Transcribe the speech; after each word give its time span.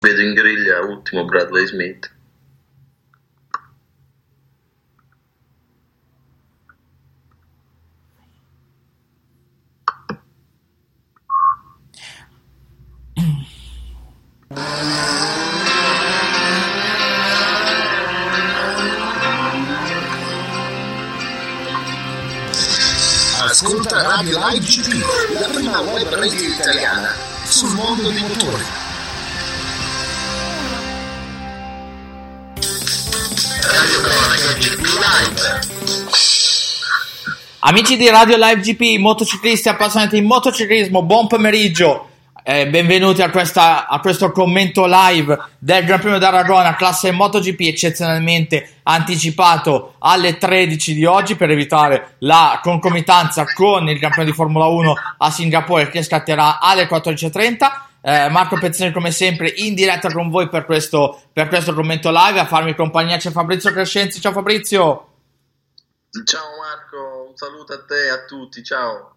Vedo 0.00 0.22
in 0.22 0.32
griglia 0.32 0.78
ultimo 0.78 1.24
Bradley 1.24 1.66
Smith. 1.66 2.08
Ascolta 23.40 24.02
Radio 24.02 24.38
Live 24.38 24.64
GP, 24.64 25.40
la 25.40 25.48
prima 25.48 25.80
web 25.80 26.08
radio 26.14 26.48
italiana 26.48 27.12
sul 27.42 27.74
mondo 27.74 28.08
dei 28.12 28.20
motori. 28.20 28.87
Amici 37.60 37.96
di 37.96 38.08
Radio 38.08 38.36
Live 38.36 38.60
GP, 38.60 38.98
motociclisti 38.98 39.68
appassionati 39.68 40.18
di 40.18 40.26
motociclismo, 40.26 41.02
buon 41.02 41.26
pomeriggio. 41.26 42.08
Eh, 42.42 42.66
benvenuti 42.68 43.20
a, 43.20 43.28
questa, 43.28 43.86
a, 43.86 44.00
questo 44.00 44.32
commento 44.32 44.86
live 44.86 45.38
del 45.58 45.84
Gran 45.84 46.00
Premio 46.00 46.18
d'Aragona, 46.18 46.76
classe 46.76 47.10
MotoGP 47.10 47.60
eccezionalmente 47.60 48.76
anticipato 48.84 49.96
alle 49.98 50.38
13 50.38 50.94
di 50.94 51.04
oggi 51.04 51.36
per 51.36 51.50
evitare 51.50 52.14
la 52.20 52.58
concomitanza 52.62 53.44
con 53.52 53.86
il 53.88 53.98
Gran 53.98 54.12
Premio 54.12 54.30
di 54.30 54.36
Formula 54.36 54.64
1 54.64 54.94
a 55.18 55.30
Singapore 55.30 55.90
che 55.90 56.02
scatterà 56.02 56.58
alle 56.58 56.88
14.30. 56.88 57.87
Eh, 58.00 58.28
Marco 58.28 58.58
Pezzoni 58.58 58.92
come 58.92 59.10
sempre 59.10 59.52
in 59.56 59.74
diretta 59.74 60.10
con 60.12 60.30
voi 60.30 60.48
per 60.48 60.64
questo, 60.64 61.22
per 61.32 61.48
questo 61.48 61.74
commento 61.74 62.10
live. 62.10 62.40
A 62.40 62.46
farmi 62.46 62.74
compagnia 62.74 63.16
c'è 63.16 63.30
Fabrizio 63.30 63.72
Crescenzi, 63.72 64.20
ciao 64.20 64.32
Fabrizio. 64.32 65.06
Ciao 66.24 66.46
Marco, 66.60 67.26
un 67.28 67.36
saluto 67.36 67.74
a 67.74 67.84
te 67.84 68.06
e 68.06 68.08
a 68.08 68.24
tutti, 68.24 68.62
ciao. 68.62 69.14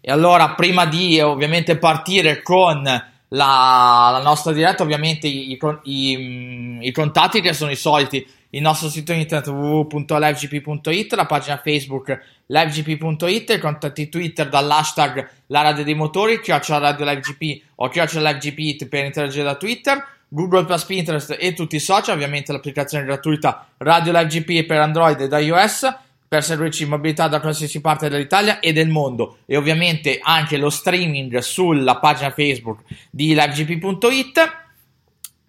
E 0.00 0.12
allora, 0.12 0.50
prima 0.50 0.86
di 0.86 1.20
ovviamente 1.20 1.76
partire 1.76 2.42
con 2.42 2.84
la, 3.28 4.10
la 4.12 4.22
nostra 4.22 4.52
diretta, 4.52 4.82
ovviamente 4.82 5.26
i, 5.26 5.58
i, 5.82 6.78
i, 6.80 6.92
contatti 6.92 7.40
che 7.40 7.52
sono 7.52 7.70
i 7.70 7.76
soliti, 7.76 8.26
il 8.50 8.62
nostro 8.62 8.88
sito 8.88 9.12
internet 9.12 9.48
www.livegp.it, 9.48 11.12
la 11.14 11.26
pagina 11.26 11.60
Facebook 11.62 12.18
livegp.it, 12.46 13.50
i 13.50 13.58
contatti 13.58 14.08
Twitter 14.08 14.48
dall'hashtag 14.48 15.28
la 15.46 15.62
radio 15.62 15.84
dei 15.84 15.94
motori, 15.94 16.40
chiocciola 16.40 16.78
radio 16.78 17.04
livegp 17.04 17.62
o 17.76 17.88
chiocciola 17.88 18.30
livegp 18.30 18.86
per 18.86 19.04
interagire 19.04 19.44
da 19.44 19.56
Twitter. 19.56 20.16
Google 20.30 20.66
Plus 20.66 20.84
Pinterest 20.84 21.36
e 21.38 21.54
tutti 21.54 21.76
i 21.76 21.80
social, 21.80 22.14
ovviamente 22.14 22.52
l'applicazione 22.52 23.04
gratuita 23.04 23.66
Radio 23.78 24.12
Live 24.12 24.64
per 24.64 24.78
Android 24.78 25.18
ed 25.20 25.32
iOS 25.32 25.88
per 26.28 26.44
seguirci 26.44 26.82
in 26.82 26.90
mobilità 26.90 27.26
da 27.26 27.40
qualsiasi 27.40 27.80
parte 27.80 28.10
dell'Italia 28.10 28.60
e 28.60 28.72
del 28.72 28.88
mondo. 28.88 29.38
E 29.46 29.56
ovviamente 29.56 30.20
anche 30.22 30.58
lo 30.58 30.68
streaming 30.68 31.38
sulla 31.38 31.96
pagina 31.96 32.30
Facebook 32.30 32.82
di 33.10 33.28
livegp.it 33.28 34.66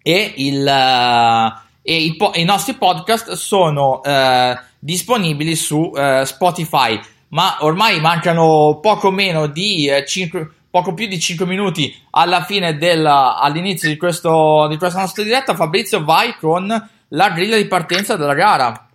e, 0.02 0.32
il, 0.36 0.64
uh, 0.66 1.60
e 1.82 1.96
i, 1.96 2.16
po- 2.16 2.32
i, 2.34 2.44
nostri 2.44 2.74
podcast 2.74 3.32
sono 3.32 4.00
uh, 4.02 4.58
disponibili 4.78 5.54
su 5.54 5.92
uh, 5.92 6.24
Spotify. 6.24 6.98
Ma 7.28 7.58
ormai 7.60 8.00
mancano 8.00 8.80
poco 8.80 9.10
meno 9.10 9.46
di 9.46 9.88
5 10.04 10.54
poco 10.70 10.94
più 10.94 11.06
di 11.06 11.20
5 11.20 11.46
minuti 11.46 11.94
alla 12.10 12.42
fine 12.44 12.76
del, 12.76 13.04
all'inizio 13.04 13.88
di, 13.88 13.96
questo, 13.96 14.66
di 14.68 14.78
questa 14.78 15.00
nostra 15.00 15.22
diretta. 15.22 15.54
Fabrizio 15.54 16.02
vai 16.02 16.34
con 16.36 16.88
la 17.08 17.30
griglia 17.30 17.56
di 17.56 17.66
partenza 17.66 18.16
della 18.16 18.34
gara 18.34 18.89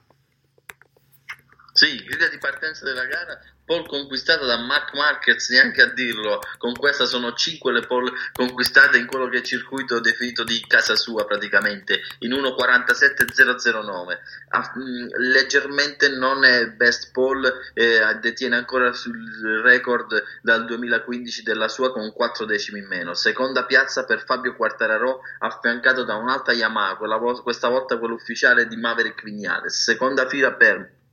sì, 1.75 2.01
griglia 2.05 2.29
di 2.29 2.37
partenza 2.37 2.85
della 2.85 3.03
gara, 3.03 3.37
pole 3.65 3.85
conquistata 3.85 4.45
da 4.45 4.55
Mark 4.59 4.93
Marquez, 4.93 5.49
neanche 5.49 5.81
a 5.81 5.91
dirlo, 5.91 6.39
con 6.57 6.71
questa 6.73 7.05
sono 7.05 7.33
5 7.33 7.73
le 7.73 7.85
pole 7.85 8.13
conquistate 8.31 8.97
in 8.97 9.05
quello 9.05 9.27
che 9.27 9.35
è 9.35 9.39
il 9.39 9.45
circuito 9.45 9.99
definito 9.99 10.45
di 10.45 10.63
casa 10.65 10.95
sua 10.95 11.25
praticamente, 11.25 11.99
in 12.19 12.31
1.47.009. 12.31 14.19
Ah, 14.51 14.73
mm, 14.77 15.07
leggermente 15.17 16.07
non 16.07 16.45
è 16.45 16.69
best 16.69 17.11
pole, 17.11 17.51
eh, 17.73 17.99
detiene 18.21 18.55
ancora 18.55 18.93
sul 18.93 19.61
record 19.61 20.23
dal 20.41 20.63
2015 20.63 21.43
della 21.43 21.67
sua 21.67 21.91
con 21.91 22.13
4 22.13 22.45
decimi 22.45 22.79
in 22.79 22.87
meno. 22.87 23.13
Seconda 23.15 23.65
piazza 23.65 24.05
per 24.05 24.23
Fabio 24.23 24.55
Quartararo, 24.55 25.19
affiancato 25.39 26.05
da 26.05 26.15
un'alta 26.15 26.53
Yamaha, 26.53 26.95
vo- 26.95 27.41
questa 27.41 27.67
volta 27.67 27.97
quella 27.97 28.13
ufficiale 28.13 28.65
di 28.65 28.77
Maverick 28.77 29.23
Vignales. 29.23 29.83
Seconda 29.83 30.25
fila 30.29 30.53
per 30.53 31.03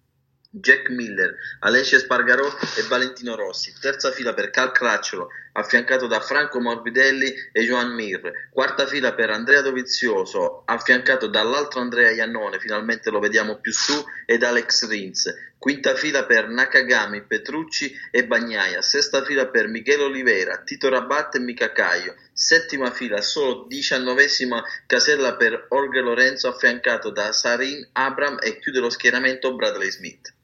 Jack 0.55 0.91
Miller, 0.91 1.35
Alessia 1.61 1.99
Spargarò 1.99 2.47
e 2.47 2.83
Valentino 2.83 3.35
Rossi. 3.35 3.73
Terza 3.81 4.11
fila 4.11 4.35
per 4.35 4.51
Cal 4.51 4.71
Cracciolo, 4.71 5.29
affiancato 5.53 6.07
da 6.07 6.21
Franco 6.21 6.61
Morbidelli 6.61 7.33
e 7.53 7.65
Joan 7.65 7.95
Mir. 7.95 8.31
Quarta 8.51 8.87
fila 8.87 9.15
per 9.15 9.31
Andrea 9.31 9.63
Dovizioso, 9.63 10.63
affiancato 10.67 11.27
dall'altro 11.27 11.81
Andrea 11.81 12.11
Iannone, 12.11 12.59
finalmente 12.59 13.09
lo 13.09 13.19
vediamo 13.19 13.61
più 13.61 13.73
su, 13.73 13.95
ed 14.27 14.43
Alex 14.43 14.89
Rins. 14.89 15.35
Quinta 15.57 15.95
fila 15.95 16.27
per 16.27 16.49
Nakagami, 16.51 17.23
Petrucci 17.23 17.91
e 18.11 18.27
Bagnaia. 18.27 18.83
Sesta 18.83 19.25
fila 19.25 19.49
per 19.49 19.69
Michele 19.69 20.03
Oliveira, 20.03 20.61
Tito 20.65 20.91
Rabatte 20.91 21.39
e 21.39 21.41
Mica 21.41 21.73
Caio. 21.73 22.15
Settima 22.31 22.91
fila, 22.91 23.23
solo 23.23 23.65
diciannovesima 23.67 24.63
casella 24.87 25.35
per 25.37 25.69
Orge 25.71 26.01
Lorenzo, 26.01 26.49
affiancato 26.49 27.09
da 27.09 27.33
Sarin 27.33 27.89
Abram 27.93 28.37
e 28.43 28.59
chiude 28.59 28.81
lo 28.81 28.91
schieramento 28.91 29.55
Bradley 29.55 29.91
Smith. 29.91 30.41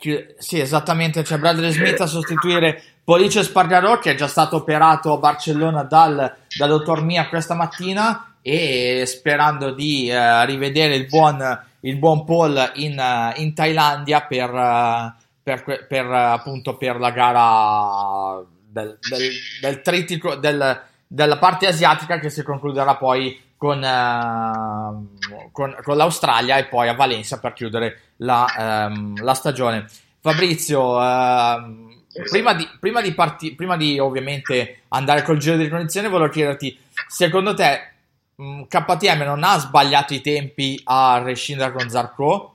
Sì, 0.00 0.60
esattamente, 0.60 1.22
c'è 1.22 1.38
Bradley 1.38 1.72
Smith 1.72 2.00
a 2.00 2.06
sostituire 2.06 2.80
Police 3.02 3.42
Spargarò 3.42 3.98
che 3.98 4.12
è 4.12 4.14
già 4.14 4.28
stato 4.28 4.56
operato 4.56 5.12
a 5.12 5.16
Barcellona 5.16 5.82
dal, 5.82 6.36
dal 6.56 7.04
Mia 7.04 7.28
questa 7.28 7.54
mattina 7.54 8.36
e 8.42 9.04
sperando 9.06 9.72
di 9.72 10.08
uh, 10.08 10.44
rivedere 10.44 10.94
il 10.94 11.06
buon, 11.06 11.64
il 11.80 11.96
buon 11.96 12.24
Paul 12.24 12.72
in, 12.74 12.96
uh, 12.96 13.40
in 13.40 13.54
Thailandia 13.54 14.20
per, 14.20 14.52
uh, 14.52 15.12
per, 15.42 15.86
per, 15.88 16.06
appunto 16.06 16.76
per 16.76 17.00
la 17.00 17.10
gara 17.10 18.42
del, 18.70 18.98
del, 19.00 19.32
del 19.60 19.80
trittico 19.80 20.36
del, 20.36 20.80
della 21.06 21.38
parte 21.38 21.66
asiatica 21.66 22.20
che 22.20 22.30
si 22.30 22.42
concluderà 22.42 22.94
poi 22.96 23.40
con, 23.58 23.82
uh, 23.82 25.50
con, 25.50 25.76
con, 25.82 25.96
l'Australia 25.96 26.56
e 26.56 26.66
poi 26.66 26.88
a 26.88 26.94
Valencia 26.94 27.38
per 27.38 27.52
chiudere 27.52 28.12
la, 28.18 28.88
um, 28.88 29.20
la 29.22 29.34
stagione. 29.34 29.86
Fabrizio, 30.20 30.96
uh, 30.96 32.00
prima, 32.30 32.54
di, 32.54 32.66
prima, 32.78 33.02
di 33.02 33.12
parti, 33.12 33.54
prima 33.54 33.76
di 33.76 33.98
ovviamente 33.98 34.82
andare 34.88 35.22
col 35.22 35.38
giro 35.38 35.56
di 35.56 35.64
ricognizione, 35.64 36.08
volevo 36.08 36.30
chiederti, 36.30 36.78
secondo 37.08 37.52
te 37.52 37.94
um, 38.36 38.66
KTM 38.68 39.22
non 39.24 39.42
ha 39.42 39.58
sbagliato 39.58 40.14
i 40.14 40.20
tempi 40.20 40.80
a 40.84 41.18
rescindere 41.18 41.72
con 41.72 41.90
Zarco? 41.90 42.54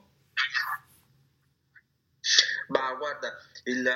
Ma 2.70 2.94
guarda, 2.98 3.38
il, 3.66 3.96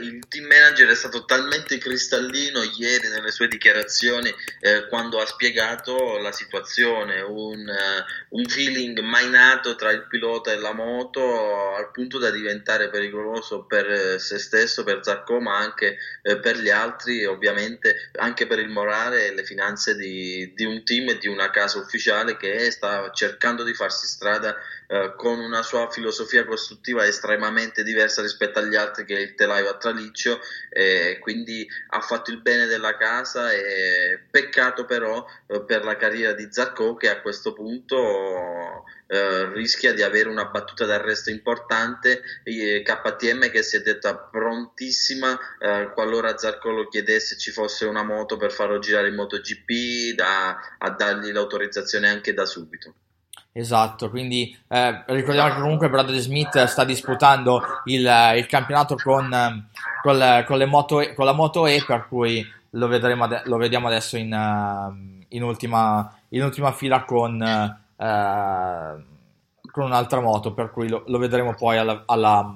il, 0.00 0.26
team 0.28 0.46
manager 0.46 0.88
è 0.88 0.94
stato 0.94 1.24
talmente 1.24 1.78
cristallino 1.78 2.62
ieri 2.76 3.08
nelle 3.08 3.30
sue 3.30 3.46
dichiarazioni 3.46 4.34
eh, 4.60 4.88
quando 4.88 5.20
ha 5.20 5.26
spiegato 5.26 6.18
la 6.18 6.32
situazione, 6.32 7.20
un, 7.20 7.68
uh, 7.68 8.36
un, 8.36 8.44
feeling 8.46 8.98
mai 9.00 9.30
nato 9.30 9.76
tra 9.76 9.92
il 9.92 10.06
pilota 10.08 10.52
e 10.52 10.56
la 10.56 10.72
moto 10.72 11.74
al 11.74 11.90
punto 11.92 12.18
da 12.18 12.30
diventare 12.30 12.90
pericoloso 12.90 13.64
per 13.64 14.20
se 14.20 14.38
stesso, 14.38 14.82
per 14.82 15.00
Zacco, 15.02 15.38
ma 15.40 15.56
anche 15.56 15.98
eh, 16.22 16.38
per 16.38 16.58
gli 16.58 16.70
altri 16.70 17.24
ovviamente 17.24 18.10
anche 18.16 18.46
per 18.46 18.58
il 18.58 18.70
morale 18.70 19.26
e 19.26 19.34
le 19.34 19.44
finanze 19.44 19.94
di, 19.94 20.52
di 20.54 20.64
un 20.64 20.82
team 20.84 21.10
e 21.10 21.18
di 21.18 21.28
una 21.28 21.50
casa 21.50 21.78
ufficiale 21.78 22.36
che 22.36 22.70
sta 22.72 23.10
cercando 23.12 23.62
di 23.62 23.74
farsi 23.74 24.06
strada 24.06 24.56
eh, 24.88 25.14
con 25.16 25.40
una 25.40 25.62
sua 25.62 25.90
filosofia 25.90 26.44
costruttiva 26.44 27.04
estremamente 27.04 27.82
diversa 27.82 28.22
rispetto 28.22 28.60
agli 28.60 28.76
altri 28.76 29.04
che 29.04 29.14
il 29.14 29.34
telaio 29.34 29.68
a 29.68 29.76
Traliccio 29.76 30.38
e 30.70 31.18
quindi 31.20 31.66
ha 31.88 32.00
fatto 32.00 32.30
il 32.30 32.40
bene 32.40 32.66
della 32.66 32.96
casa 32.96 33.50
e 33.52 34.20
peccato 34.30 34.84
però 34.84 35.26
eh, 35.48 35.62
per 35.62 35.84
la 35.84 35.96
carriera 35.96 36.32
di 36.32 36.46
Zarco 36.50 36.94
che 36.94 37.08
a 37.08 37.20
questo 37.20 37.52
punto 37.52 38.84
eh, 39.08 39.52
rischia 39.52 39.92
di 39.92 40.02
avere 40.02 40.28
una 40.28 40.46
battuta 40.46 40.84
d'arresto 40.84 41.30
importante 41.30 42.22
KTM 42.44 43.50
che 43.50 43.62
si 43.62 43.76
è 43.76 43.80
detta 43.80 44.16
prontissima 44.16 45.38
qualora 45.94 46.36
Zarco 46.36 46.70
lo 46.70 46.88
chiedesse 46.88 47.36
ci 47.36 47.50
fosse 47.50 47.86
una 47.86 48.02
moto 48.02 48.36
per 48.36 48.52
farlo 48.52 48.78
girare 48.78 49.08
in 49.08 49.14
MotoGP 49.14 50.14
da, 50.14 50.76
a 50.78 50.90
dargli 50.90 51.32
l'autorizzazione 51.32 52.08
anche 52.08 52.32
da 52.34 52.44
subito 52.44 52.94
Esatto, 53.58 54.10
quindi 54.10 54.54
eh, 54.68 55.02
ricordiamo 55.06 55.54
che 55.54 55.60
comunque 55.62 55.88
Bradley 55.88 56.18
Smith 56.18 56.62
sta 56.64 56.84
disputando 56.84 57.62
il, 57.84 58.06
il 58.36 58.46
campionato 58.46 58.96
con, 58.96 59.30
con, 60.02 60.44
con, 60.46 60.62
moto, 60.64 61.02
con, 61.14 61.24
la 61.24 61.32
Moto 61.32 61.66
E, 61.66 61.82
per 61.86 62.06
cui 62.06 62.46
lo, 62.72 62.86
vedremo 62.86 63.26
lo 63.44 63.56
vediamo 63.56 63.86
adesso 63.86 64.18
in, 64.18 65.24
in, 65.28 65.42
ultima, 65.42 66.20
in 66.28 66.42
ultima 66.42 66.72
fila 66.72 67.04
con, 67.04 67.40
eh, 67.40 69.04
con 69.70 69.84
un'altra 69.84 70.20
moto, 70.20 70.52
per 70.52 70.70
cui 70.70 70.90
lo, 70.90 71.04
lo 71.06 71.16
vedremo 71.16 71.54
poi 71.54 71.78
alla, 71.78 72.02
alla, 72.04 72.54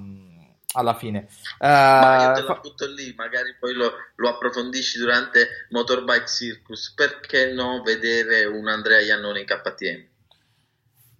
alla 0.75 0.95
fine. 0.97 1.29
Uh, 1.61 1.67
Ma 1.67 2.25
io 2.25 2.33
te 2.33 2.43
la 2.43 2.61
butto 2.61 2.87
lì, 2.89 3.15
magari 3.17 3.57
poi 3.59 3.73
lo, 3.73 3.91
lo, 4.17 4.29
approfondisci 4.29 4.99
durante 4.99 5.67
Motorbike 5.71 6.27
Circus. 6.27 6.93
Perché 6.95 7.55
no 7.55 7.81
vedere 7.83 8.45
un 8.45 8.69
Andrea 8.69 9.01
Iannone 9.01 9.41
in 9.41 9.47
KTM? 9.47 10.10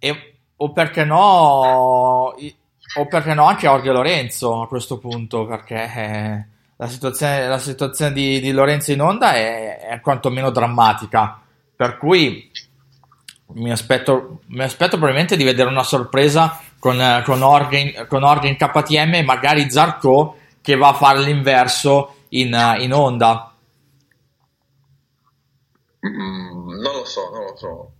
E, 0.03 0.33
o 0.55 0.71
perché 0.71 1.05
no, 1.05 1.17
o 1.19 3.05
perché 3.07 3.35
no 3.35 3.45
anche 3.45 3.67
Orge 3.67 3.91
Lorenzo 3.91 4.63
a 4.63 4.67
questo 4.67 4.97
punto, 4.97 5.45
perché 5.45 5.93
eh, 5.95 6.45
la 6.75 6.87
situazione, 6.87 7.47
la 7.47 7.59
situazione 7.59 8.11
di, 8.11 8.39
di, 8.39 8.51
Lorenzo 8.51 8.91
in 8.91 9.01
onda 9.01 9.33
è, 9.33 9.77
è 9.77 9.99
quantomeno 9.99 10.49
drammatica. 10.49 11.39
Per 11.75 11.97
cui 11.99 12.49
mi 13.53 13.71
aspetto, 13.71 14.41
mi 14.47 14.63
aspetto 14.63 14.97
probabilmente 14.97 15.37
di 15.37 15.43
vedere 15.43 15.69
una 15.69 15.83
sorpresa 15.83 16.59
con, 16.79 17.21
con, 17.23 17.43
Orge, 17.43 18.07
con 18.07 18.23
Orge 18.23 18.47
in 18.47 18.55
KTM 18.55 19.13
e 19.13 19.23
magari 19.23 19.69
Zarco 19.69 20.37
che 20.61 20.75
va 20.75 20.87
a 20.89 20.93
fare 20.93 21.19
l'inverso 21.19 22.15
in, 22.29 22.57
in 22.79 22.91
onda. 22.91 23.53
Mm, 26.07 26.69
non 26.81 26.93
lo 26.93 27.05
so, 27.05 27.29
non 27.31 27.43
lo 27.43 27.55
so 27.55 27.91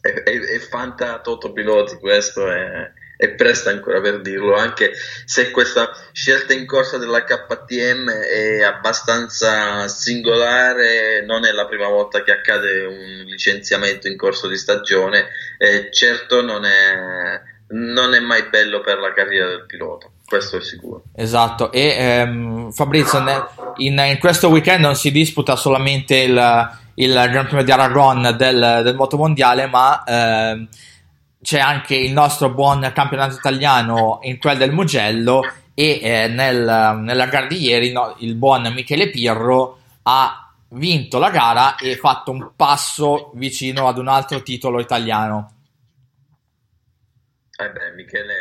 è, 0.00 0.08
è, 0.08 0.38
è 0.40 0.58
fanta 0.58 1.20
Totopiloti 1.20 1.96
questo 1.96 2.50
è, 2.50 2.90
è 3.16 3.30
presto 3.30 3.68
ancora 3.68 4.00
per 4.00 4.20
dirlo, 4.20 4.54
anche 4.54 4.92
se 5.24 5.50
questa 5.50 5.90
scelta 6.12 6.52
in 6.52 6.66
corsa 6.66 6.98
della 6.98 7.24
KTM 7.24 8.08
è 8.08 8.62
abbastanza 8.62 9.88
singolare, 9.88 11.24
non 11.26 11.44
è 11.44 11.50
la 11.50 11.66
prima 11.66 11.88
volta 11.88 12.22
che 12.22 12.30
accade 12.30 12.84
un 12.84 13.24
licenziamento 13.26 14.06
in 14.06 14.16
corso 14.16 14.46
di 14.46 14.56
stagione, 14.56 15.26
eh, 15.58 15.88
certo 15.90 16.42
non 16.42 16.64
è, 16.64 17.40
non 17.70 18.14
è 18.14 18.20
mai 18.20 18.48
bello 18.48 18.80
per 18.80 18.98
la 18.98 19.12
carriera 19.12 19.48
del 19.48 19.66
pilota 19.66 20.08
questo 20.28 20.58
è 20.58 20.60
sicuro. 20.60 21.04
Esatto, 21.16 21.72
e 21.72 21.88
ehm, 21.88 22.70
Fabrizio, 22.70 23.18
in, 23.76 23.98
in, 23.98 24.18
questo 24.18 24.48
weekend 24.48 24.82
non 24.82 24.94
si 24.94 25.10
disputa 25.10 25.56
solamente 25.56 26.16
il, 26.16 26.38
il 26.98 27.12
Gran 27.12 27.46
Premio 27.46 27.64
di 27.64 27.70
Aragon 27.70 28.34
del, 28.36 28.80
del 28.82 28.94
moto 28.94 29.16
mondiale, 29.16 29.66
ma 29.66 30.02
eh, 30.04 30.68
c'è 31.42 31.58
anche 31.60 31.94
il 31.94 32.12
nostro 32.12 32.50
buon 32.50 32.90
campionato 32.94 33.36
italiano 33.36 34.18
in 34.22 34.38
quel 34.38 34.58
del 34.58 34.72
Mugello 34.72 35.42
e 35.74 36.00
eh, 36.02 36.28
nel, 36.28 36.98
nella 37.00 37.26
gara 37.26 37.46
di 37.46 37.60
ieri 37.60 37.92
no, 37.92 38.16
il 38.18 38.34
buon 38.34 38.72
Michele 38.74 39.10
Pirro 39.10 39.78
ha 40.02 40.52
vinto 40.70 41.18
la 41.18 41.30
gara 41.30 41.76
e 41.76 41.96
fatto 41.96 42.32
un 42.32 42.50
passo 42.56 43.30
vicino 43.34 43.86
ad 43.86 43.98
un 43.98 44.08
altro 44.08 44.42
titolo 44.42 44.80
italiano. 44.80 45.52
Eh 47.60 47.70
beh, 47.70 47.92
Michele 47.94 48.34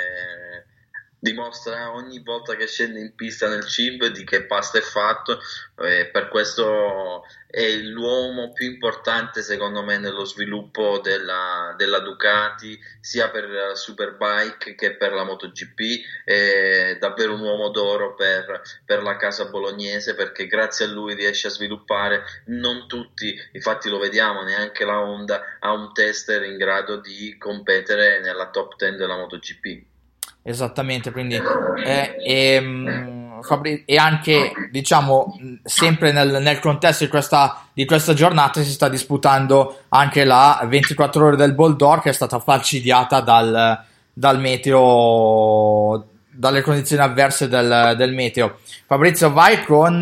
dimostra 1.19 1.91
ogni 1.93 2.19
volta 2.19 2.55
che 2.55 2.67
scende 2.67 2.99
in 2.99 3.15
pista 3.15 3.47
nel 3.47 3.65
CIB 3.65 4.05
di 4.07 4.23
che 4.23 4.43
pasta 4.43 4.77
è 4.77 4.81
fatto 4.81 5.39
e 5.75 6.09
per 6.11 6.27
questo 6.29 7.25
è 7.47 7.75
l'uomo 7.77 8.51
più 8.51 8.69
importante 8.69 9.41
secondo 9.41 9.83
me 9.83 9.97
nello 9.97 10.25
sviluppo 10.25 10.99
della, 10.99 11.73
della 11.75 11.99
Ducati 11.99 12.79
sia 12.99 13.29
per 13.29 13.49
la 13.49 13.73
Superbike 13.73 14.75
che 14.75 14.95
per 14.95 15.13
la 15.13 15.23
MotoGP. 15.23 15.79
È 16.23 16.97
davvero 16.99 17.33
un 17.33 17.41
uomo 17.41 17.69
d'oro 17.69 18.13
per, 18.13 18.61
per 18.85 19.01
la 19.01 19.15
casa 19.15 19.45
bolognese 19.45 20.13
perché 20.13 20.45
grazie 20.45 20.85
a 20.85 20.89
lui 20.89 21.15
riesce 21.15 21.47
a 21.47 21.51
sviluppare 21.51 22.23
non 22.45 22.87
tutti, 22.87 23.35
infatti 23.53 23.89
lo 23.89 23.97
vediamo 23.97 24.43
neanche 24.43 24.85
la 24.85 24.99
Honda 24.99 25.57
ha 25.59 25.71
un 25.71 25.93
tester 25.93 26.43
in 26.43 26.57
grado 26.57 26.97
di 26.97 27.37
competere 27.37 28.19
nella 28.19 28.49
top 28.49 28.75
10 28.75 28.97
della 28.97 29.15
MotoGP 29.15 29.95
Esattamente, 30.41 31.11
quindi 31.11 31.35
eh, 31.35 32.15
e, 32.25 32.61
mm, 32.61 33.41
Fabri- 33.41 33.83
e, 33.85 33.97
anche 33.97 34.51
diciamo 34.71 35.37
sempre 35.63 36.11
nel, 36.11 36.41
nel 36.41 36.59
contesto 36.59 37.03
di 37.03 37.09
questa, 37.09 37.65
di 37.73 37.85
questa, 37.85 38.13
giornata 38.13 38.63
si 38.63 38.71
sta 38.71 38.89
disputando 38.89 39.81
anche 39.89 40.23
la 40.23 40.65
24 40.67 41.25
ore 41.25 41.35
del 41.35 41.53
Boldor 41.53 42.01
che 42.01 42.09
è 42.09 42.13
stata 42.13 42.39
falcidiata 42.39 43.21
dal, 43.21 43.83
dal 44.13 44.39
meteo 44.39 46.05
dalle 46.37 46.61
condizioni 46.61 47.01
avverse 47.01 47.47
del, 47.47 47.95
del 47.97 48.13
meteo. 48.13 48.59
Fabrizio, 48.85 49.31
vai 49.33 49.63
con, 49.63 49.99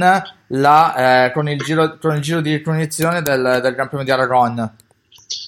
la, 0.47 1.25
eh, 1.25 1.31
con, 1.31 1.47
il, 1.47 1.59
giro, 1.59 1.97
con 1.97 2.15
il 2.15 2.21
giro 2.21 2.41
di 2.41 2.51
ricognizione 2.51 3.21
del, 3.21 3.59
del 3.61 3.73
Gran 3.73 3.87
Premio 3.87 4.05
di 4.05 4.11
Aragon. 4.11 4.75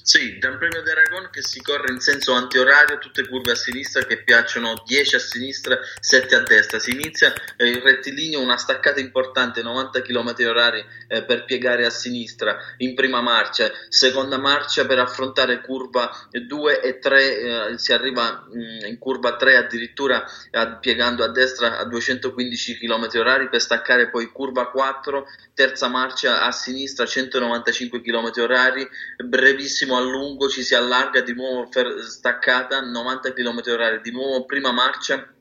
Sì, 0.08 0.38
Gran 0.38 0.58
Premio 0.58 0.82
di 0.84 0.90
Aragon 0.90 1.28
che 1.30 1.42
si 1.42 1.62
corre 1.62 1.92
in 1.92 2.00
senso 2.00 2.32
antiorario, 2.32 2.98
tutte 2.98 3.28
curve 3.28 3.52
a 3.52 3.56
sinistra 3.56 4.06
che 4.06 4.24
piacciono 4.24 4.82
10 4.86 5.16
a 5.16 5.20
sinistra, 5.20 5.78
7 6.00 6.34
a 6.34 6.44
destra. 6.44 6.80
Si 6.80 6.92
inizia 6.92 7.34
eh, 7.58 7.68
il 7.68 7.82
rettilineo, 7.82 8.40
una 8.40 8.56
staccata 8.56 9.02
importante, 9.02 9.62
90 9.62 10.02
km 10.04 10.34
orari 10.48 10.82
eh, 11.10 11.24
per 11.24 11.44
piegare 11.44 11.86
a 11.86 11.90
sinistra 11.90 12.58
in 12.78 12.96
prima 12.96 13.20
marcia, 13.20 13.70
seconda 13.90 14.38
marcia 14.38 14.86
per 14.86 15.00
affrontare 15.00 15.60
curva 15.60 16.10
2 16.32 16.82
e 16.82 17.00
3, 17.00 17.72
eh, 17.72 17.78
si 17.78 17.92
arriva 17.92 18.48
mh, 18.50 18.60
mm, 18.60 18.86
in 18.86 18.98
curva 19.00 19.36
3 19.36 19.58
addirittura 19.58 20.24
a, 20.52 20.78
piegando 20.78 21.26
a 21.26 21.28
destra 21.28 21.80
a 21.80 21.84
215 21.84 22.78
km 22.78 23.10
orari 23.16 23.50
per 23.50 23.60
staccare 23.60 24.10
poi 24.10 24.32
curva 24.32 24.70
4, 24.70 25.28
terza 25.54 25.90
marcia 25.90 26.44
a 26.44 26.52
sinistra 26.54 27.06
195 27.06 28.00
km 28.00 28.32
orari, 28.38 28.88
brevissimo 29.18 29.96
a 29.98 30.02
lungo 30.02 30.50
ci 30.50 30.64
si 30.64 30.76
allarga 30.76 31.22
di 31.22 31.34
nuovo 31.34 31.68
fer- 31.70 32.00
staccata 32.02 32.82
90 32.82 33.34
km 33.34 33.60
h 33.60 34.02
di 34.02 34.12
nuovo 34.12 34.46
prima 34.46 34.72
marcia 34.72 35.36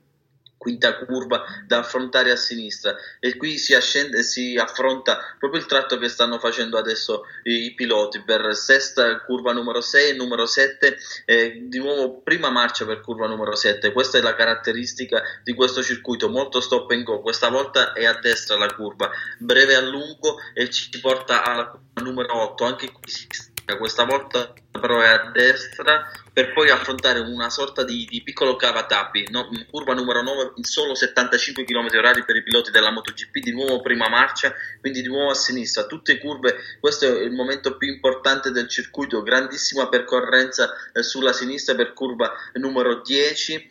quinta 0.66 0.96
curva 1.04 1.44
da 1.64 1.78
affrontare 1.78 2.32
a 2.32 2.36
sinistra. 2.36 2.96
E 3.20 3.36
qui 3.36 3.56
si, 3.56 3.74
ascende, 3.74 4.24
si 4.24 4.56
affronta 4.56 5.18
proprio 5.38 5.60
il 5.60 5.66
tratto 5.66 5.96
che 5.96 6.08
stanno 6.08 6.40
facendo 6.40 6.76
adesso 6.76 7.22
i, 7.44 7.66
i 7.66 7.74
piloti 7.74 8.20
per 8.22 8.52
sesta 8.56 9.20
curva 9.20 9.52
numero 9.52 9.80
6 9.80 10.10
e 10.10 10.14
numero 10.14 10.44
7 10.44 10.96
eh, 11.24 11.66
di 11.68 11.78
nuovo 11.78 12.20
prima 12.20 12.50
marcia 12.50 12.84
per 12.84 13.00
curva 13.00 13.28
numero 13.28 13.54
7 13.54 13.92
questa 13.92 14.18
è 14.18 14.20
la 14.20 14.34
caratteristica 14.34 15.22
di 15.44 15.54
questo 15.54 15.84
circuito. 15.84 16.28
Molto 16.28 16.60
stop 16.60 16.90
and 16.90 17.04
go. 17.04 17.20
Questa 17.20 17.48
volta 17.48 17.92
è 17.92 18.04
a 18.04 18.18
destra 18.18 18.56
la 18.56 18.72
curva. 18.74 19.08
Breve 19.38 19.76
a 19.76 19.80
lungo 19.80 20.38
e 20.52 20.68
ci 20.70 20.98
porta 21.00 21.44
alla 21.44 21.66
curva 21.66 22.02
numero 22.02 22.42
8 22.42 22.64
anche 22.64 22.90
qui 22.90 23.10
si 23.10 23.26
questa 23.74 24.04
volta 24.04 24.52
però 24.78 25.00
è 25.00 25.08
a 25.08 25.30
destra 25.32 26.08
per 26.32 26.52
poi 26.52 26.70
affrontare 26.70 27.18
una 27.18 27.50
sorta 27.50 27.82
di, 27.82 28.06
di 28.08 28.22
piccolo 28.22 28.56
cavatappi, 28.56 29.28
no? 29.30 29.48
curva 29.70 29.94
numero 29.94 30.22
9 30.22 30.52
in 30.56 30.64
solo 30.64 30.94
75 30.94 31.64
km 31.64 31.86
h 31.86 32.24
per 32.24 32.36
i 32.36 32.42
piloti 32.42 32.70
della 32.70 32.92
MotoGP, 32.92 33.38
di 33.38 33.52
nuovo 33.52 33.80
prima 33.80 34.08
marcia, 34.08 34.54
quindi 34.80 35.00
di 35.00 35.08
nuovo 35.08 35.30
a 35.30 35.34
sinistra, 35.34 35.86
tutte 35.86 36.18
curve, 36.18 36.56
questo 36.78 37.06
è 37.06 37.22
il 37.22 37.32
momento 37.32 37.76
più 37.76 37.88
importante 37.88 38.50
del 38.50 38.68
circuito, 38.68 39.22
grandissima 39.22 39.88
percorrenza 39.88 40.70
eh, 40.92 41.02
sulla 41.02 41.32
sinistra 41.32 41.74
per 41.74 41.94
curva 41.94 42.30
numero 42.54 43.00
10 43.00 43.68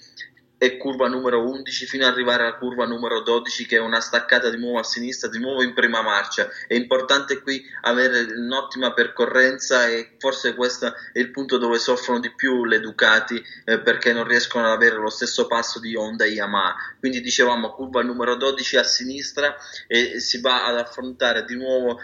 e 0.65 0.77
curva 0.77 1.07
numero 1.07 1.48
11 1.48 1.86
fino 1.86 2.07
ad 2.07 2.13
arrivare 2.13 2.41
alla 2.41 2.55
curva 2.55 2.86
numero 2.86 3.22
12 3.22 3.67
che 3.67 3.75
è 3.75 3.79
una 3.79 4.01
staccata 4.01 4.50
di 4.50 4.57
nuovo 4.57 4.79
a 4.79 4.84
sinistra, 4.84 5.29
di 5.29 5.38
nuovo 5.38 5.62
in 5.62 5.75
prima 5.75 6.01
marcia. 6.01 6.50
È 6.67 6.74
importante 6.74 7.39
qui 7.41 7.63
avere 7.81 8.22
un'ottima 8.36 8.91
percorrenza 8.93 9.88
e 9.88 10.15
forse 10.17 10.55
questo 10.55 10.88
è 11.13 11.19
il 11.19 11.29
punto 11.29 11.60
dove 11.60 11.77
soffrono 11.77 12.19
di 12.19 12.34
più 12.34 12.65
le 12.65 12.79
Ducati 12.79 13.41
eh, 13.65 13.79
perché 13.79 14.12
non 14.12 14.25
riescono 14.25 14.65
ad 14.65 14.72
avere 14.72 14.95
lo 14.95 15.10
stesso 15.10 15.45
passo 15.45 15.79
di 15.79 15.95
Honda 15.95 16.25
e 16.25 16.29
Yamaha. 16.29 16.75
Quindi 17.00 17.22
dicevamo 17.22 17.72
curva 17.72 18.01
numero 18.01 18.36
12 18.36 18.77
a 18.77 18.84
sinistra 18.84 19.55
e 19.88 20.19
si 20.19 20.41
va 20.41 20.65
ad 20.65 20.77
affrontare 20.77 21.45
di 21.45 21.55
nuovo, 21.55 22.01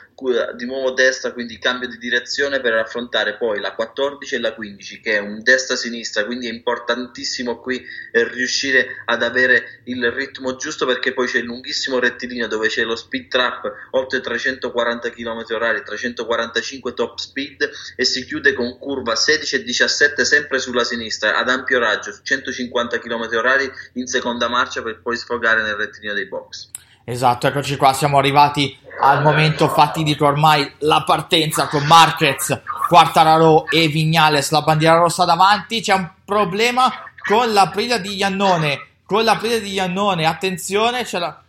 di 0.56 0.65
nuovo 0.65 0.91
destra, 0.91 1.32
quindi 1.34 1.58
cambio 1.58 1.88
di 1.88 1.98
direzione 1.98 2.62
per 2.62 2.74
affrontare 2.74 3.38
poi 3.38 3.60
la 3.60 3.74
14 3.74 4.36
e 4.36 4.39
la 4.39 4.53
15 4.53 5.00
che 5.00 5.13
è 5.13 5.20
un 5.20 5.41
destra-sinistra, 5.41 6.25
quindi 6.25 6.48
è 6.48 6.51
importantissimo 6.51 7.60
qui 7.60 7.84
eh, 8.12 8.27
riuscire 8.27 8.50
riuscire 8.51 9.03
ad 9.05 9.24
avere 9.24 9.81
il 9.86 10.12
ritmo 10.12 10.58
giusto 10.58 10.86
perché 10.86 11.13
poi 11.13 11.27
c'è 11.27 11.39
il 11.39 11.46
lunghissimo 11.46 12.00
rettilineo 12.00 12.48
dove 12.48 12.67
c'è 12.67 12.84
lo 12.84 12.98
speed 12.98 13.29
trap 13.29 13.72
oltre 13.91 14.20
340 14.20 15.10
km 15.10 15.39
h 15.39 15.84
345 15.84 16.93
top 16.93 17.17
speed 17.17 17.70
e 17.96 18.03
si 18.03 18.25
chiude 18.25 18.53
con 18.53 18.77
curva 18.77 19.15
16 19.15 19.55
e 19.55 19.63
17 19.63 20.25
sempre 20.25 20.60
sulla 20.60 20.84
sinistra 20.84 21.38
ad 21.38 21.50
ampio 21.50 21.79
raggio 21.79 22.12
150 22.22 23.00
km 23.00 23.24
h 23.24 23.72
in 23.93 24.08
seconda 24.08 24.50
marcia 24.50 24.81
per 24.81 25.01
poi 25.01 25.15
sfogare 25.15 25.63
nel 25.63 25.75
rettilineo 25.75 26.13
dei 26.13 26.27
box. 26.27 26.70
Esatto, 27.03 27.48
eccoci 27.48 27.77
qua, 27.77 27.93
siamo 27.93 28.20
arrivati 28.20 28.77
al 29.01 29.24
momento 29.24 29.67
fatidico 29.67 30.27
ormai, 30.27 30.72
la 30.79 31.03
partenza 31.03 31.67
con 31.67 31.84
Marquez, 31.86 32.62
Quartararo 32.88 33.67
e 33.70 33.88
Vignales, 33.88 34.51
la 34.51 34.62
bandiera 34.62 34.98
rossa 34.98 35.25
davanti, 35.25 35.81
c'è 35.81 35.93
un 35.93 36.08
problema 36.24 37.11
con 37.24 37.54
la 37.54 37.70
priglia 37.70 37.98
di 37.98 38.16
Iannone, 38.16 38.88
con 39.06 39.24
la 39.24 39.38
priglia 39.38 39.60
di 39.60 39.74
Iannone, 39.74 40.25
attenzione, 40.25 41.08
la... 41.12 41.42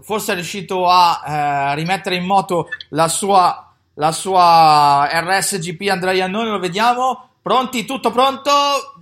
forse 0.00 0.32
è 0.32 0.34
riuscito 0.34 0.88
a 0.88 1.22
eh, 1.24 1.74
rimettere 1.74 2.16
in 2.16 2.24
moto 2.24 2.68
la 2.90 3.08
sua, 3.08 3.72
la 3.94 4.12
sua 4.12 5.08
RSGP 5.12 5.88
Andrea 5.90 6.14
Iannone, 6.14 6.50
lo 6.50 6.58
vediamo, 6.58 7.30
pronti, 7.42 7.84
tutto 7.84 8.10
pronto, 8.10 8.50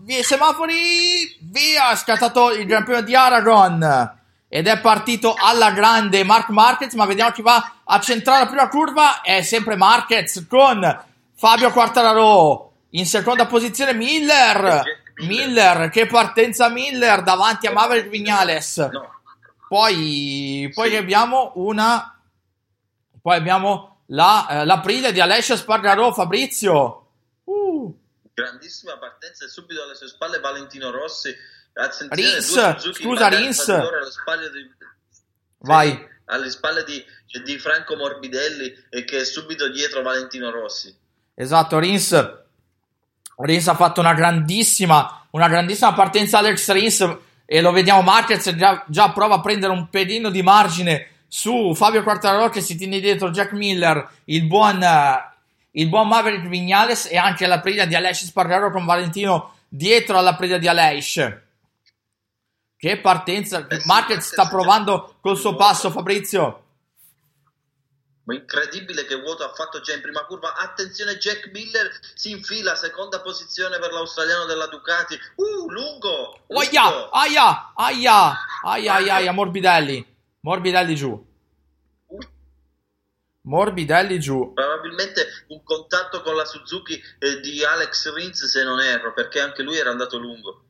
via 0.03 0.23
semafori, 0.23 1.37
via, 1.41 1.95
scattato 1.95 2.53
il 2.53 2.67
Gran 2.67 2.85
Premio 2.85 3.03
di 3.03 3.15
Aragon. 3.15 4.19
Ed 4.53 4.67
è 4.67 4.81
partito 4.81 5.35
alla 5.39 5.71
grande 5.71 6.25
Mark 6.25 6.49
Marquez, 6.49 6.95
ma 6.95 7.07
vediamo 7.07 7.31
chi 7.31 7.43
va 7.43 7.75
a 7.85 8.01
centrare 8.01 8.41
la 8.41 8.47
prima 8.47 8.69
curva, 8.69 9.21
è 9.21 9.43
sempre 9.43 9.77
Marquez 9.77 10.45
con 10.49 11.05
Fabio 11.37 11.71
Quartararo 11.71 12.73
in 12.91 13.07
seconda 13.07 13.47
posizione 13.47 13.95
Miller, 13.95 14.83
Miller, 15.27 15.91
che 15.91 16.07
partenza 16.07 16.69
Miller 16.69 17.23
davanti 17.23 17.67
a 17.67 17.73
Maverick 17.73 18.09
Vignales. 18.09 18.89
Poi, 19.69 20.71
poi 20.75 20.97
abbiamo 20.97 21.53
una 21.57 22.21
poi 23.23 23.37
abbiamo 23.37 24.03
la, 24.07 24.47
eh, 24.49 24.65
l'aprile 24.65 25.13
di 25.13 25.21
Alessio 25.21 25.57
Spargaro, 25.57 26.13
Fabrizio. 26.13 27.07
Uh. 27.45 27.95
Grandissima 28.33 28.97
partenza 28.97 29.45
e 29.45 29.49
subito 29.49 29.83
alle 29.83 29.95
sue 29.95 30.09
spalle 30.09 30.41
Valentino 30.41 30.91
Rossi 30.91 31.37
Rins, 32.09 32.93
scusa 32.93 33.29
Rins. 33.29 33.67
Di... 34.53 34.71
Vai. 35.59 36.09
Alle 36.27 36.51
spalle 36.51 36.85
di, 36.85 37.05
di, 37.45 37.59
Franco 37.59 37.97
Morbidelli 37.97 38.87
e 38.89 39.05
che 39.05 39.21
è 39.21 39.25
subito 39.25 39.69
dietro 39.69 40.03
Valentino 40.03 40.51
Rossi. 40.51 40.95
Esatto, 41.35 41.79
Rins. 41.79 42.39
Rins 43.43 43.69
ha 43.69 43.75
fatto 43.75 44.01
una 44.01 44.15
grandissima, 44.15 45.27
una 45.31 45.49
grandissima 45.49 45.93
partenza 45.93 46.39
Alex 46.39 46.71
Rins 46.73 47.17
e 47.45 47.61
lo 47.61 47.73
vediamo 47.73 48.03
Marquez 48.03 48.55
già, 48.55 48.85
già 48.87 49.11
prova 49.11 49.37
a 49.37 49.41
prendere 49.41 49.73
un 49.73 49.89
pedino 49.89 50.31
di 50.31 50.43
margine 50.43 51.09
su 51.27 51.75
Fabio 51.75 52.03
Quartararo 52.03 52.49
che 52.49 52.61
si 52.61 52.77
tiene 52.77 53.01
dietro 53.01 53.31
Jack 53.31 53.53
Miller, 53.53 54.09
il 54.25 54.47
buon, 54.47 54.85
il 55.73 55.89
buon 55.89 56.09
Maverick 56.09 56.47
Vignales 56.49 57.07
e 57.11 57.17
anche 57.17 57.47
la 57.47 57.61
priglia 57.61 57.85
di 57.85 57.95
Aleix 57.95 58.25
Spargaro 58.25 58.71
con 58.71 58.85
Valentino 58.85 59.55
dietro 59.69 60.19
alla 60.19 60.35
priglia 60.35 60.59
di 60.59 60.69
Aleix. 60.69 61.39
Che 62.77 62.97
partenza! 62.99 63.67
Marquez 63.85 64.33
sta 64.33 64.49
provando 64.49 65.17
col 65.21 65.37
suo 65.37 65.55
passo, 65.55 65.91
Fabrizio. 65.91 66.63
Incredibile 68.33 69.05
che 69.05 69.17
vuoto 69.17 69.45
ha 69.45 69.53
fatto 69.53 69.81
già 69.81 69.95
in 69.95 70.01
prima 70.01 70.25
curva. 70.25 70.55
Attenzione, 70.57 71.17
Jack 71.17 71.51
Miller 71.53 71.91
si 72.15 72.31
infila, 72.31 72.75
seconda 72.75 73.21
posizione 73.21 73.79
per 73.79 73.93
l'australiano 73.93 74.45
della 74.45 74.67
Ducati. 74.67 75.19
Uh, 75.37 75.71
lungo! 75.71 76.41
lungo. 76.47 76.61
Aia, 76.61 77.11
aia, 77.11 77.73
aia, 77.75 78.37
aia, 78.65 78.95
aia, 78.95 79.15
aia, 79.15 79.33
Morbidelli. 79.33 80.07
Morbidelli 80.41 80.95
giù. 80.95 81.29
Morbidelli 83.43 84.21
giù. 84.21 84.53
Probabilmente 84.53 85.45
un 85.49 85.63
contatto 85.63 86.23
con 86.23 86.35
la 86.35 86.45
Suzuki 86.45 87.01
eh, 87.19 87.41
di 87.41 87.65
Alex 87.65 88.13
Rins, 88.13 88.45
se 88.45 88.63
non 88.63 88.81
erro, 88.81 89.13
perché 89.13 89.41
anche 89.41 89.63
lui 89.63 89.77
era 89.77 89.91
andato 89.91 90.19
lungo. 90.19 90.65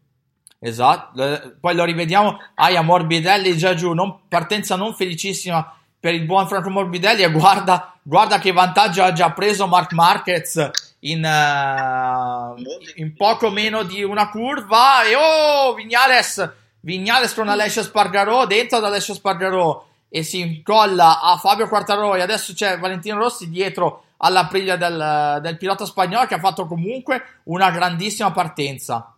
Esatto, 0.59 1.57
poi 1.59 1.75
lo 1.75 1.85
rivediamo. 1.85 2.39
Aia, 2.55 2.83
Morbidelli 2.83 3.57
già 3.57 3.75
giù, 3.75 3.93
non, 3.93 4.29
partenza 4.29 4.77
non 4.77 4.95
felicissima 4.95 5.80
per 6.01 6.15
il 6.15 6.25
buon 6.25 6.49
Franco 6.49 6.71
Morbidelli 6.71 7.23
e 7.23 7.31
guarda, 7.31 7.95
guarda 8.03 8.39
che 8.39 8.53
vantaggio 8.53 9.03
ha 9.03 9.13
già 9.13 9.31
preso 9.33 9.67
Mark 9.67 9.93
Marquez 9.93 10.71
in, 11.01 11.23
uh, 11.23 12.61
in 12.97 13.15
poco 13.15 13.51
meno 13.51 13.83
di 13.83 14.03
una 14.03 14.31
curva 14.31 15.05
e 15.05 15.15
oh, 15.15 15.75
Vignales, 15.75 16.53
Vignales 16.81 17.35
con 17.35 17.49
Alessio 17.49 17.83
Spargarò, 17.83 18.47
dentro 18.47 18.79
ad 18.79 18.85
Alessio 18.85 19.13
Spargarò 19.13 19.87
e 20.09 20.23
si 20.25 20.41
incolla 20.41 21.21
a 21.21 21.37
Fabio 21.37 21.69
Quartararo 21.69 22.17
e 22.17 22.21
adesso 22.23 22.53
c'è 22.53 22.79
Valentino 22.79 23.17
Rossi 23.17 23.49
dietro 23.49 24.05
alla 24.19 24.47
priglia 24.47 24.77
del, 24.77 25.39
del 25.41 25.57
pilota 25.57 25.85
spagnolo 25.85 26.27
che 26.27 26.35
ha 26.35 26.41
fatto 26.41 26.67
comunque 26.67 27.23
una 27.45 27.71
grandissima 27.71 28.33
partenza. 28.33 29.15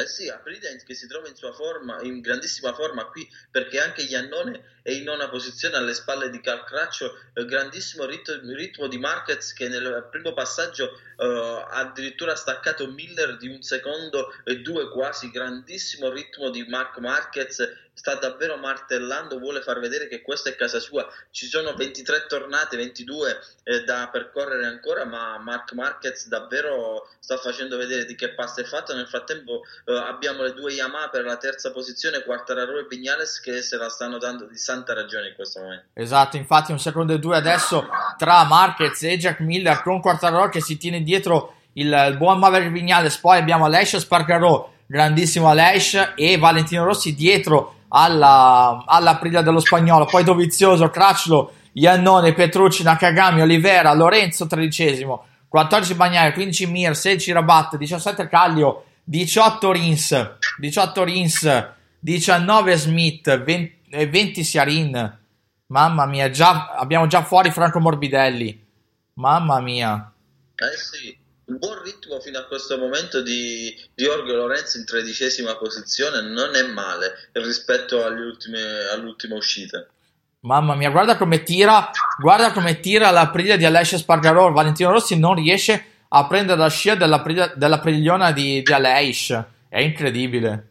Eh 0.00 0.06
sì, 0.06 0.28
Apride 0.28 0.80
che 0.86 0.94
si 0.94 1.08
trova 1.08 1.26
in 1.26 1.34
sua 1.34 1.52
forma, 1.52 2.00
in 2.02 2.20
grandissima 2.20 2.72
forma 2.72 3.06
qui, 3.06 3.28
perché 3.50 3.80
anche 3.80 4.02
Iannone 4.02 4.78
è 4.80 4.92
in 4.92 5.02
nona 5.02 5.28
posizione 5.28 5.74
alle 5.74 5.92
spalle 5.92 6.30
di 6.30 6.40
Calcraccio, 6.40 7.18
eh, 7.34 7.44
grandissimo 7.44 8.04
ritmo, 8.04 8.36
ritmo, 8.54 8.86
di 8.86 8.96
Marquez 8.96 9.52
che 9.54 9.66
nel 9.66 10.06
primo 10.08 10.34
passaggio 10.34 10.92
eh, 11.16 11.24
ha 11.26 11.80
addirittura 11.80 12.36
staccato 12.36 12.86
Miller 12.86 13.36
di 13.38 13.48
un 13.48 13.60
secondo 13.62 14.32
e 14.44 14.60
due 14.60 14.88
quasi, 14.88 15.32
grandissimo 15.32 16.12
ritmo 16.12 16.50
di 16.50 16.64
Mark 16.68 16.98
Marquez 16.98 17.58
sta 17.98 18.14
davvero 18.14 18.56
martellando, 18.56 19.40
vuole 19.40 19.60
far 19.60 19.80
vedere 19.80 20.06
che 20.06 20.22
questa 20.22 20.50
è 20.50 20.54
casa 20.54 20.78
sua. 20.78 21.04
Ci 21.32 21.46
sono 21.46 21.74
23 21.74 22.26
tornate, 22.28 22.76
22 22.76 23.40
eh, 23.64 23.82
da 23.82 24.08
percorrere 24.10 24.66
ancora, 24.66 25.04
ma 25.04 25.36
Mark 25.38 25.72
Marquez 25.72 26.28
davvero 26.28 27.08
sta 27.18 27.36
facendo 27.38 27.76
vedere 27.76 28.04
di 28.04 28.14
che 28.14 28.34
pasta 28.34 28.60
è 28.60 28.64
fatto. 28.64 28.94
Nel 28.94 29.08
frattempo 29.08 29.62
eh, 29.84 29.96
abbiamo 29.96 30.44
le 30.44 30.54
due 30.54 30.74
Yamaha 30.74 31.08
per 31.08 31.24
la 31.24 31.38
terza 31.38 31.72
posizione, 31.72 32.22
Quartararo 32.22 32.78
e 32.78 32.86
Vignales 32.88 33.40
che 33.40 33.62
se 33.62 33.76
la 33.76 33.88
stanno 33.88 34.18
dando 34.18 34.46
di 34.46 34.56
santa 34.56 34.94
ragione 34.94 35.30
in 35.30 35.34
questo 35.34 35.60
momento. 35.60 35.86
Esatto, 35.94 36.36
infatti 36.36 36.70
un 36.70 36.78
secondo 36.78 37.14
e 37.14 37.18
due 37.18 37.36
adesso 37.36 37.84
tra 38.16 38.44
Marquez 38.44 39.02
e 39.02 39.18
Jack 39.18 39.40
Miller 39.40 39.82
con 39.82 40.00
Quartararo 40.00 40.50
che 40.50 40.60
si 40.60 40.76
tiene 40.76 41.02
dietro 41.02 41.56
il, 41.72 41.92
il 42.10 42.16
buon 42.16 42.38
Maverick 42.38 42.70
Vignales, 42.70 43.16
poi 43.16 43.38
abbiamo 43.38 43.64
Aleix 43.64 43.96
Spargarò, 43.96 44.72
grandissimo 44.86 45.48
Aleix 45.48 46.12
e 46.14 46.38
Valentino 46.38 46.84
Rossi 46.84 47.12
dietro 47.16 47.74
alla, 47.88 48.82
alla 48.86 49.16
priglia 49.16 49.42
dello 49.42 49.60
spagnolo, 49.60 50.04
poi 50.04 50.24
Dovizioso, 50.24 50.88
Cracciolo, 50.88 51.52
Iannone, 51.72 52.34
Petrucci, 52.34 52.82
Nakagami, 52.82 53.40
Olivera, 53.40 53.92
Lorenzo 53.94 54.46
tredicesimo, 54.46 55.24
14 55.48 55.94
Bagnai, 55.94 56.32
15 56.32 56.66
Mir, 56.66 56.96
16 56.96 57.32
Rabat, 57.32 57.76
17 57.76 58.28
Caglio, 58.28 58.84
18 59.04 59.72
Rins, 59.72 60.30
18 60.58 61.04
Rins, 61.04 61.68
19 62.00 62.76
Smith, 62.76 63.42
20, 63.42 64.06
20 64.06 64.44
Siarin. 64.44 65.18
Mamma 65.70 66.06
mia, 66.06 66.30
già, 66.30 66.74
abbiamo 66.76 67.06
già 67.06 67.22
fuori 67.22 67.50
Franco 67.50 67.78
Morbidelli. 67.78 68.66
Mamma 69.14 69.60
mia. 69.60 70.12
Eh 70.54 70.76
sì 70.76 71.26
un 71.48 71.56
buon 71.58 71.82
ritmo 71.82 72.20
fino 72.20 72.38
a 72.38 72.44
questo 72.44 72.76
momento 72.76 73.22
di 73.22 73.74
Giorgio 73.94 74.34
Lorenzo 74.34 74.78
in 74.78 74.84
tredicesima 74.84 75.56
posizione 75.56 76.20
non 76.20 76.54
è 76.54 76.62
male 76.62 77.28
rispetto 77.32 78.04
ultime, 78.04 78.60
all'ultima 78.92 79.36
uscita. 79.36 79.86
Mamma 80.40 80.74
mia, 80.74 80.90
guarda 80.90 81.16
come 81.16 81.42
tira, 81.42 81.90
guarda 82.20 82.52
come 82.52 82.80
tira 82.80 83.10
la 83.10 83.28
priglia 83.30 83.56
di 83.56 83.64
Alessia 83.64 83.98
Spargarò. 83.98 84.52
Valentino 84.52 84.90
Rossi 84.90 85.18
non 85.18 85.34
riesce 85.34 85.84
a 86.08 86.26
prendere 86.26 86.58
la 86.58 86.68
scia 86.68 86.94
della, 86.94 87.22
della 87.54 87.80
di, 88.32 88.62
di 88.62 88.72
Aleix. 88.72 89.42
È 89.68 89.80
incredibile. 89.80 90.67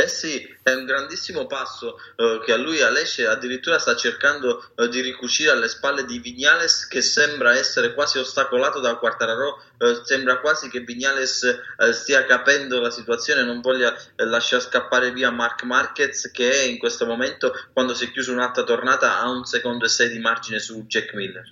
Eh 0.00 0.08
sì, 0.08 0.42
è 0.62 0.72
un 0.72 0.86
grandissimo 0.86 1.46
passo 1.46 1.98
eh, 2.16 2.40
che 2.42 2.52
a 2.52 2.56
lui 2.56 2.80
Alesce 2.80 3.26
addirittura 3.26 3.78
sta 3.78 3.94
cercando 3.94 4.70
eh, 4.74 4.88
di 4.88 5.02
ricucire 5.02 5.50
alle 5.50 5.68
spalle 5.68 6.06
di 6.06 6.18
Vignales 6.20 6.86
che 6.86 7.02
sembra 7.02 7.54
essere 7.54 7.92
quasi 7.92 8.16
ostacolato 8.16 8.80
da 8.80 8.94
Quartararo, 8.94 9.62
eh, 9.76 10.00
sembra 10.02 10.38
quasi 10.38 10.70
che 10.70 10.80
Vignales 10.80 11.42
eh, 11.42 11.92
stia 11.92 12.24
capendo 12.24 12.80
la 12.80 12.90
situazione, 12.90 13.44
non 13.44 13.60
voglia 13.60 13.94
eh, 13.94 14.24
lasciare 14.24 14.62
scappare 14.62 15.12
via 15.12 15.30
Mark 15.30 15.64
Marquez 15.64 16.30
che 16.30 16.50
è 16.50 16.62
in 16.62 16.78
questo 16.78 17.04
momento 17.04 17.52
quando 17.74 17.92
si 17.92 18.06
è 18.06 18.10
chiusa 18.10 18.32
un'altra 18.32 18.62
tornata 18.62 19.20
a 19.20 19.28
un 19.28 19.44
secondo 19.44 19.84
e 19.84 19.88
sei 19.88 20.08
di 20.08 20.18
margine 20.18 20.60
su 20.60 20.82
Jack 20.86 21.12
Miller. 21.12 21.46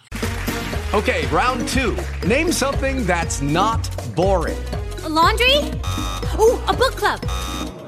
Ok, 0.92 1.28
round 1.30 1.68
2. 1.74 2.02
Name 2.26 2.50
something 2.50 3.04
that's 3.04 3.40
not 3.40 3.90
boring. 4.14 4.56
A 5.04 5.08
laundry? 5.08 5.70
Oh, 6.38 6.58
a 6.66 6.72
book 6.72 6.94
club. 6.94 7.77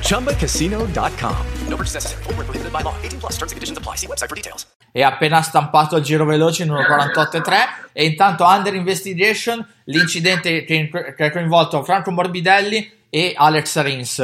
ChumbaCasino.com. 0.00 1.36
No 1.68 1.76
purchase 1.76 1.94
necessary. 1.94 2.22
Void 2.24 2.36
where 2.36 2.46
prohibited 2.46 2.72
by 2.72 2.82
law. 2.82 2.94
18 3.02 3.20
plus 3.20 3.32
terms 3.36 3.52
and 3.52 3.56
conditions 3.56 3.78
apply. 3.78 3.96
See 3.96 4.06
website 4.06 4.28
for 4.28 4.36
details. 4.36 4.66
e 4.96 5.02
appena 5.02 5.42
stampato 5.42 5.98
il 5.98 6.04
giro 6.04 6.24
veloce 6.24 6.62
in 6.62 6.70
1.48.3 6.70 7.54
e 7.92 8.06
intanto 8.06 8.44
under 8.46 8.72
investigation 8.72 9.62
l'incidente 9.84 10.64
che, 10.64 10.88
che 11.14 11.24
ha 11.24 11.30
coinvolto 11.30 11.84
Franco 11.84 12.10
Morbidelli 12.12 12.90
e 13.10 13.34
Alex 13.36 13.78
Rins 13.82 14.18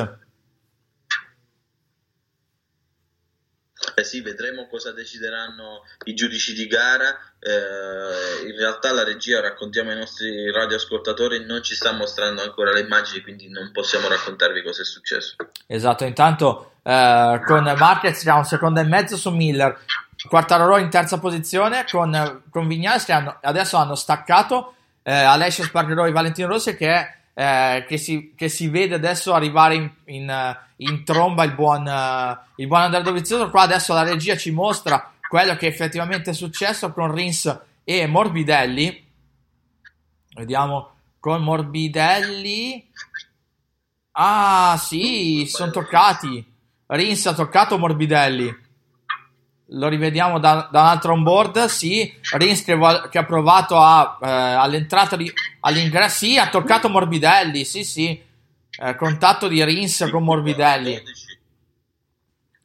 Eh 3.92 3.92
sì, 4.05 4.21
vedremo 4.21 4.67
cosa 4.69 4.93
decideranno 4.93 5.83
i 6.05 6.15
giudici 6.15 6.55
di 6.55 6.67
gara. 6.67 7.19
Eh, 7.39 8.49
in 8.49 8.57
realtà 8.57 8.93
la 8.93 9.05
regia, 9.05 9.41
raccontiamo 9.41 9.91
ai 9.91 9.97
nostri 9.97 10.51
radioascoltatori, 10.51 11.45
non 11.45 11.63
ci 11.63 11.75
sta 11.75 11.93
mostrando 11.93 12.43
ancora 12.43 12.73
le 12.73 12.81
immagini, 12.81 13.23
quindi 13.23 13.49
non 13.49 13.71
possiamo 13.73 14.09
raccontarvi 14.09 14.63
cosa 14.63 14.83
è 14.83 14.85
successo. 14.85 15.37
esatto 15.67 16.05
intanto 16.05 16.75
eh, 16.83 17.41
con 17.45 17.75
Marquez 17.79 18.27
ha 18.27 18.37
un 18.37 18.45
secondo 18.45 18.81
e 18.81 18.85
mezzo 18.85 19.17
su 19.17 19.31
Miller 19.31 19.79
Quartararo 20.29 20.79
in 20.79 20.91
terza 20.91 21.19
posizione 21.19 21.85
con, 21.91 22.43
con 22.51 22.69
Vignales 22.69 23.05
che 23.05 23.13
hanno- 23.13 23.39
adesso 23.41 23.77
hanno 23.77 23.95
staccato 23.95 24.75
eh, 25.03 25.13
Alessio 25.13 25.65
Spargaro 25.65 26.05
e 26.05 26.13
Valentino 26.13 26.49
Rossi 26.49 26.77
che, 26.77 27.22
eh, 27.35 27.85
che, 27.89 27.97
si, 27.97 28.35
che 28.37 28.49
si 28.49 28.69
vede 28.69 28.95
adesso 28.95 29.33
arrivare 29.33 29.75
in, 29.75 29.91
in, 30.07 30.29
eh, 30.29 30.59
in 30.77 31.05
tromba 31.05 31.45
il 31.45 31.55
buon, 31.55 31.87
eh, 31.87 32.39
il 32.57 32.67
buon 32.67 32.83
Andrea 32.83 33.03
Dovizioso. 33.03 33.51
Qua 33.51 33.63
adesso 33.63 33.95
la 33.95 34.03
regia 34.03 34.37
ci 34.37 34.51
mostra 34.51 35.13
quello 35.29 35.57
che 35.57 35.67
effettivamente 35.67 36.31
è 36.31 36.35
successo 36.35 36.93
con 36.93 37.13
Rins 37.13 37.61
e 37.85 38.07
Morbidelli. 38.07 39.11
Vediamo 40.35 40.91
con 41.19 41.43
Morbidelli. 41.43 42.91
Ah 44.13 44.77
sì 44.79 45.47
sono 45.49 45.71
toccati. 45.71 46.45
Rins 46.87 47.27
ha 47.27 47.35
toccato 47.35 47.79
Morbidelli 47.79 48.62
lo 49.67 49.89
rivediamo 49.89 50.39
da, 50.39 50.69
da 50.71 50.81
un 50.81 50.87
altro 50.87 51.13
on 51.13 51.23
board. 51.23 51.65
Sì, 51.67 52.13
Rins 52.37 52.63
che 52.65 53.19
ha 53.19 53.25
provato 53.25 53.79
a, 53.79 54.19
eh, 54.23 54.29
all'entrata 54.29 55.17
di, 55.17 55.33
all'ingresso. 55.61 56.25
Sì, 56.25 56.37
ha 56.39 56.49
toccato 56.49 56.89
Morbidelli. 56.89 57.65
Sì, 57.65 57.85
sì, 57.85 58.31
Eh, 58.79 58.97
contatto 58.97 59.49
di 59.49 59.63
Rins 59.63 60.09
con 60.11 60.25
Morbidelli. 60.25 61.03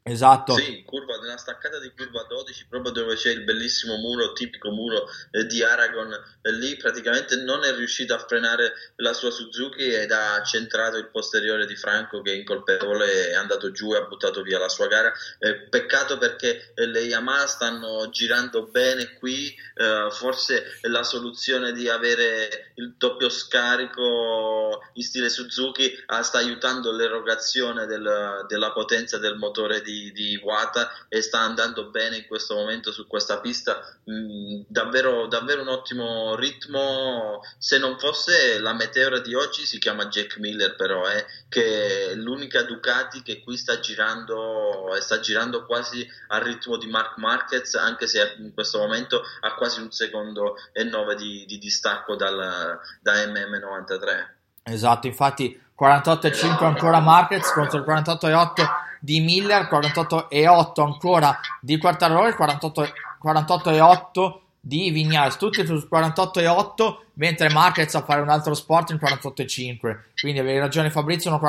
12. 0.07 0.13
Esatto. 0.13 0.55
Sì, 0.55 0.83
curva, 0.83 1.17
nella 1.17 1.37
staccata 1.37 1.79
di 1.79 1.91
curva 1.95 2.23
12, 2.23 2.67
proprio 2.67 2.91
dove 2.91 3.15
c'è 3.15 3.31
il 3.31 3.43
bellissimo 3.43 3.97
muro, 3.97 4.33
tipico 4.33 4.69
muro 4.69 5.07
eh, 5.31 5.45
di 5.45 5.63
Aragon, 5.63 6.11
e 6.41 6.51
lì 6.51 6.75
praticamente 6.77 7.35
non 7.37 7.63
è 7.63 7.73
riuscito 7.75 8.13
a 8.13 8.19
frenare 8.19 8.73
la 8.97 9.13
sua 9.13 9.31
Suzuki 9.31 9.85
ed 9.85 10.11
ha 10.11 10.41
centrato 10.43 10.97
il 10.97 11.09
posteriore 11.09 11.65
di 11.65 11.75
Franco 11.75 12.21
che 12.21 12.31
è 12.31 12.35
incolpevole, 12.35 13.29
è 13.29 13.35
andato 13.35 13.71
giù 13.71 13.93
e 13.93 13.97
ha 13.97 14.05
buttato 14.05 14.41
via 14.41 14.59
la 14.59 14.69
sua 14.69 14.87
gara. 14.87 15.11
Eh, 15.39 15.67
peccato 15.67 16.17
perché 16.17 16.73
eh, 16.73 16.85
le 16.85 17.01
Yamaha 17.01 17.47
stanno 17.47 18.09
girando 18.09 18.67
bene 18.67 19.13
qui, 19.13 19.55
eh, 19.75 20.07
forse 20.11 20.79
la 20.81 21.03
soluzione 21.03 21.71
di 21.73 21.89
avere 21.89 22.71
il 22.75 22.95
doppio 22.97 23.29
scarico 23.29 24.81
in 24.93 25.03
stile 25.03 25.29
Suzuki 25.29 25.91
ah, 26.07 26.21
sta 26.21 26.39
aiutando 26.39 26.91
l'erogazione 26.91 27.85
del- 27.85 28.45
della 28.47 28.71
potenza 28.71 29.17
del 29.17 29.35
motore 29.35 29.81
di, 29.81 29.96
di 30.11 30.31
Iwata 30.31 30.89
e 31.09 31.21
sta 31.21 31.39
andando 31.39 31.89
bene 31.89 32.17
in 32.17 32.27
questo 32.27 32.55
momento 32.55 32.91
su 32.91 33.07
questa 33.07 33.39
pista. 33.39 33.79
Mm, 34.09 34.61
davvero, 34.67 35.27
davvero 35.27 35.61
un 35.61 35.67
ottimo 35.67 36.35
ritmo. 36.35 37.41
Se 37.57 37.77
non 37.77 37.97
fosse 37.99 38.59
la 38.59 38.73
meteora 38.73 39.19
di 39.19 39.33
oggi 39.33 39.65
si 39.65 39.79
chiama 39.79 40.07
Jack 40.07 40.37
Miller 40.37 40.75
però 40.75 41.07
eh, 41.09 41.25
che 41.49 42.11
è 42.11 42.15
l'unica 42.15 42.63
Ducati 42.63 43.21
che 43.21 43.41
qui 43.41 43.57
sta 43.57 43.79
girando 43.79 44.95
e 44.95 45.01
sta 45.01 45.19
girando 45.19 45.65
quasi 45.65 46.07
al 46.27 46.41
ritmo 46.41 46.77
di 46.77 46.87
Mark 46.87 47.17
Marquez 47.17 47.75
anche 47.75 48.07
se 48.07 48.35
in 48.37 48.53
questo 48.53 48.79
momento 48.79 49.23
ha 49.41 49.53
quasi 49.55 49.81
un 49.81 49.91
secondo 49.91 50.55
e 50.71 50.83
nove 50.83 51.15
di, 51.15 51.45
di 51.45 51.57
distacco 51.57 52.15
dal, 52.15 52.79
da 53.01 53.13
MM93 53.13 54.35
Esatto, 54.63 55.07
infatti 55.07 55.59
48,5 55.79 56.63
ancora 56.63 56.99
Marquez 56.99 57.51
contro 57.53 57.79
il 57.79 57.85
48,8 57.85 58.85
di 59.07 59.21
Miller, 59.21 59.69
48,8 59.71 60.81
ancora 60.81 61.39
di 61.61 61.77
Quartararo 61.77 62.27
e 62.27 62.33
48 62.33 62.91
48,8 63.23 64.33
di 64.59 64.89
Vignales, 64.89 65.37
tutti 65.37 65.65
su 65.65 65.87
48,8 65.89 66.95
mentre 67.13 67.49
Marquez 67.49 67.95
a 67.95 68.03
fare 68.03 68.19
un 68.19 68.27
altro 68.27 68.53
sport 68.53 68.89
in 68.89 68.99
48,5 69.01 69.97
quindi 70.19 70.39
avevi 70.39 70.59
ragione 70.59 70.91
Fabrizio 70.91 71.39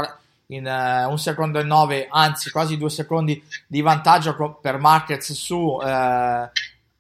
in 0.47 0.67
eh, 0.67 1.05
un 1.05 1.19
secondo 1.19 1.59
e 1.59 1.65
9 1.65 2.07
anzi 2.09 2.53
quasi 2.53 2.79
due 2.79 2.91
secondi 2.91 3.43
di 3.67 3.81
vantaggio 3.81 4.57
per 4.63 4.79
Marquez 4.79 5.33
su, 5.33 5.81
eh, 5.85 6.51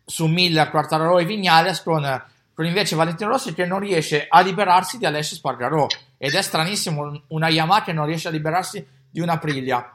su 0.05 0.27
Miller, 0.27 0.71
Quartararo 0.71 1.21
e 1.21 1.25
Vignales 1.25 1.85
con, 1.85 2.25
con 2.53 2.66
invece 2.66 2.97
Valentino 2.97 3.31
Rossi 3.31 3.55
che 3.55 3.64
non 3.64 3.79
riesce 3.79 4.27
a 4.29 4.40
liberarsi 4.40 4.99
di 4.99 5.07
Alessio 5.07 5.37
Spargarò 5.37 5.87
ed 6.16 6.35
è 6.35 6.42
stranissimo 6.42 7.03
un- 7.03 7.21
una 7.29 7.49
Yamaha 7.49 7.85
che 7.85 7.92
non 7.92 8.07
riesce 8.07 8.27
a 8.27 8.33
liberarsi 8.33 8.85
di 9.09 9.21
una 9.21 9.35
Aprilia 9.35 9.92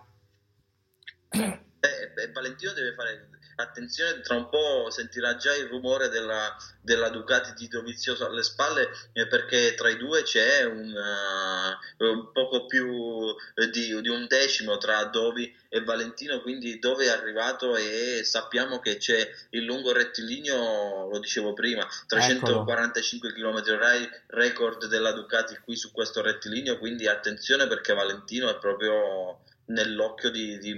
Eh, 1.34 2.12
beh, 2.14 2.32
Valentino 2.32 2.72
deve 2.72 2.94
fare 2.94 3.28
attenzione, 3.56 4.22
tra 4.22 4.36
un 4.36 4.50
po' 4.50 4.90
sentirà 4.90 5.36
già 5.36 5.54
il 5.56 5.68
rumore 5.68 6.10
della, 6.10 6.56
della 6.82 7.10
Ducati 7.10 7.54
di 7.54 7.68
Dovizioso 7.68 8.26
alle 8.26 8.44
spalle 8.44 8.90
eh, 9.14 9.28
perché 9.28 9.74
tra 9.76 9.90
i 9.90 9.98
due 9.98 10.24
c'è 10.24 10.64
un, 10.64 10.96
eh, 10.96 12.06
un 12.06 12.32
poco 12.32 12.66
più 12.66 13.36
eh, 13.56 13.70
di, 13.70 14.00
di 14.02 14.10
un 14.10 14.26
decimo 14.28 14.78
tra 14.78 15.04
Dovi 15.06 15.54
e 15.70 15.84
Valentino, 15.84 16.42
quindi 16.42 16.80
dove 16.80 17.06
è 17.06 17.10
arrivato 17.10 17.76
e 17.76 18.22
sappiamo 18.24 18.80
che 18.80 18.98
c'è 18.98 19.30
il 19.52 19.64
lungo 19.64 19.92
rettilineo, 19.92 21.10
lo 21.10 21.20
dicevo 21.20 21.54
prima, 21.54 21.88
345 22.08 23.34
km 23.34 23.64
orari, 23.72 24.10
record 24.28 24.88
della 24.88 25.12
Ducati 25.12 25.58
qui 25.64 25.76
su 25.76 25.92
questo 25.92 26.22
rettilineo, 26.22 26.78
quindi 26.78 27.08
attenzione 27.08 27.68
perché 27.68 27.94
Valentino 27.94 28.50
è 28.50 28.58
proprio 28.58 29.42
nell'occhio 29.66 30.30
di, 30.30 30.58
di, 30.58 30.76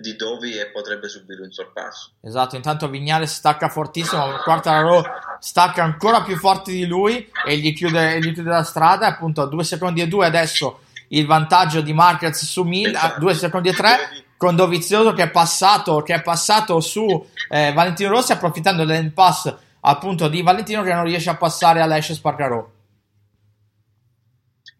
di 0.00 0.16
Dovi 0.16 0.56
e 0.56 0.70
potrebbe 0.70 1.08
subire 1.08 1.42
un 1.42 1.50
sorpasso. 1.50 2.12
Esatto, 2.20 2.56
intanto 2.56 2.88
Vignales 2.88 3.34
stacca 3.34 3.68
fortissimo, 3.68 4.24
Quartararo 4.44 5.04
stacca 5.40 5.82
ancora 5.82 6.22
più 6.22 6.36
forte 6.36 6.70
di 6.72 6.86
lui 6.86 7.28
e 7.46 7.56
gli 7.56 7.74
chiude, 7.74 8.18
gli 8.20 8.32
chiude 8.32 8.50
la 8.50 8.62
strada, 8.62 9.06
appunto 9.06 9.42
a 9.42 9.46
2 9.46 9.64
secondi 9.64 10.00
e 10.00 10.08
2 10.08 10.26
adesso 10.26 10.80
il 11.08 11.26
vantaggio 11.26 11.80
di 11.80 11.92
Marquez 11.92 12.44
su 12.44 12.62
Mil, 12.62 12.94
a 12.94 13.16
2 13.18 13.34
secondi 13.34 13.68
e 13.68 13.72
3 13.72 13.98
con 14.36 14.54
Dovizioso 14.54 15.12
che 15.12 15.24
è 15.24 15.30
passato, 15.30 16.02
che 16.02 16.14
è 16.14 16.22
passato 16.22 16.80
su 16.80 17.26
eh, 17.48 17.72
Valentino 17.72 18.10
Rossi 18.10 18.32
approfittando 18.32 18.84
dell'impasse 18.84 19.56
appunto 19.80 20.28
di 20.28 20.42
Valentino 20.42 20.82
che 20.82 20.92
non 20.92 21.04
riesce 21.04 21.30
a 21.30 21.36
passare 21.36 21.80
all'Esce 21.80 22.14
Spargarò. 22.14 22.76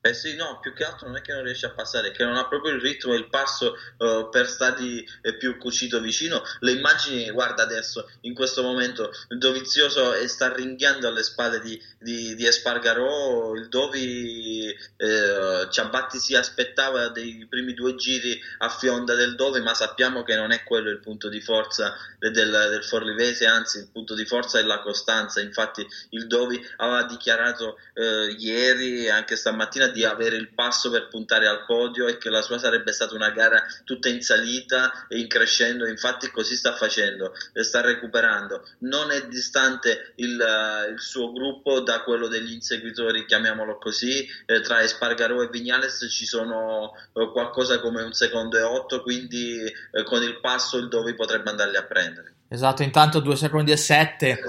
Eh 0.08 0.14
sì, 0.14 0.36
no, 0.36 0.58
più 0.58 0.72
che 0.72 0.84
altro 0.84 1.06
non 1.06 1.16
è 1.16 1.20
che 1.20 1.34
non 1.34 1.42
riesce 1.42 1.66
a 1.66 1.70
passare, 1.70 2.12
che 2.12 2.24
non 2.24 2.36
ha 2.36 2.48
proprio 2.48 2.72
il 2.72 2.80
ritmo 2.80 3.12
e 3.12 3.18
il 3.18 3.28
passo 3.28 3.76
eh, 3.98 4.26
per 4.30 4.48
stargli 4.48 5.04
eh, 5.20 5.36
più 5.36 5.58
cucito 5.58 6.00
vicino. 6.00 6.42
Le 6.60 6.72
immagini, 6.72 7.30
guarda 7.30 7.62
adesso, 7.62 8.10
in 8.22 8.32
questo 8.32 8.62
momento, 8.62 9.12
Dovizioso 9.28 10.14
sta 10.26 10.50
ringhiando 10.50 11.08
alle 11.08 11.22
spalle 11.22 11.60
di, 11.60 11.78
di, 11.98 12.34
di 12.34 12.46
Espargarò, 12.46 13.52
il 13.54 13.68
Dovi, 13.68 14.74
eh, 14.96 15.68
Ciabatti 15.68 16.18
si 16.18 16.34
aspettava 16.34 17.08
dei 17.08 17.46
primi 17.46 17.74
due 17.74 17.94
giri 17.94 18.40
a 18.60 18.70
fionda 18.70 19.14
del 19.14 19.34
Dovi, 19.34 19.60
ma 19.60 19.74
sappiamo 19.74 20.22
che 20.22 20.36
non 20.36 20.52
è 20.52 20.62
quello 20.62 20.88
il 20.88 21.00
punto 21.00 21.28
di 21.28 21.42
forza 21.42 21.94
del, 22.18 22.30
del 22.30 22.82
Forlivese, 22.82 23.44
anzi 23.44 23.76
il 23.80 23.90
punto 23.92 24.14
di 24.14 24.24
forza 24.24 24.58
è 24.58 24.62
la 24.62 24.80
costanza. 24.80 25.42
Infatti 25.42 25.86
il 26.10 26.26
Dovi 26.26 26.66
aveva 26.76 27.02
dichiarato 27.02 27.76
eh, 27.92 28.34
ieri 28.38 29.10
anche 29.10 29.36
stamattina 29.36 29.86
di 29.88 29.96
avere 30.04 30.36
il 30.36 30.52
passo 30.54 30.90
per 30.90 31.08
puntare 31.08 31.46
al 31.46 31.64
podio 31.64 32.06
e 32.06 32.18
che 32.18 32.30
la 32.30 32.42
sua 32.42 32.58
sarebbe 32.58 32.92
stata 32.92 33.14
una 33.14 33.30
gara 33.30 33.64
tutta 33.84 34.08
in 34.08 34.20
salita 34.20 35.06
e 35.08 35.18
in 35.18 35.28
crescendo, 35.28 35.86
infatti 35.86 36.30
così 36.30 36.56
sta 36.56 36.74
facendo, 36.74 37.32
sta 37.54 37.80
recuperando. 37.80 38.64
Non 38.80 39.10
è 39.10 39.26
distante 39.26 40.12
il, 40.16 40.40
eh, 40.40 40.90
il 40.92 41.00
suo 41.00 41.32
gruppo 41.32 41.80
da 41.80 42.02
quello 42.02 42.28
degli 42.28 42.52
inseguitori, 42.52 43.26
chiamiamolo 43.26 43.78
così, 43.78 44.26
eh, 44.46 44.60
tra 44.60 44.82
Espargarò 44.82 45.42
e 45.42 45.48
Vignales 45.48 46.06
ci 46.10 46.26
sono 46.26 46.92
eh, 47.14 47.30
qualcosa 47.30 47.80
come 47.80 48.02
un 48.02 48.12
secondo 48.12 48.58
e 48.58 48.62
otto, 48.62 49.02
quindi 49.02 49.60
eh, 49.62 50.02
con 50.04 50.22
il 50.22 50.40
passo 50.40 50.78
il 50.78 50.88
Dovi 50.88 51.14
potrebbe 51.14 51.50
andarli 51.50 51.76
a 51.76 51.84
prendere. 51.84 52.34
Esatto, 52.50 52.82
intanto 52.82 53.20
2 53.20 53.36
secondi 53.36 53.72
e 53.72 53.76
7, 53.76 54.40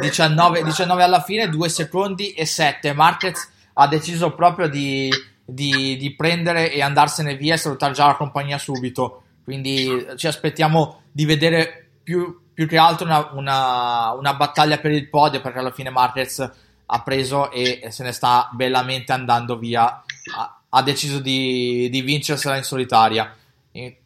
19, 0.00 0.62
19 0.62 1.02
alla 1.02 1.20
fine, 1.20 1.50
2 1.50 1.68
secondi 1.68 2.32
e 2.32 2.46
7. 2.46 2.94
Marquez 2.94 3.51
ha 3.74 3.86
deciso 3.88 4.34
proprio 4.34 4.68
di, 4.68 5.10
di, 5.44 5.96
di 5.96 6.14
prendere 6.14 6.72
e 6.72 6.82
andarsene 6.82 7.36
via 7.36 7.54
e 7.54 7.58
salutare 7.58 7.92
già 7.92 8.06
la 8.06 8.16
compagnia 8.16 8.58
subito. 8.58 9.22
Quindi 9.44 10.06
ci 10.16 10.26
aspettiamo 10.26 11.02
di 11.10 11.24
vedere 11.24 11.90
più, 12.02 12.40
più 12.52 12.66
che 12.66 12.78
altro 12.78 13.06
una, 13.06 13.30
una, 13.32 14.12
una 14.12 14.34
battaglia 14.34 14.78
per 14.78 14.92
il 14.92 15.08
podio 15.08 15.40
perché 15.40 15.58
alla 15.58 15.72
fine 15.72 15.90
Marquez 15.90 16.50
ha 16.84 17.02
preso 17.02 17.50
e 17.50 17.88
se 17.90 18.02
ne 18.02 18.12
sta 18.12 18.48
bellamente 18.52 19.12
andando 19.12 19.56
via. 19.56 20.02
Ha, 20.36 20.62
ha 20.74 20.82
deciso 20.82 21.18
di, 21.18 21.88
di 21.90 22.00
vincersela 22.00 22.56
in 22.56 22.62
solitaria. 22.62 23.34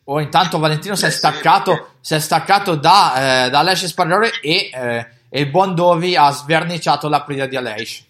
O 0.05 0.21
intanto 0.21 0.59
Valentino 0.59 0.95
si 0.95 1.07
è 1.07 1.11
staccato, 1.11 1.95
si 2.01 2.15
è 2.15 2.21
staccato 2.21 2.77
da, 2.77 3.47
eh, 3.47 3.51
da 3.51 3.61
Aleix 3.61 3.85
Espargaro 3.85 4.29
e, 4.41 4.71
eh, 4.73 5.07
e 5.29 5.41
il 5.41 5.51
buon 5.51 5.75
Dovi 5.75 6.17
ha 6.17 6.31
sverniciato 6.31 7.09
la 7.09 7.23
prida 7.23 7.47
di 7.47 7.57
Aleix. 7.57 8.05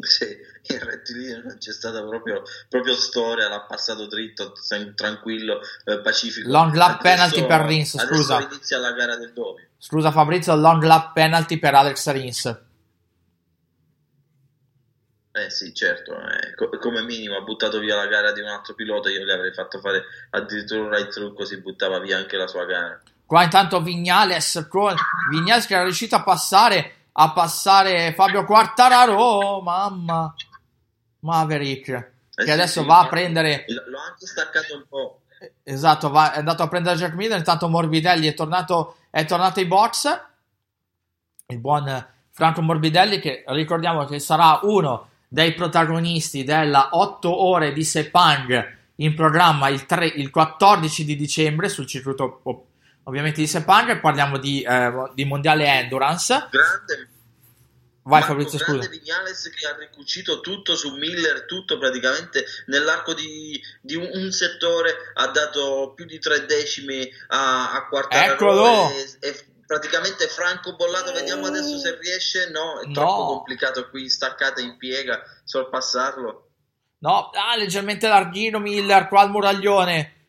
Sì, 0.00 0.26
in 0.74 0.78
rettilineo 0.84 1.42
non 1.44 1.56
c'è 1.58 1.72
stata 1.72 2.04
proprio, 2.04 2.42
proprio 2.68 2.94
storia, 2.94 3.48
l'ha 3.48 3.62
passato 3.62 4.06
dritto, 4.06 4.52
tranquillo, 4.94 5.60
eh, 5.84 6.00
pacifico. 6.00 6.50
Long 6.50 6.74
lap 6.74 7.00
adesso, 7.00 7.14
penalty 7.14 7.46
per 7.46 7.60
Rins, 7.62 7.98
scusa. 8.06 8.40
inizia 8.40 8.78
la 8.78 8.92
gara 8.92 9.16
del 9.16 9.32
Dovi. 9.32 9.66
Scusa 9.78 10.10
Fabrizio, 10.10 10.54
long 10.56 10.82
lap 10.82 11.14
penalty 11.14 11.58
per 11.58 11.74
Alex 11.74 12.10
Rins. 12.10 12.60
Eh 15.34 15.48
sì, 15.48 15.72
certo, 15.74 16.12
eh, 16.12 16.54
co- 16.54 16.68
come 16.78 17.00
minimo 17.02 17.38
ha 17.38 17.40
buttato 17.40 17.78
via 17.78 17.96
la 17.96 18.06
gara 18.06 18.32
di 18.32 18.42
un 18.42 18.48
altro 18.48 18.74
pilota, 18.74 19.08
io 19.08 19.24
gli 19.24 19.30
avrei 19.30 19.54
fatto 19.54 19.80
fare 19.80 20.02
addirittura 20.30 20.82
un 20.82 20.90
right 20.90 21.10
through 21.10 21.34
così 21.34 21.58
buttava 21.62 21.98
via 22.00 22.18
anche 22.18 22.36
la 22.36 22.46
sua 22.46 22.66
gara. 22.66 23.00
Qua 23.24 23.42
intanto 23.42 23.80
Vignales, 23.80 24.68
Vignales 25.30 25.64
che 25.64 25.72
era 25.72 25.84
riuscito 25.84 26.16
a 26.16 26.22
passare, 26.22 27.01
a 27.12 27.32
passare 27.32 28.12
Fabio 28.14 28.44
Quartararo, 28.44 29.60
mamma, 29.60 30.34
Maverick, 31.20 31.88
eh 31.88 32.12
che 32.34 32.44
sì, 32.44 32.50
adesso 32.50 32.80
sì, 32.80 32.86
va 32.86 33.00
a 33.00 33.06
prendere... 33.08 33.64
L'ho 33.68 33.98
anche 33.98 34.26
staccato 34.26 34.74
un 34.74 34.84
po'. 34.88 35.20
Esatto, 35.62 36.10
va, 36.10 36.32
è 36.32 36.38
andato 36.38 36.62
a 36.62 36.68
prendere 36.68 36.96
Jack 36.96 37.14
Miller, 37.14 37.38
intanto 37.38 37.68
Morbidelli 37.68 38.26
è 38.28 38.34
tornato, 38.34 38.96
è 39.10 39.24
tornato 39.24 39.60
ai 39.60 39.66
box, 39.66 40.20
il 41.46 41.58
buon 41.58 42.06
Franco 42.30 42.62
Morbidelli 42.62 43.18
che 43.18 43.44
ricordiamo 43.48 44.04
che 44.04 44.18
sarà 44.18 44.60
uno 44.62 45.08
dei 45.28 45.52
protagonisti 45.54 46.44
della 46.44 46.90
8 46.92 47.44
ore 47.44 47.72
di 47.72 47.84
Sepang 47.84 48.78
in 48.96 49.14
programma 49.14 49.68
il, 49.68 49.84
3, 49.86 50.06
il 50.06 50.30
14 50.30 51.04
di 51.04 51.16
dicembre 51.16 51.68
sul 51.68 51.86
circuito 51.86 52.40
ovviamente 53.04 53.40
di 53.40 53.46
Sepang 53.46 54.00
parliamo 54.00 54.38
di, 54.38 54.62
eh, 54.62 55.10
di 55.14 55.24
mondiale 55.24 55.66
endurance 55.66 56.48
grande 56.50 57.10
Vai 58.04 58.18
Marco, 58.18 58.34
Fabrizio, 58.34 58.58
grande 58.58 58.86
scusa. 58.86 58.98
Vignales 58.98 59.50
che 59.54 59.66
ha 59.66 59.76
ricucito 59.76 60.40
tutto 60.40 60.74
su 60.74 60.96
Miller, 60.96 61.44
tutto 61.46 61.78
praticamente 61.78 62.44
nell'arco 62.66 63.14
di, 63.14 63.60
di 63.80 63.94
un, 63.94 64.10
un, 64.12 64.32
settore, 64.32 64.92
ha 65.14 65.28
dato 65.28 65.92
più 65.94 66.04
di 66.04 66.18
tre 66.18 66.44
decimi 66.44 67.08
a, 67.28 67.72
a 67.74 67.86
Quartararo 67.86 68.32
Eccolo! 68.32 68.90
E, 68.90 69.16
e 69.20 69.46
praticamente 69.64 70.26
Franco 70.26 70.74
Bollato, 70.74 71.12
vediamo 71.12 71.46
adesso 71.46 71.78
se 71.78 71.96
riesce. 72.00 72.50
No, 72.50 72.80
è 72.80 72.86
no. 72.86 72.92
troppo 72.92 73.26
complicato 73.26 73.88
qui, 73.88 74.10
staccata 74.10 74.60
in 74.60 74.76
piega, 74.78 75.22
sorpassarlo. 75.44 76.48
No, 76.98 77.30
ah, 77.30 77.56
leggermente 77.56 78.08
larghino 78.08 78.58
Miller 78.58 79.06
qua 79.06 79.20
al 79.20 79.30
muraglione. 79.30 80.21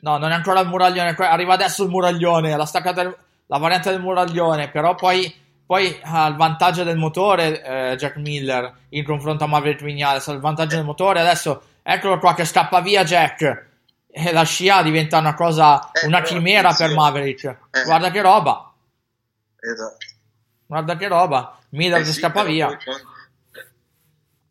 No, 0.00 0.16
non 0.18 0.30
è 0.30 0.34
ancora 0.34 0.60
il 0.60 0.68
muraglione, 0.68 1.14
arriva 1.18 1.54
adesso 1.54 1.82
il 1.82 1.90
muraglione, 1.90 2.56
la 2.56 2.66
staccata, 2.66 3.02
la 3.46 3.58
variante 3.58 3.90
del 3.90 4.00
muraglione, 4.00 4.70
però 4.70 4.94
poi, 4.94 5.34
poi 5.66 5.98
ha 6.02 6.26
il 6.26 6.36
vantaggio 6.36 6.84
del 6.84 6.96
motore 6.96 7.62
eh, 7.62 7.96
Jack 7.96 8.16
Miller 8.16 8.72
in 8.90 9.04
confronto 9.04 9.44
a 9.44 9.48
Maverick 9.48 9.82
Vignales, 9.82 10.28
ha 10.28 10.32
il 10.32 10.40
vantaggio 10.40 10.76
del 10.76 10.84
motore, 10.84 11.20
adesso 11.20 11.62
eccolo 11.82 12.18
qua 12.18 12.34
che 12.34 12.44
scappa 12.44 12.80
via 12.80 13.02
Jack 13.02 13.66
e 14.10 14.32
la 14.32 14.44
scia 14.44 14.82
diventa 14.82 15.18
una 15.18 15.34
cosa, 15.34 15.90
eh, 15.90 16.06
una 16.06 16.22
chimera 16.22 16.72
per 16.74 16.92
Maverick. 16.92 17.44
Eh. 17.70 17.84
Guarda 17.84 18.10
che 18.10 18.20
roba. 18.20 18.72
Esatto. 19.60 20.06
Guarda 20.66 20.96
che 20.96 21.08
roba, 21.08 21.58
Miller 21.70 22.00
eh 22.00 22.04
sì, 22.04 22.12
scappa 22.12 22.44
via. 22.44 22.66
Poi, 22.68 22.94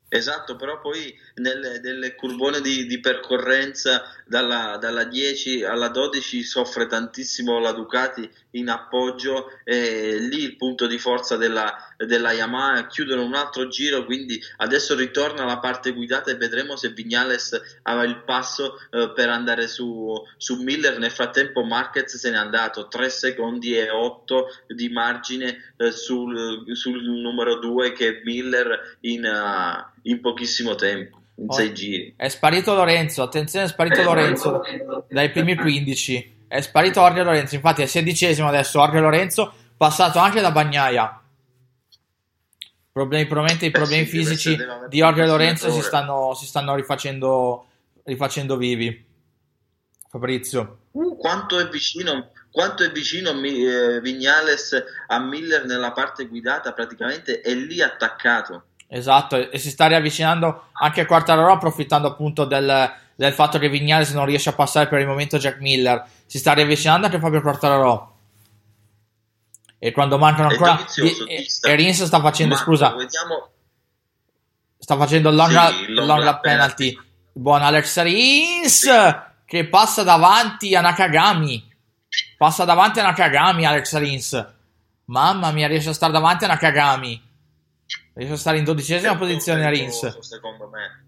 esatto, 0.10 0.56
però 0.56 0.80
poi 0.80 1.16
nelle, 1.38 1.80
nelle 1.80 2.16
curbone 2.16 2.62
di, 2.62 2.86
di 2.86 3.00
percorrenza 3.00 4.04
dalla, 4.26 4.78
dalla, 4.80 5.04
10 5.04 5.64
alla 5.64 5.90
12 5.90 6.44
soffre 6.44 6.88
tantissimo 6.88 7.60
la 7.60 7.72
Ducati 7.72 8.30
in 8.52 8.70
appoggio 8.70 9.52
e 9.64 10.18
lì 10.20 10.44
il 10.44 10.56
punto 10.58 10.88
di 10.88 10.98
forza 10.98 11.38
della, 11.38 11.76
della 11.98 12.32
Yamaha. 12.32 12.88
Chiudono 12.88 13.24
un 13.24 13.36
altro 13.36 13.68
giro 13.68 14.06
quindi 14.06 14.42
adesso 14.58 14.96
ritorna 14.96 15.46
la 15.46 15.60
parte 15.60 15.94
guidata 15.94 16.32
e 16.32 16.36
vedremo 16.36 16.76
se 16.76 16.90
Vignales 16.90 17.80
avrà 17.84 18.04
il 18.04 18.24
passo 18.24 18.80
eh, 18.92 19.12
per 19.14 19.30
andare 19.30 19.68
su, 19.68 20.14
su, 20.38 20.62
Miller. 20.62 20.98
Nel 20.98 21.12
frattempo 21.12 21.64
Marquez 21.64 22.18
se 22.18 22.30
n'è 22.30 22.38
andato 22.38 22.88
3 22.88 23.10
secondi 23.10 23.78
e 23.78 23.90
8 23.90 24.48
di 24.68 24.90
margine 24.90 25.74
eh, 25.78 25.92
sul, 25.92 26.76
sul, 26.76 27.04
numero 27.04 27.60
2 27.60 27.94
che 27.94 28.08
è 28.08 28.22
Miller 28.24 28.98
in, 29.02 29.24
uh, 29.24 30.00
in 30.04 30.20
pochissimo 30.20 30.76
tempo 30.76 31.22
in 31.38 31.52
6 31.52 31.74
giri. 31.74 32.14
È 32.16 32.28
sparito 32.28 32.74
Lorenzo, 32.74 33.24
attenzione, 33.24 33.66
è 33.66 33.70
sparito 33.70 34.02
Lorenzo 34.02 34.62
dai 35.10 35.32
primi 35.32 35.56
15. 35.56 36.36
È 36.48 36.62
sparito 36.62 37.02
Orge 37.02 37.24
Lorenzo, 37.24 37.56
infatti 37.56 37.82
è 37.82 37.86
sedicesimo 37.86 38.48
adesso 38.48 38.80
Orge 38.80 39.00
Lorenzo, 39.00 39.54
passato 39.76 40.20
anche 40.20 40.42
da 40.42 40.52
Bagnaia. 40.52 41.22
Problemi, 42.92 43.26
probabilmente 43.28 43.66
i 43.68 43.72
problemi 43.72 44.04
eh 44.04 44.06
sì, 44.08 44.18
fisici 44.18 44.58
di 44.90 45.02
Orge 45.02 45.26
Lorenzo 45.26 45.70
si 45.70 45.82
stanno, 45.82 46.34
si 46.34 46.46
stanno 46.46 46.74
rifacendo, 46.74 47.68
rifacendo 48.04 48.58
vivi. 48.58 49.06
Fabrizio. 50.10 50.80
Uh, 50.92 51.18
quanto 51.18 51.60
è 51.60 51.68
vicino, 51.68 52.32
quanto 52.50 52.84
è 52.84 52.92
vicino 52.92 53.32
eh, 53.32 54.00
Vignales 54.02 54.84
a 55.08 55.20
Miller 55.20 55.66
nella 55.66 55.92
parte 55.92 56.26
guidata, 56.28 56.74
praticamente 56.74 57.42
è 57.42 57.54
lì 57.54 57.82
attaccato. 57.82 58.64
Esatto, 58.90 59.52
e 59.52 59.58
si 59.58 59.70
sta 59.70 59.88
riavvicinando 59.88 60.70
anche 60.74 61.02
a 61.02 61.06
Quartararo 61.06 61.52
approfittando 61.52 62.08
appunto 62.08 62.46
del, 62.46 62.94
del, 63.16 63.34
fatto 63.34 63.60
che 63.60 63.68
Vignales 63.68 64.12
non 64.12 64.26
riesce 64.26 64.50
a 64.50 64.54
passare 64.54 64.88
per 64.88 65.00
il 65.00 65.08
momento 65.08 65.38
Jack 65.38 65.60
Miller. 65.60 66.06
Si 66.26 66.38
sta 66.38 66.54
riavvicinando 66.54 67.08
anche 67.08 67.20
Fabio 67.20 67.42
Quartararo. 67.42 68.16
E 69.78 69.92
quando 69.92 70.18
mancano 70.18 70.50
ancora... 70.50 70.80
e, 71.28 71.46
e 71.62 71.76
Rins 71.76 72.04
sta 72.04 72.22
facendo, 72.22 72.56
Marco, 72.56 72.72
scusa... 72.72 72.96
Vediamo... 72.96 73.50
Sta 74.80 74.96
facendo 74.96 75.32
long, 75.32 75.50
sì, 75.50 75.86
penalty. 75.86 76.40
penalty. 76.42 77.00
Buon 77.34 77.62
Alex 77.62 78.02
Rins 78.02 78.80
sì. 78.80 78.90
che 79.46 79.68
passa 79.68 80.04
davanti 80.04 80.74
a 80.76 80.82
Nakagami. 80.82 81.76
Passa 82.38 82.64
davanti 82.64 83.00
a 83.00 83.04
Nakagami 83.04 83.66
Alex 83.66 83.98
Rins. 83.98 84.54
Mamma 85.06 85.52
mia, 85.52 85.68
riesce 85.68 85.90
a 85.90 85.94
stare 85.94 86.14
davanti 86.14 86.46
a 86.46 86.48
Nakagami. 86.48 87.27
Riesce 88.14 88.34
a 88.34 88.38
stare 88.38 88.58
in 88.58 88.64
dodicesima 88.64 89.16
posizione 89.16 89.66
a 89.66 89.70
Rins. 89.70 90.20
Secondo 90.20 90.68
me. 90.68 91.06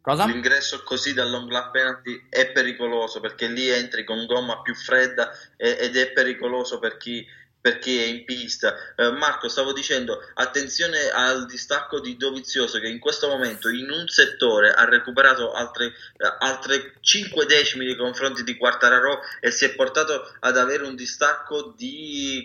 Cosa? 0.00 0.24
L'ingresso 0.24 0.82
così 0.82 1.12
dal 1.12 1.28
long 1.28 1.50
lap 1.50 1.72
penalty 1.72 2.26
è 2.30 2.50
pericoloso 2.52 3.20
perché 3.20 3.48
lì 3.48 3.68
entri 3.68 4.04
con 4.04 4.24
gomma 4.24 4.62
più 4.62 4.74
fredda 4.74 5.30
ed 5.56 5.94
è 5.94 6.10
pericoloso 6.12 6.78
per 6.78 6.96
chi, 6.96 7.26
per 7.60 7.78
chi 7.78 7.98
è 7.98 8.04
in 8.04 8.24
pista. 8.24 8.74
Eh, 8.96 9.10
Marco, 9.10 9.50
stavo 9.50 9.74
dicendo, 9.74 10.18
attenzione 10.34 11.10
al 11.10 11.44
distacco 11.44 12.00
di 12.00 12.16
Dovizioso 12.16 12.80
che 12.80 12.88
in 12.88 12.98
questo 12.98 13.28
momento 13.28 13.68
in 13.68 13.90
un 13.90 14.08
settore 14.08 14.72
ha 14.72 14.86
recuperato 14.86 15.52
altre, 15.52 15.86
eh, 15.86 16.36
altre 16.38 16.94
5 17.00 17.44
decimi 17.44 17.84
nei 17.84 17.96
confronti 17.96 18.42
di 18.42 18.56
Quartararo 18.56 19.20
e 19.38 19.50
si 19.50 19.66
è 19.66 19.74
portato 19.74 20.32
ad 20.40 20.56
avere 20.56 20.84
un 20.84 20.96
distacco 20.96 21.74
di 21.76 22.42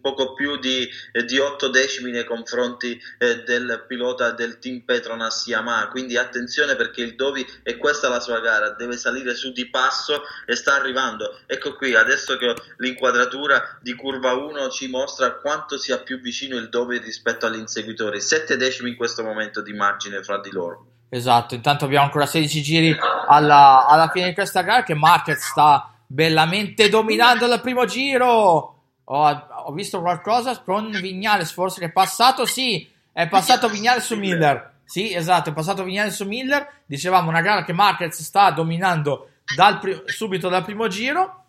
poco 0.00 0.34
più 0.34 0.56
di, 0.58 0.88
eh, 1.12 1.24
di 1.24 1.38
8 1.38 1.68
decimi 1.68 2.10
nei 2.10 2.24
confronti 2.24 3.00
eh, 3.18 3.42
del 3.42 3.84
pilota 3.86 4.30
del 4.32 4.58
team 4.58 4.80
Petronas 4.80 5.46
Yamaha. 5.46 5.88
Quindi 5.88 6.16
attenzione 6.16 6.76
perché 6.76 7.02
il 7.02 7.14
Dovi 7.14 7.46
è 7.62 7.76
questa 7.76 8.08
la 8.08 8.20
sua 8.20 8.40
gara 8.40 8.70
deve 8.70 8.96
salire 8.96 9.34
su 9.34 9.52
di 9.52 9.68
passo 9.68 10.22
e 10.46 10.54
sta 10.54 10.74
arrivando. 10.74 11.40
Ecco 11.46 11.74
qui 11.74 11.94
adesso 11.94 12.36
che 12.36 12.54
l'inquadratura 12.78 13.78
di 13.80 13.94
curva 13.94 14.32
1 14.32 14.68
ci 14.70 14.88
mostra 14.88 15.34
quanto 15.34 15.78
sia 15.78 15.98
più 15.98 16.20
vicino 16.20 16.56
il 16.56 16.68
Dovi 16.68 16.98
rispetto 16.98 17.46
agli 17.46 17.58
inseguitori. 17.58 18.20
7 18.20 18.56
decimi 18.56 18.90
in 18.90 18.96
questo 18.96 19.22
momento 19.22 19.60
di 19.60 19.72
margine 19.72 20.22
fra 20.22 20.38
di 20.40 20.50
loro. 20.50 20.86
Esatto 21.08 21.54
intanto 21.54 21.84
abbiamo 21.84 22.06
ancora 22.06 22.26
16 22.26 22.62
giri 22.62 22.96
alla, 23.28 23.86
alla 23.86 24.08
fine 24.08 24.28
di 24.28 24.34
questa 24.34 24.62
gara 24.62 24.82
che 24.82 24.94
Marquez 24.94 25.44
sta 25.44 25.94
bellamente 26.06 26.88
dominando 26.88 27.46
il 27.46 27.60
primo 27.60 27.84
giro. 27.84 28.70
Ho, 29.06 29.46
ho, 29.64 29.72
visto 29.72 30.00
qualcosa 30.00 30.60
con 30.60 30.90
Vignales, 30.90 31.52
forse 31.52 31.80
che 31.80 31.86
è 31.86 31.92
passato, 31.92 32.46
sì, 32.46 32.88
è 33.12 33.28
passato 33.28 33.68
Vignales 33.68 34.04
su 34.04 34.16
Miller. 34.16 34.72
Sì, 34.84 35.14
esatto, 35.14 35.50
è 35.50 35.52
passato 35.52 35.84
Vignales 35.84 36.14
su 36.14 36.26
Miller. 36.26 36.82
Dicevamo 36.86 37.28
una 37.28 37.40
gara 37.40 37.64
che 37.64 37.72
Marquez 37.72 38.20
sta 38.22 38.50
dominando 38.50 39.30
dal 39.56 39.78
pri- 39.78 40.02
subito 40.06 40.48
dal 40.48 40.64
primo 40.64 40.88
giro 40.88 41.44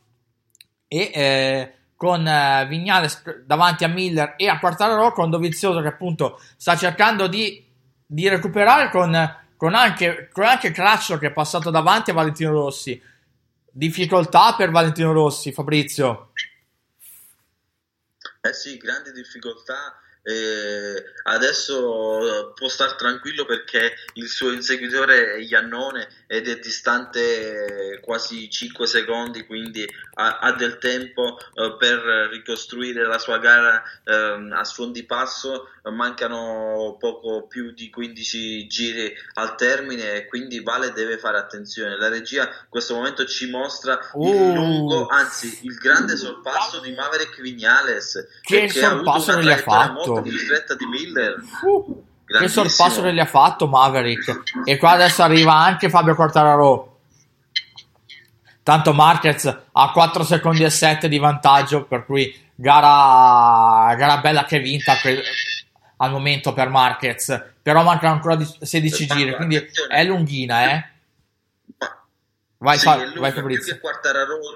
e 0.87 1.11
eh, 1.13 1.73
con 1.95 2.27
eh, 2.27 2.65
Vignales 2.67 3.45
davanti 3.45 3.83
a 3.83 3.87
Miller 3.87 4.35
e 4.37 4.47
a 4.47 4.59
Quartararo 4.59 5.11
con 5.11 5.29
Dovizioso 5.29 5.81
che 5.81 5.87
appunto 5.87 6.39
sta 6.57 6.75
cercando 6.75 7.27
di, 7.27 7.65
di 8.05 8.27
recuperare 8.27 8.89
con, 8.89 9.37
con, 9.55 9.73
anche, 9.73 10.29
con 10.31 10.43
anche 10.43 10.71
Craccio 10.71 11.17
che 11.17 11.27
è 11.27 11.31
passato 11.31 11.69
davanti 11.69 12.11
a 12.11 12.13
Valentino 12.13 12.51
Rossi. 12.51 13.01
Difficoltà 13.71 14.55
per 14.55 14.71
Valentino 14.71 15.11
Rossi, 15.11 15.51
Fabrizio. 15.51 16.31
Eh 18.47 18.53
sì, 18.53 18.77
grandi 18.77 19.11
difficoltà. 19.11 19.99
Eh, 20.27 21.03
adesso 21.25 22.51
può 22.55 22.67
star 22.67 22.95
tranquillo 22.95 23.45
perché 23.45 23.93
il 24.13 24.27
suo 24.27 24.51
inseguitore 24.51 25.35
è 25.35 25.37
Iannone 25.37 26.07
ed 26.25 26.47
è 26.47 26.57
distante 26.57 27.99
quasi 28.01 28.49
5 28.49 28.87
secondi, 28.87 29.45
quindi 29.45 29.87
ha, 30.15 30.39
ha 30.39 30.53
del 30.53 30.79
tempo 30.79 31.37
eh, 31.53 31.75
per 31.77 31.99
ricostruire 32.31 33.05
la 33.05 33.19
sua 33.19 33.37
gara 33.37 33.83
eh, 34.03 34.49
a 34.51 34.63
suon 34.63 34.91
di 34.91 35.03
passo. 35.03 35.69
Mancano 35.85 36.97
poco 36.97 37.45
più 37.45 37.71
di 37.71 37.91
15 37.91 38.65
giri 38.65 39.13
al 39.35 39.55
termine 39.55 40.13
e 40.13 40.25
quindi 40.25 40.63
Vale 40.63 40.91
deve 40.91 41.19
fare 41.19 41.37
attenzione. 41.37 41.95
La 41.95 42.09
regia 42.09 42.45
in 42.45 42.69
questo 42.69 42.95
momento 42.95 43.25
ci 43.25 43.47
mostra 43.51 43.99
Uh. 44.13 44.27
il 44.27 44.53
lungo, 44.53 45.07
anzi 45.07 45.59
il 45.63 45.75
grande 45.75 46.15
sorpasso 46.15 46.79
di 46.79 46.91
Maverick 46.93 47.39
Vignales 47.41 48.27
Che 48.41 48.59
perché 48.61 48.83
ha 48.83 48.91
avuto 48.91 49.19
sorpasso 49.19 49.31
una 49.31 49.39
che 49.39 49.45
traiettoria 49.45 49.93
fatto? 49.93 50.14
Più 50.21 50.37
stretta 50.37 50.75
di 50.75 50.85
Miller. 50.85 51.35
Uh, 51.63 52.03
che 52.25 52.47
sorpasso 52.47 53.01
che 53.01 53.13
gli 53.13 53.19
ha 53.19 53.25
fatto 53.25 53.67
Maverick. 53.67 54.43
E 54.63 54.77
qua 54.77 54.91
adesso 54.91 55.23
arriva 55.23 55.53
anche 55.53 55.89
Fabio 55.89 56.15
Quartararo. 56.15 56.99
Tanto 58.63 58.93
Marquez 58.93 59.45
ha 59.71 59.91
4 59.91 60.23
secondi 60.23 60.63
e 60.63 60.71
7 60.71 61.07
di 61.07 61.19
vantaggio, 61.19 61.83
per 61.83 62.03
cui 62.03 62.35
gara, 62.55 63.93
gara 63.95 64.17
bella 64.17 64.45
che 64.45 64.57
è 64.57 64.61
vinta 64.61 64.97
que- 64.99 65.21
al 65.97 66.11
momento 66.11 66.51
per 66.51 66.69
Marquez. 66.69 67.43
Però 67.61 67.83
mancano 67.83 68.13
ancora 68.13 68.35
di- 68.35 68.55
16 68.59 69.05
giri, 69.05 69.35
quindi 69.35 69.63
è 69.87 70.03
lunghina, 70.03 70.71
eh. 70.71 70.89
Vai, 72.65 72.79
sì, 72.79 72.85
Fa- 72.85 72.95
lunga, 72.95 73.19
vai 73.19 73.31
Fabrizio. 73.31 73.79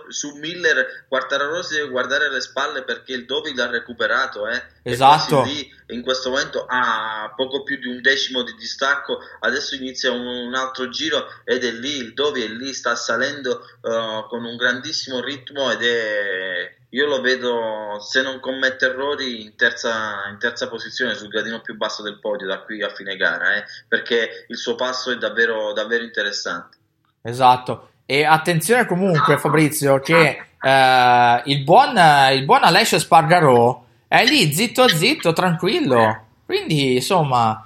su 0.08 0.36
Miller 0.38 1.06
Quartararo 1.08 1.62
si 1.62 1.76
deve 1.76 1.90
guardare 1.90 2.32
le 2.32 2.42
spalle 2.42 2.84
perché 2.84 3.14
il 3.14 3.26
Dovi 3.26 3.54
l'ha 3.54 3.70
recuperato 3.70 4.48
eh. 4.48 4.64
Esatto. 4.82 5.44
lì, 5.44 5.72
in 5.90 6.02
questo 6.02 6.32
momento 6.32 6.66
ha 6.68 7.32
poco 7.36 7.62
più 7.62 7.78
di 7.78 7.86
un 7.86 8.02
decimo 8.02 8.42
di 8.42 8.56
distacco 8.56 9.20
adesso 9.42 9.76
inizia 9.76 10.10
un, 10.12 10.26
un 10.26 10.56
altro 10.56 10.90
giro 10.90 11.24
ed 11.44 11.64
è 11.64 11.72
lì 11.72 11.98
il 11.98 12.16
Dovi 12.16 12.44
è 12.44 12.48
lì 12.48 12.74
sta 12.74 12.96
salendo 12.96 13.62
eh, 13.62 14.26
con 14.28 14.44
un 14.44 14.56
grandissimo 14.58 15.22
ritmo 15.22 15.72
ed 15.72 15.84
è 15.84 16.78
io 16.92 17.06
lo 17.06 17.22
vedo 17.22 18.00
se 18.00 18.24
non 18.24 18.40
commette 18.40 18.88
errori 18.88 19.44
in 19.44 19.56
terza, 19.56 20.28
in 20.32 20.40
terza 20.40 20.68
posizione 20.68 21.14
sul 21.14 21.28
gradino 21.28 21.62
più 21.62 21.78
basso 21.78 22.02
del 22.02 22.20
podio 22.20 22.48
da 22.48 22.62
qui 22.62 22.82
a 22.82 22.90
fine 22.90 23.16
gara 23.16 23.58
eh, 23.58 23.66
perché 23.88 24.46
il 24.48 24.58
suo 24.58 24.74
passo 24.74 25.12
è 25.12 25.18
davvero, 25.18 25.74
davvero 25.74 26.04
interessante 26.04 26.78
Esatto. 27.22 27.89
E 28.12 28.26
attenzione 28.26 28.88
comunque, 28.88 29.38
Fabrizio, 29.38 30.00
che 30.00 30.44
eh, 30.60 31.42
il 31.46 31.64
buon, 31.64 31.96
il 32.32 32.44
buon 32.44 32.64
Alessio 32.64 32.98
Spargarò 32.98 33.86
è 34.08 34.26
lì 34.26 34.52
zitto 34.52 34.88
zitto, 34.88 35.32
tranquillo. 35.32 36.26
Quindi, 36.44 36.96
insomma, 36.96 37.64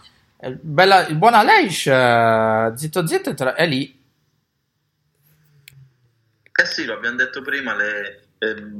bella- 0.60 1.08
il 1.08 1.16
buon 1.16 1.36
Alessio 1.36 1.96
eh, 1.96 2.74
zitto 2.76 3.08
zitto 3.08 3.56
è 3.56 3.66
lì. 3.66 3.98
Eh 6.52 6.66
sì, 6.66 6.84
lo 6.84 6.96
abbiamo 6.96 7.16
detto 7.16 7.42
prima, 7.42 7.74
le, 7.74 8.23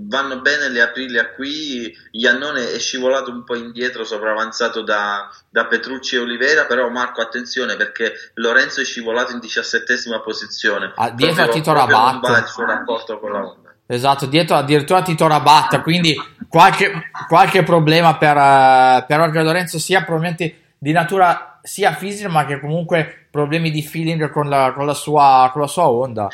vanno 0.08 0.42
bene 0.42 0.70
le 0.70 0.82
Aprilia 0.82 1.32
qui, 1.32 1.96
Iannone 2.12 2.72
è 2.72 2.80
scivolato 2.80 3.32
un 3.32 3.44
po' 3.44 3.56
indietro, 3.56 4.04
sopravanzato 4.04 4.82
da, 4.82 5.30
da 5.50 5.66
Petrucci 5.66 6.16
e 6.16 6.20
Olivera, 6.20 6.66
però 6.66 6.90
Marco 6.90 7.22
attenzione 7.22 7.76
perché 7.76 8.14
Lorenzo 8.36 8.82
è 8.82 8.84
scivolato 8.86 9.32
in 9.32 9.40
diciassettesima 9.40 10.22
posizione. 10.22 10.94
Ah, 10.96 11.10
dietro 11.12 11.36
Proprio- 11.36 11.54
a 11.54 11.56
Tito 11.56 11.72
proprio 11.72 11.98
non 11.98 12.06
Rabat. 12.06 12.32
va 12.32 12.38
il 12.38 12.48
suo 12.48 12.66
rapporto 12.66 13.20
con 13.20 13.32
la 13.32 13.40
Honda. 13.40 13.74
Esatto, 13.86 14.26
dietro 14.26 14.56
addirittura 14.56 15.02
Tito 15.02 15.28
Rabat, 15.28 15.82
quindi 15.82 16.16
qualche, 16.48 17.10
qualche 17.28 17.64
problema 17.64 18.18
per, 18.18 18.38
eh, 18.38 19.06
per 19.08 19.20
Orge 19.20 19.42
Lorenzo, 19.42 19.78
sia 19.78 20.04
probabilmente 20.04 20.62
di 20.78 20.92
natura 20.92 21.60
sia 21.62 21.94
fisica, 21.94 22.30
ma 22.30 22.46
che 22.46 22.60
comunque 22.60 23.28
problemi 23.32 23.72
di 23.72 23.82
feeling 23.82 24.30
con 24.30 24.50
la, 24.50 24.74
con 24.76 24.86
la 24.86 24.94
sua, 24.94 25.50
con 25.52 25.62
la 25.62 25.68
sua 25.68 25.88
Honda. 25.90 26.28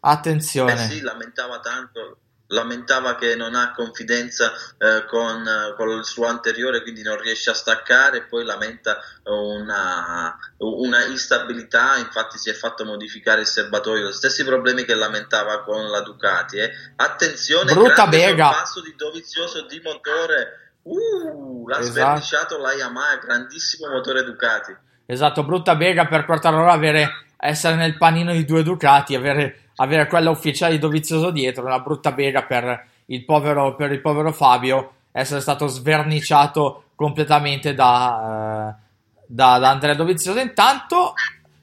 Attenzione. 0.00 0.72
Eh 0.74 0.88
sì, 0.88 1.00
lamentava 1.00 1.60
tanto, 1.60 2.18
lamentava 2.48 3.16
che 3.16 3.34
non 3.34 3.54
ha 3.56 3.72
confidenza 3.72 4.52
eh, 4.78 5.04
con, 5.06 5.44
eh, 5.46 5.74
con 5.76 5.88
il 5.90 6.04
suo 6.04 6.26
anteriore, 6.26 6.82
quindi 6.82 7.02
non 7.02 7.20
riesce 7.20 7.50
a 7.50 7.54
staccare, 7.54 8.22
poi 8.24 8.44
lamenta 8.44 8.98
una, 9.24 10.36
una 10.58 11.04
instabilità, 11.06 11.96
infatti 11.96 12.38
si 12.38 12.50
è 12.50 12.52
fatto 12.52 12.84
modificare 12.84 13.40
il 13.40 13.46
serbatoio, 13.46 14.12
stessi 14.12 14.44
problemi 14.44 14.84
che 14.84 14.94
lamentava 14.94 15.62
con 15.64 15.86
la 15.88 16.00
Ducati. 16.02 16.58
eh. 16.58 16.70
Attenzione, 16.96 17.72
Brutta 17.72 18.06
bega. 18.06 18.50
sorpasso 18.50 18.80
di 18.82 18.94
Dovizioso 18.96 19.66
di 19.66 19.80
motore. 19.82 20.60
Uh, 20.82 21.66
l'ha 21.66 21.78
Esatto. 21.78 21.92
sverniciato 21.94 22.58
la 22.58 22.72
Yamaha, 22.72 23.16
grandissimo 23.16 23.90
motore 23.90 24.22
Ducati. 24.22 24.72
Esatto, 25.04 25.42
brutta 25.44 25.74
bega 25.74 26.06
per 26.06 26.24
Quartararo 26.24 26.70
avere, 26.70 27.08
essere 27.38 27.74
nel 27.74 27.96
panino 27.96 28.30
di 28.32 28.44
due 28.44 28.62
Ducati, 28.62 29.16
avere, 29.16 29.65
avere 29.76 30.06
quella 30.06 30.30
ufficiale 30.30 30.72
di 30.72 30.78
Dovizioso 30.78 31.30
dietro, 31.30 31.64
una 31.64 31.80
brutta 31.80 32.12
bega 32.12 32.42
per 32.42 32.86
il 33.06 33.24
povero, 33.24 33.74
per 33.74 33.92
il 33.92 34.00
povero 34.00 34.32
Fabio, 34.32 34.92
essere 35.12 35.40
stato 35.40 35.66
sverniciato 35.66 36.84
completamente 36.94 37.74
da, 37.74 38.68
eh, 38.68 38.82
da, 39.26 39.58
da 39.58 39.70
Andrea 39.70 39.94
Dovizioso. 39.94 40.38
Intanto 40.40 41.14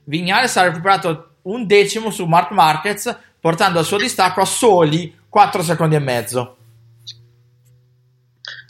Vignales 0.05 0.55
ha 0.57 0.63
recuperato 0.63 1.35
un 1.43 1.65
decimo 1.65 2.11
su 2.11 2.25
Mark 2.25 2.51
Marquez, 2.51 3.17
portando 3.39 3.79
il 3.79 3.85
suo 3.85 3.97
distacco 3.97 4.41
a 4.41 4.45
soli 4.45 5.15
4 5.27 5.63
secondi 5.63 5.95
e 5.95 5.99
mezzo. 5.99 6.57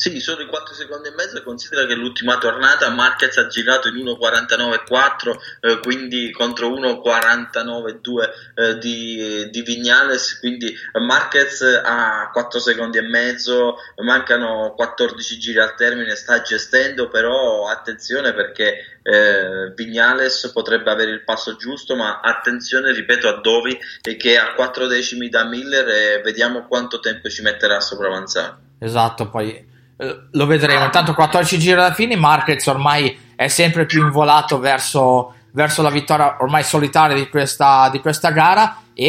Sì, 0.03 0.19
solo 0.19 0.41
i 0.41 0.47
4 0.47 0.75
secondi 0.75 1.07
e 1.07 1.13
mezzo. 1.15 1.41
Considera 1.43 1.85
che 1.85 1.93
l'ultima 1.93 2.37
tornata 2.37 2.89
Marquez 2.89 3.37
ha 3.37 3.47
girato 3.47 3.87
in 3.87 3.95
1.49.4, 3.95 5.39
eh, 5.61 5.79
quindi 5.79 6.29
contro 6.31 6.67
1.49.2 6.67 8.29
eh, 8.53 8.77
di, 8.79 9.47
di 9.49 9.61
Vignales. 9.61 10.39
Quindi 10.39 10.75
Marquez 10.99 11.61
ha 11.61 12.29
4 12.33 12.59
secondi 12.59 12.97
e 12.97 13.03
mezzo, 13.03 13.77
mancano 14.03 14.73
14 14.75 15.39
giri 15.39 15.59
al 15.59 15.75
termine, 15.75 16.15
sta 16.15 16.41
gestendo. 16.41 17.07
Però 17.07 17.69
attenzione 17.69 18.33
perché 18.33 18.99
eh, 19.03 19.71
Vignales 19.73 20.51
potrebbe 20.51 20.91
avere 20.91 21.11
il 21.11 21.23
passo 21.23 21.55
giusto, 21.55 21.95
ma 21.95 22.19
attenzione, 22.19 22.91
ripeto, 22.91 23.29
a 23.29 23.39
Dovi 23.39 23.79
che 24.01 24.37
a 24.37 24.53
4 24.53 24.85
decimi 24.85 25.29
da 25.29 25.45
Miller 25.45 25.87
e 25.87 26.21
vediamo 26.21 26.67
quanto 26.67 26.99
tempo 26.99 27.29
ci 27.29 27.41
metterà 27.41 27.77
a 27.77 27.79
sopravanzare. 27.79 28.71
Esatto, 28.79 29.29
poi 29.29 29.55
eh, 29.55 29.72
lo 30.31 30.45
vedremo. 30.45 30.85
Intanto 30.85 31.13
14 31.13 31.59
giri 31.59 31.79
alla 31.79 31.93
fine, 31.93 32.15
Marquez 32.15 32.65
ormai 32.67 33.17
è 33.35 33.47
sempre 33.47 33.85
più 33.85 34.01
involato 34.03 34.59
verso, 34.59 35.33
verso 35.51 35.81
la 35.81 35.89
vittoria 35.89 36.37
ormai 36.39 36.63
solitaria 36.63 37.15
di 37.15 37.29
questa, 37.29 37.89
di 37.89 37.99
questa 37.99 38.31
gara 38.31 38.77
e 38.93 39.07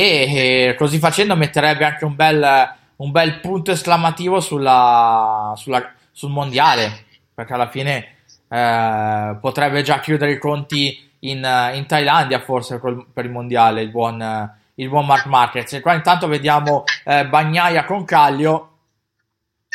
eh, 0.69 0.75
così 0.77 0.99
facendo 0.99 1.37
metterebbe 1.37 1.85
anche 1.85 2.05
un 2.05 2.15
bel, 2.15 2.75
un 2.97 3.11
bel 3.11 3.41
punto 3.41 3.71
esclamativo 3.71 4.41
sulla, 4.41 5.53
sulla- 5.57 5.93
sul 6.11 6.31
mondiale, 6.31 7.05
perché 7.35 7.53
alla 7.53 7.69
fine 7.69 8.17
eh, 8.49 9.37
potrebbe 9.41 9.83
già 9.83 9.99
chiudere 10.01 10.33
i 10.33 10.39
conti 10.39 11.11
in, 11.21 11.45
eh, 11.45 11.77
in 11.77 11.87
Thailandia 11.87 12.41
forse 12.41 12.79
col- 12.79 13.07
per 13.13 13.25
il 13.25 13.31
mondiale, 13.31 13.83
il 13.83 13.91
buon, 13.91 14.21
eh, 14.21 14.51
il 14.77 14.89
buon 14.89 15.07
Mark 15.07 15.27
Marquez. 15.27 15.73
E 15.73 15.81
qua 15.81 15.95
intanto 15.95 16.29
vediamo 16.29 16.85
eh, 17.05 17.27
Bagnaia 17.27 17.85
con 17.85 18.05
Caglio 18.05 18.74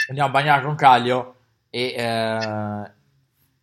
andiamo 0.09 0.29
a 0.29 0.31
bagnare 0.31 0.63
con 0.63 0.75
Caglio 0.75 1.35
e 1.69 1.93
eh, 1.95 2.91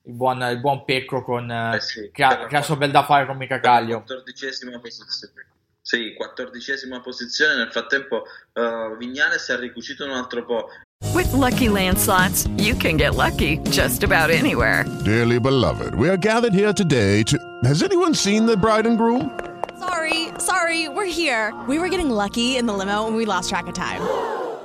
il, 0.02 0.12
buon, 0.12 0.40
il 0.42 0.60
buon 0.60 0.84
Pecco 0.84 1.22
con, 1.22 1.50
eh, 1.50 1.76
Eh 1.76 1.80
sì, 1.80 2.10
che, 2.12 2.24
ha, 2.24 2.46
che 2.46 2.56
ha 2.56 2.62
suo 2.62 2.76
bel 2.76 2.90
da 2.90 3.04
fare 3.04 3.26
con 3.26 3.36
Mica 3.36 3.60
Caglio. 3.60 3.98
Quattordicesima 3.98 4.78
posizione. 4.78 5.46
Sì, 5.82 6.14
quattordicesima 6.16 7.00
posizione. 7.00 7.56
Nel 7.56 7.70
frattempo 7.70 8.24
uh, 8.54 8.96
Vignale 8.96 9.38
si 9.38 9.52
è 9.52 9.56
ricucito 9.56 10.04
un 10.04 10.10
altro 10.10 10.44
po'. 10.44 10.68
With 11.12 11.32
Lucky 11.32 11.68
Land 11.68 11.98
slots, 11.98 12.46
you 12.56 12.74
can 12.74 12.96
get 12.96 13.14
lucky 13.14 13.58
just 13.70 14.02
about 14.02 14.30
anywhere. 14.30 14.84
Dearly 15.04 15.38
beloved, 15.38 15.94
we 15.94 16.08
are 16.08 16.16
gathered 16.16 16.54
here 16.54 16.72
today 16.72 17.22
to. 17.24 17.38
Has 17.64 17.82
anyone 17.82 18.14
seen 18.14 18.46
the 18.46 18.56
bride 18.56 18.86
and 18.86 18.96
groom? 18.96 19.38
Sorry, 19.78 20.28
sorry, 20.38 20.88
we're 20.88 21.04
here. 21.04 21.54
We 21.68 21.78
were 21.78 21.88
getting 21.88 22.10
lucky 22.10 22.56
in 22.56 22.66
the 22.66 22.72
limo 22.72 23.06
and 23.06 23.14
we 23.14 23.24
lost 23.24 23.50
track 23.50 23.66
of 23.68 23.74
time. 23.74 24.00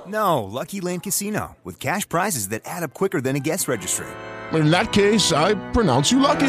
No, 0.07 0.43
Lucky 0.43 0.81
Land 0.81 1.03
Casino, 1.03 1.57
with 1.63 1.79
cash 1.79 2.07
prizes 2.07 2.49
that 2.49 2.61
add 2.65 2.83
up 2.83 2.93
quicker 2.93 3.21
than 3.21 3.35
a 3.35 3.39
guest 3.39 3.67
registry. 3.67 4.07
In 4.53 4.69
that 4.71 4.91
case, 4.91 5.31
I 5.31 5.53
pronounce 5.71 6.11
you 6.11 6.19
lucky. 6.19 6.39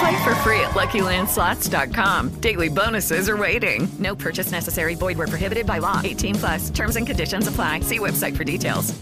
Play 0.00 0.22
for 0.24 0.34
free 0.36 0.60
at 0.60 0.70
LuckyLandSlots.com. 0.70 2.40
Daily 2.40 2.68
bonuses 2.68 3.28
are 3.28 3.36
waiting. 3.36 3.86
No 3.98 4.14
purchase 4.14 4.50
necessary. 4.50 4.94
Void 4.94 5.18
where 5.18 5.26
prohibited 5.26 5.66
by 5.66 5.78
law. 5.78 6.00
18 6.02 6.34
plus. 6.36 6.70
Terms 6.70 6.96
and 6.96 7.06
conditions 7.06 7.46
apply. 7.48 7.80
See 7.80 7.98
website 7.98 8.36
for 8.36 8.44
details. 8.44 8.98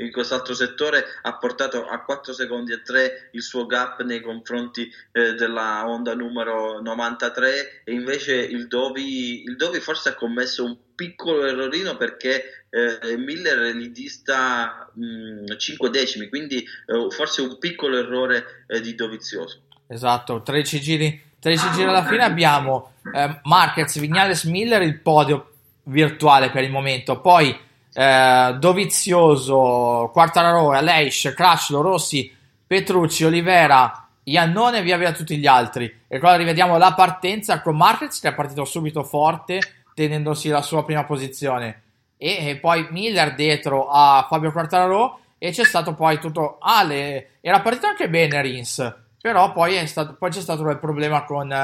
In 0.00 0.10
quest'altro 0.12 0.54
settore 0.54 1.04
ha 1.22 1.36
portato 1.36 1.84
a 1.84 2.02
4 2.02 2.32
secondi 2.32 2.72
e 2.72 2.80
3 2.80 3.30
il 3.32 3.42
suo 3.42 3.66
gap 3.66 4.02
nei 4.02 4.22
confronti 4.22 4.90
eh, 5.12 5.34
della 5.34 5.84
Honda 5.86 6.14
numero 6.14 6.80
93 6.80 7.82
e 7.84 7.92
invece 7.92 8.34
il 8.34 8.66
Dovi, 8.66 9.42
il 9.42 9.56
Dovi 9.56 9.78
forse 9.78 10.08
ha 10.08 10.14
commesso 10.14 10.64
un 10.64 10.78
piccolo 10.94 11.44
errorino 11.44 11.98
perché 11.98 12.59
eh, 12.70 13.16
Miller 13.16 13.74
gli 13.74 13.88
dista 13.88 14.88
mh, 14.94 15.56
5 15.56 15.90
decimi, 15.90 16.28
quindi 16.28 16.58
eh, 16.58 17.10
forse 17.10 17.42
un 17.42 17.58
piccolo 17.58 17.98
errore 17.98 18.64
eh, 18.68 18.80
di 18.80 18.94
Dovizioso. 18.94 19.62
Esatto, 19.88 20.42
13 20.42 20.80
giri, 20.80 21.22
13 21.40 21.70
giri 21.72 21.88
alla 21.88 22.06
fine 22.06 22.22
abbiamo 22.22 22.92
eh, 23.12 23.40
Marquez, 23.42 23.98
Vignales, 23.98 24.44
Miller, 24.44 24.82
il 24.82 25.00
podio 25.00 25.50
virtuale 25.84 26.50
per 26.50 26.62
il 26.62 26.70
momento, 26.70 27.20
poi 27.20 27.56
eh, 27.92 28.56
Dovizioso, 28.58 30.10
Quartararo, 30.12 30.70
Aleix, 30.70 31.32
Crashlo, 31.34 31.80
Rossi, 31.80 32.32
Petrucci, 32.64 33.24
Olivera, 33.24 34.06
Iannone 34.22 34.82
via 34.82 34.96
via 34.96 35.10
tutti 35.10 35.36
gli 35.36 35.46
altri. 35.46 35.92
E 36.06 36.18
qua 36.20 36.36
rivediamo 36.36 36.78
la 36.78 36.94
partenza 36.94 37.60
con 37.62 37.76
Marquez 37.76 38.20
che 38.20 38.28
è 38.28 38.34
partito 38.34 38.64
subito 38.64 39.02
forte 39.02 39.58
tenendosi 39.92 40.48
la 40.48 40.62
sua 40.62 40.84
prima 40.84 41.04
posizione 41.04 41.82
e, 42.22 42.58
poi 42.60 42.86
Miller 42.90 43.34
dietro 43.34 43.88
a 43.88 44.26
Fabio 44.28 44.52
Quartararo 44.52 45.20
e 45.38 45.52
c'è 45.52 45.64
stato 45.64 45.94
poi 45.94 46.18
tutto 46.18 46.58
ah, 46.60 46.82
le, 46.82 47.38
era 47.40 47.60
partito 47.60 47.86
anche 47.86 48.10
bene 48.10 48.42
Rins 48.42 49.08
però 49.20 49.52
poi, 49.52 49.86
stato, 49.86 50.14
poi 50.14 50.30
c'è 50.30 50.40
stato 50.40 50.68
il 50.68 50.78
problema 50.78 51.24
con, 51.24 51.54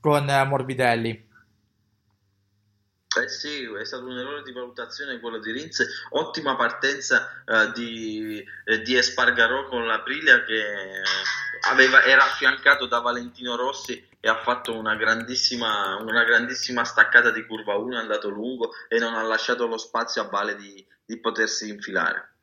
con 0.00 0.24
Morbidelli. 0.48 1.30
Eh 3.14 3.28
sì, 3.28 3.70
è 3.78 3.84
stato 3.84 4.06
un 4.06 4.16
errore 4.16 4.42
di 4.42 4.52
valutazione 4.52 5.20
quello 5.20 5.38
di 5.38 5.52
Rins, 5.52 6.06
ottima 6.10 6.56
partenza 6.56 7.42
uh, 7.44 7.70
di, 7.72 8.42
eh, 8.64 8.80
di, 8.80 8.96
Espargarò 8.96 9.68
con 9.68 9.86
la 9.86 9.98
Briglia 9.98 10.42
che 10.44 10.62
aveva, 11.68 12.02
era 12.04 12.24
affiancato 12.24 12.86
da 12.86 13.00
Valentino 13.00 13.54
Rossi 13.54 14.02
e 14.24 14.28
ha 14.28 14.36
fatto 14.36 14.78
una 14.78 14.94
grandissima, 14.94 15.96
una 16.00 16.22
grandissima 16.22 16.84
staccata 16.84 17.32
di 17.32 17.44
curva 17.44 17.74
1, 17.74 17.96
è 17.96 18.00
andato 18.00 18.28
lungo 18.28 18.70
e 18.88 19.00
non 19.00 19.14
ha 19.14 19.22
lasciato 19.22 19.66
lo 19.66 19.76
spazio 19.76 20.22
a 20.22 20.28
Vale 20.28 20.54
di, 20.54 20.86
di 21.04 21.18
potersi 21.18 21.68
infilare. 21.68 22.34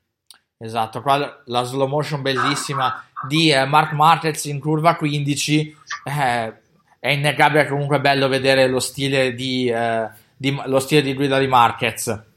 Esatto, 0.58 1.02
qua 1.02 1.42
la 1.46 1.64
slow 1.64 1.88
motion 1.88 2.22
bellissima 2.22 3.06
di 3.26 3.50
eh, 3.50 3.64
Mark 3.64 3.94
Marquez 3.94 4.44
in 4.44 4.60
curva 4.60 4.98
15, 4.98 5.78
eh, 6.04 6.54
è 7.00 7.10
innegabile 7.12 7.70
comunque 7.70 8.02
bello 8.02 8.28
vedere 8.28 8.68
lo 8.68 8.82
stile 8.82 9.34
di... 9.34 9.70
Eh, 9.70 10.28
di, 10.36 10.58
lo 10.68 10.80
stile 10.80 11.02
di 11.02 11.14
guida 11.14 11.38
di 11.38 11.48
Marquez 11.48 12.28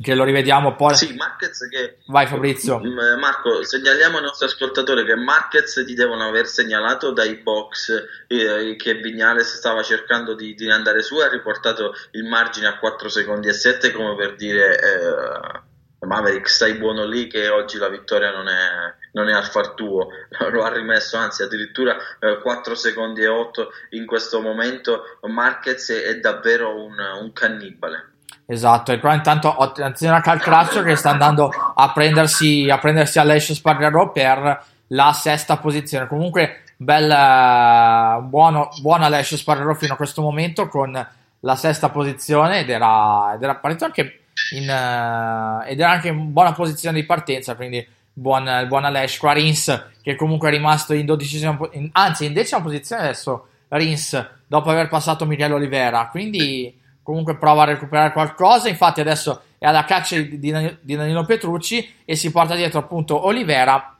che 0.00 0.14
lo 0.14 0.24
rivediamo 0.24 0.76
poi. 0.76 0.94
Sì, 0.94 1.14
Marquez 1.14 1.68
che... 1.68 1.98
Vai 2.06 2.26
Fabrizio. 2.26 2.80
Marco, 3.18 3.64
segnaliamo 3.64 4.18
al 4.18 4.24
nostro 4.24 4.46
ascoltatore 4.46 5.04
che 5.04 5.16
Marquez 5.16 5.82
ti 5.84 5.94
devono 5.94 6.26
aver 6.26 6.46
segnalato 6.46 7.10
dai 7.10 7.36
box 7.36 8.06
eh, 8.28 8.76
che 8.76 8.94
Vignales 8.94 9.56
stava 9.56 9.82
cercando 9.82 10.34
di, 10.34 10.54
di, 10.54 10.70
andare 10.70 11.02
su 11.02 11.18
e 11.20 11.24
ha 11.24 11.28
riportato 11.28 11.94
il 12.12 12.24
margine 12.24 12.68
a 12.68 12.78
4 12.78 13.08
secondi 13.08 13.48
e 13.48 13.52
7 13.52 13.90
come 13.92 14.14
per 14.14 14.36
dire 14.36 14.78
eh, 14.78 16.06
Maverick 16.06 16.48
stai 16.48 16.74
buono 16.74 17.04
lì 17.04 17.26
che 17.26 17.48
oggi 17.48 17.76
la 17.78 17.88
vittoria 17.88 18.30
non 18.30 18.46
è, 18.46 18.94
non 19.12 19.28
è 19.28 19.32
al 19.32 19.46
far 19.46 19.70
tuo, 19.70 20.08
lo 20.52 20.62
ha 20.62 20.72
rimesso 20.72 21.16
anzi 21.16 21.42
addirittura 21.42 21.96
eh, 22.20 22.38
4 22.40 22.74
secondi 22.76 23.22
e 23.22 23.28
8 23.28 23.70
in 23.90 24.06
questo 24.06 24.40
momento 24.40 25.18
Marquez 25.22 25.90
è, 25.90 26.04
è 26.04 26.20
davvero 26.20 26.74
un, 26.76 26.96
un, 27.20 27.32
cannibale. 27.32 28.12
Esatto, 28.50 28.92
e 28.92 28.98
qua 28.98 29.12
intanto 29.12 29.54
attenzione 29.54 30.16
a 30.16 30.20
Calcraccio 30.22 30.82
che 30.82 30.96
sta 30.96 31.10
andando 31.10 31.50
a 31.74 31.92
prendersi, 31.92 32.66
a 32.70 32.78
prendersi 32.78 33.18
Alessio 33.18 33.52
Spargarò 33.52 34.10
per 34.10 34.64
la 34.86 35.12
sesta 35.12 35.58
posizione. 35.58 36.06
Comunque, 36.06 36.62
bel, 36.78 38.22
buono, 38.22 38.70
buono 38.80 39.04
Alessio 39.04 39.36
Spargarò 39.36 39.74
fino 39.74 39.92
a 39.92 39.96
questo 39.96 40.22
momento 40.22 40.66
con 40.68 41.08
la 41.40 41.56
sesta 41.56 41.90
posizione 41.90 42.60
ed 42.60 42.70
era, 42.70 43.34
ed 43.34 43.42
era 43.42 43.56
partito 43.56 43.84
anche 43.84 44.20
in, 44.54 44.62
uh, 44.62 45.68
ed 45.68 45.78
era 45.78 45.90
anche 45.90 46.08
in 46.08 46.32
buona 46.32 46.54
posizione 46.54 46.98
di 46.98 47.04
partenza, 47.04 47.54
quindi 47.54 47.86
buon, 48.14 48.64
buon 48.66 48.84
Alesh 48.86 49.18
qua 49.18 49.32
Rins 49.32 49.88
che 50.00 50.16
comunque 50.16 50.48
è 50.48 50.52
rimasto 50.52 50.94
in 50.94 51.04
dodicesima 51.04 51.58
in, 51.72 51.90
anzi 51.92 52.24
in 52.24 52.32
decima 52.32 52.62
posizione 52.62 53.02
adesso 53.02 53.46
Rins 53.68 54.26
dopo 54.46 54.70
aver 54.70 54.88
passato 54.88 55.26
Miguel 55.26 55.52
Olivera 55.52 56.08
quindi 56.08 56.77
comunque 57.08 57.38
prova 57.38 57.62
a 57.62 57.64
recuperare 57.64 58.12
qualcosa 58.12 58.68
infatti 58.68 59.00
adesso 59.00 59.44
è 59.56 59.64
alla 59.64 59.84
caccia 59.84 60.16
di, 60.16 60.38
di, 60.38 60.94
Danilo 60.94 61.24
Petrucci 61.24 62.02
e 62.04 62.14
si 62.16 62.30
porta 62.30 62.54
dietro 62.54 62.80
appunto 62.80 63.24
Olivera 63.24 63.96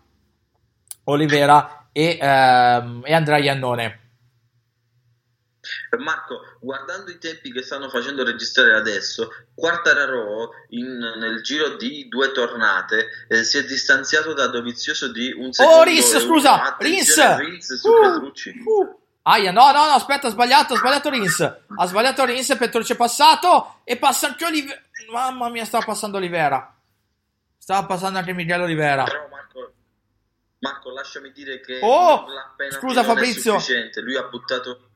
Olivera 1.05 1.89
e, 1.91 2.19
ehm, 2.21 3.01
e 3.07 3.15
Andrea 3.15 3.39
Iannone 3.39 4.01
Marco, 5.99 6.41
guardando 6.61 7.11
i 7.11 7.19
tempi 7.19 7.51
che 7.51 7.63
stanno 7.63 7.89
facendo 7.89 8.25
registrare 8.25 8.75
adesso, 8.75 9.31
Quartararo 9.55 10.51
in, 10.71 10.99
nel 11.19 11.43
giro 11.43 11.77
di 11.77 12.09
due 12.09 12.33
tornate 12.33 13.09
eh, 13.29 13.43
si 13.43 13.59
è 13.59 13.65
distanziato 13.65 14.35
da 14.35 14.49
Dovizioso 14.49 15.11
di 15.11 15.33
un 15.33 15.53
secondo. 15.53 15.81
Oh, 15.81 15.83
Rins, 15.85 16.19
scusa, 16.21 16.77
Rins! 16.79 17.37
Rins 17.37 17.75
su 17.75 17.89
uh, 17.89 18.01
Petrucci. 18.01 18.51
Uh. 18.51 19.08
Aia, 19.23 19.53
no, 19.53 19.73
no, 19.73 19.87
no, 19.87 19.93
aspetta, 19.93 20.29
ha 20.29 20.31
sbagliato, 20.31 20.75
ha 20.75 20.79
sbagliato 20.79 21.11
Rins. 21.11 21.41
Ha 21.41 21.87
sbagliato 21.87 22.25
Rins, 22.25 22.57
Petrucci 22.57 22.93
è 22.93 22.97
passato 22.97 23.81
e 23.85 23.97
passa 23.97 24.29
anche 24.29 24.45
Olivera. 24.45 24.81
Mamma 25.13 25.49
mia, 25.51 25.65
stava 25.65 25.85
passando 25.85 26.17
Olivera. 26.17 26.75
Stava 27.57 27.87
passando 27.87 28.19
anche 28.19 28.33
Miguel 28.33 28.63
Olivera. 28.63 29.05
Però 29.05 29.29
Marco, 29.31 29.73
Marco 30.61 30.91
lasciami 30.93 31.31
dire 31.33 31.61
che 31.61 31.81
oh, 31.83 32.27
scusa 32.71 33.05
Fabrizio. 33.05 33.59
Lui 34.03 34.17
ha 34.17 34.23
buttato 34.25 34.89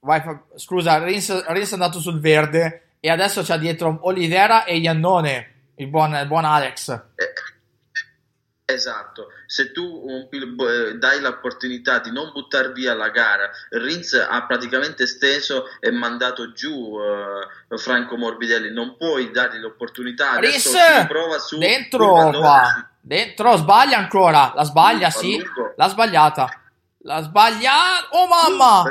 Vai, 0.00 0.22
scusa, 0.54 1.02
Rins, 1.02 1.46
Rins, 1.48 1.70
è 1.70 1.72
andato 1.74 1.98
sul 1.98 2.20
verde 2.20 2.94
e 3.00 3.10
adesso 3.10 3.42
c'ha 3.42 3.56
dietro 3.56 3.98
Olivera 4.02 4.64
e 4.64 4.76
Iannone, 4.76 5.72
il 5.76 5.88
buon, 5.88 6.14
il 6.14 6.26
buon 6.26 6.44
Alex. 6.44 6.88
Eh, 6.88 7.32
esatto, 8.70 9.28
se 9.46 9.72
tu 9.72 9.82
un, 9.82 10.28
dai 10.98 11.20
l'opportunità 11.20 12.00
di 12.00 12.12
non 12.12 12.30
buttare 12.32 12.72
via 12.72 12.94
la 12.94 13.08
gara, 13.08 13.50
Rins 13.70 14.12
ha 14.12 14.44
praticamente 14.46 15.06
steso 15.06 15.64
e 15.80 15.90
mandato 15.90 16.52
giù 16.52 16.74
uh, 16.74 17.78
Franco 17.78 18.16
Morbidelli, 18.16 18.70
non 18.70 18.96
puoi 18.96 19.30
dargli 19.30 19.58
l'opportunità. 19.58 20.38
Rins, 20.38 20.70
prova 21.06 21.38
su 21.38 21.56
dentro 21.58 22.30
qua, 22.30 22.90
dentro, 23.00 23.56
sbaglia 23.56 23.96
ancora, 23.96 24.52
la 24.54 24.64
sbaglia, 24.64 25.10
sì, 25.10 25.42
l'ha 25.76 25.88
sbagliata. 25.88 26.62
La 27.02 27.22
sbaglia. 27.22 27.72
Oh 28.10 28.26
mamma! 28.26 28.82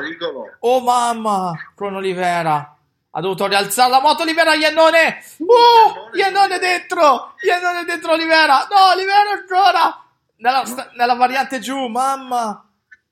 Oh 0.60 0.80
mamma! 0.80 1.52
Con 1.76 1.94
Olivera. 1.94 2.77
Ha 3.12 3.22
dovuto 3.22 3.48
rialzare 3.48 3.90
la 3.90 4.02
moto 4.02 4.24
Olivera 4.24 4.54
Iannone. 4.54 5.24
Oh! 5.40 6.10
Iannone 6.14 6.60
dentro! 6.60 7.34
Iannone 7.42 7.84
dentro 7.86 8.14
Olivera. 8.14 8.68
No, 8.70 8.92
Olivera 8.94 9.32
ancora! 9.32 10.04
Nella, 10.38 10.66
sta, 10.66 10.92
nella 10.96 11.16
variante 11.16 11.60
giù, 11.60 11.88
mamma! 11.88 12.64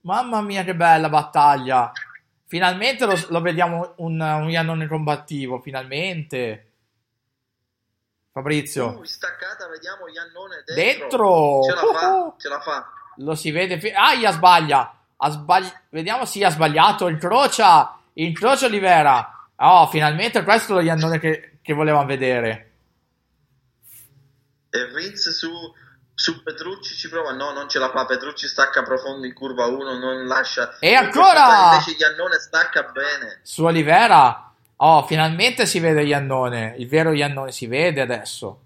Mamma 0.02 0.42
mia, 0.42 0.64
che 0.64 0.76
bella 0.76 1.10
battaglia! 1.10 1.92
Finalmente 2.48 3.06
lo, 3.06 3.20
lo 3.30 3.42
vediamo 3.42 3.94
un, 3.98 4.20
un 4.20 4.50
Iannone 4.50 4.88
combattivo, 4.88 5.60
finalmente. 5.60 6.72
Fabrizio. 8.32 9.00
Uh, 9.00 9.04
staccata, 9.04 9.68
vediamo 9.70 10.08
Iannone 10.08 10.64
dentro. 10.66 10.76
Dentro! 10.76 11.64
Ce 11.64 11.74
la 11.74 12.00
fa, 12.00 12.34
ce 12.38 12.50
la 12.50 12.60
fa 12.60 12.90
lo 13.18 13.36
si 13.36 13.52
vede. 13.52 13.80
Fi- 13.80 13.92
Aia, 13.92 14.32
sbaglia. 14.32 14.94
Ha 15.18 15.30
sbagli- 15.30 15.72
Vediamo, 15.90 16.26
sì, 16.26 16.44
ha 16.44 16.50
sbagliato. 16.50 17.08
Incrocia. 17.08 17.98
Incrocia 18.14 18.66
Olivera. 18.66 19.35
Oh, 19.58 19.88
finalmente 19.88 20.44
questo 20.44 20.74
è 20.74 20.76
lo 20.76 20.82
Iannone 20.82 21.20
che, 21.20 21.60
che 21.62 21.74
volevamo 21.74 22.06
vedere. 22.06 22.72
E 24.70 24.86
Ritz 24.94 25.30
su, 25.30 25.50
su 26.14 26.44
Petrucci 26.44 26.96
ci 26.96 27.08
prova. 27.10 27.32
No, 27.32 27.52
non 27.54 27.70
ce 27.70 27.80
la 27.80 27.90
fa. 27.90 28.06
Petrucci 28.06 28.48
stacca 28.48 28.84
profondo 28.84 29.26
in 29.26 29.34
curva 29.34 29.66
1. 29.68 29.98
Non 29.98 30.26
lascia. 30.26 30.78
E 30.80 30.94
ancora. 30.94 31.72
Invece 31.72 31.98
Iannone 31.98 32.40
stacca 32.40 32.84
bene. 32.84 33.40
Su 33.44 33.64
Olivera. 33.64 34.54
Oh, 34.78 35.06
finalmente 35.06 35.66
si 35.66 35.80
vede 35.80 36.04
Iannone. 36.04 36.76
Il 36.78 36.90
vero 36.90 37.14
Iannone 37.14 37.52
si 37.52 37.68
vede 37.68 38.02
adesso. 38.02 38.62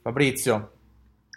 Fabrizio. 0.00 0.72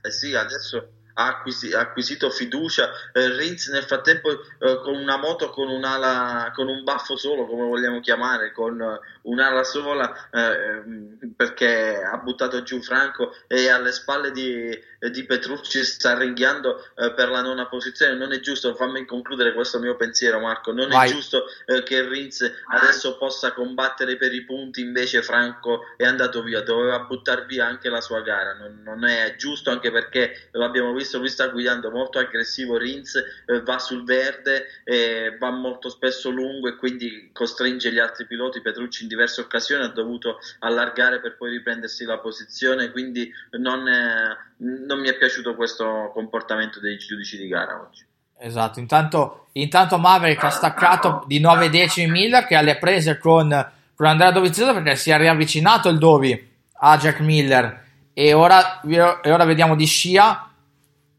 Eh 0.01 0.11
sì, 0.11 0.33
adesso 0.33 0.94
ha, 1.15 1.27
acquisi- 1.27 1.73
ha 1.73 1.79
acquisito 1.79 2.29
fiducia. 2.29 2.89
Eh, 3.11 3.35
Rins 3.35 3.67
nel 3.67 3.83
frattempo 3.83 4.29
eh, 4.31 4.79
con 4.81 4.95
una 4.95 5.17
moto 5.17 5.49
con 5.49 5.69
un'ala, 5.69 6.51
con 6.53 6.67
un 6.67 6.83
baffo 6.83 7.15
solo, 7.17 7.45
come 7.45 7.67
vogliamo 7.67 7.99
chiamare, 7.99 8.51
con 8.51 8.79
uh, 8.79 9.29
un'ala 9.29 9.63
sola, 9.63 10.29
eh, 10.31 10.39
ehm, 10.39 11.33
perché 11.35 12.01
ha 12.01 12.17
buttato 12.17 12.63
giù 12.63 12.81
Franco 12.81 13.35
e 13.47 13.69
alle 13.69 13.91
spalle 13.91 14.31
di, 14.31 14.77
di 14.99 15.25
Petrucci 15.25 15.83
sta 15.83 16.17
ringhiando 16.17 16.85
eh, 16.95 17.13
per 17.13 17.29
la 17.29 17.41
nona 17.41 17.67
posizione. 17.67 18.15
Non 18.15 18.33
è 18.33 18.39
giusto, 18.39 18.75
fammi 18.75 19.05
concludere 19.05 19.53
questo 19.53 19.79
mio 19.79 19.95
pensiero, 19.95 20.39
Marco. 20.39 20.71
Non 20.73 20.89
Vai. 20.89 21.09
è 21.09 21.13
giusto 21.13 21.45
eh, 21.65 21.83
che 21.83 22.07
Rins 22.07 22.51
adesso 22.67 23.17
possa 23.17 23.53
combattere 23.53 24.17
per 24.17 24.33
i 24.33 24.43
punti, 24.43 24.81
invece 24.81 25.21
Franco 25.21 25.93
è 25.95 26.05
andato 26.05 26.41
via, 26.43 26.61
doveva 26.61 26.99
buttare 26.99 27.45
via 27.45 27.65
anche 27.65 27.89
la 27.89 28.01
sua 28.01 28.21
gara. 28.21 28.53
Non, 28.53 28.81
non 28.83 29.05
è 29.05 29.35
giusto, 29.37 29.69
anche 29.69 29.91
perché 29.91 30.49
l'abbiamo 30.51 30.93
visto 30.93 31.04
visto 31.05 31.19
lui 31.19 31.29
sta 31.29 31.47
guidando 31.47 31.91
molto 31.91 32.17
aggressivo 32.17 32.77
Rins, 32.77 33.15
eh, 33.45 33.61
va 33.61 33.77
sul 33.77 34.03
verde, 34.03 34.65
eh, 34.83 35.37
va 35.39 35.51
molto 35.51 35.89
spesso 35.89 36.31
lungo 36.31 36.67
e 36.67 36.75
quindi 36.75 37.29
costringe 37.31 37.93
gli 37.93 37.99
altri 37.99 38.25
piloti. 38.25 38.61
Petrucci 38.61 39.03
in 39.03 39.09
diverse 39.09 39.41
occasioni 39.41 39.83
ha 39.83 39.89
dovuto 39.89 40.39
allargare 40.59 41.21
per 41.21 41.37
poi 41.37 41.51
riprendersi 41.51 42.03
la 42.03 42.17
posizione, 42.17 42.91
quindi 42.91 43.31
non, 43.51 43.87
eh, 43.87 44.37
non 44.57 44.99
mi 44.99 45.07
è 45.07 45.15
piaciuto 45.15 45.55
questo 45.55 46.09
comportamento 46.13 46.79
dei 46.79 46.97
giudici 46.97 47.37
di 47.37 47.47
gara 47.47 47.79
oggi. 47.79 48.03
Esatto, 48.37 48.79
intanto, 48.79 49.47
intanto 49.53 49.97
Maverick 49.97 50.43
ha 50.43 50.49
staccato 50.49 51.23
di 51.25 51.39
9 51.39 51.69
decimi 51.69 52.11
Miller 52.11 52.45
che 52.45 52.55
alle 52.55 52.77
prese 52.77 53.17
con, 53.17 53.47
con 53.95 54.07
Andrea 54.07 54.31
Dovizioso 54.31 54.73
perché 54.73 54.95
si 54.95 55.11
è 55.11 55.17
riavvicinato 55.17 55.87
il 55.87 55.97
Dovi 55.97 56.53
a 56.79 56.97
Jack 56.97 57.21
Miller 57.21 57.83
e 58.17 58.33
ora, 58.33 58.81
e 58.81 59.31
ora 59.31 59.43
vediamo 59.45 59.75
di 59.75 59.85
scia 59.85 60.44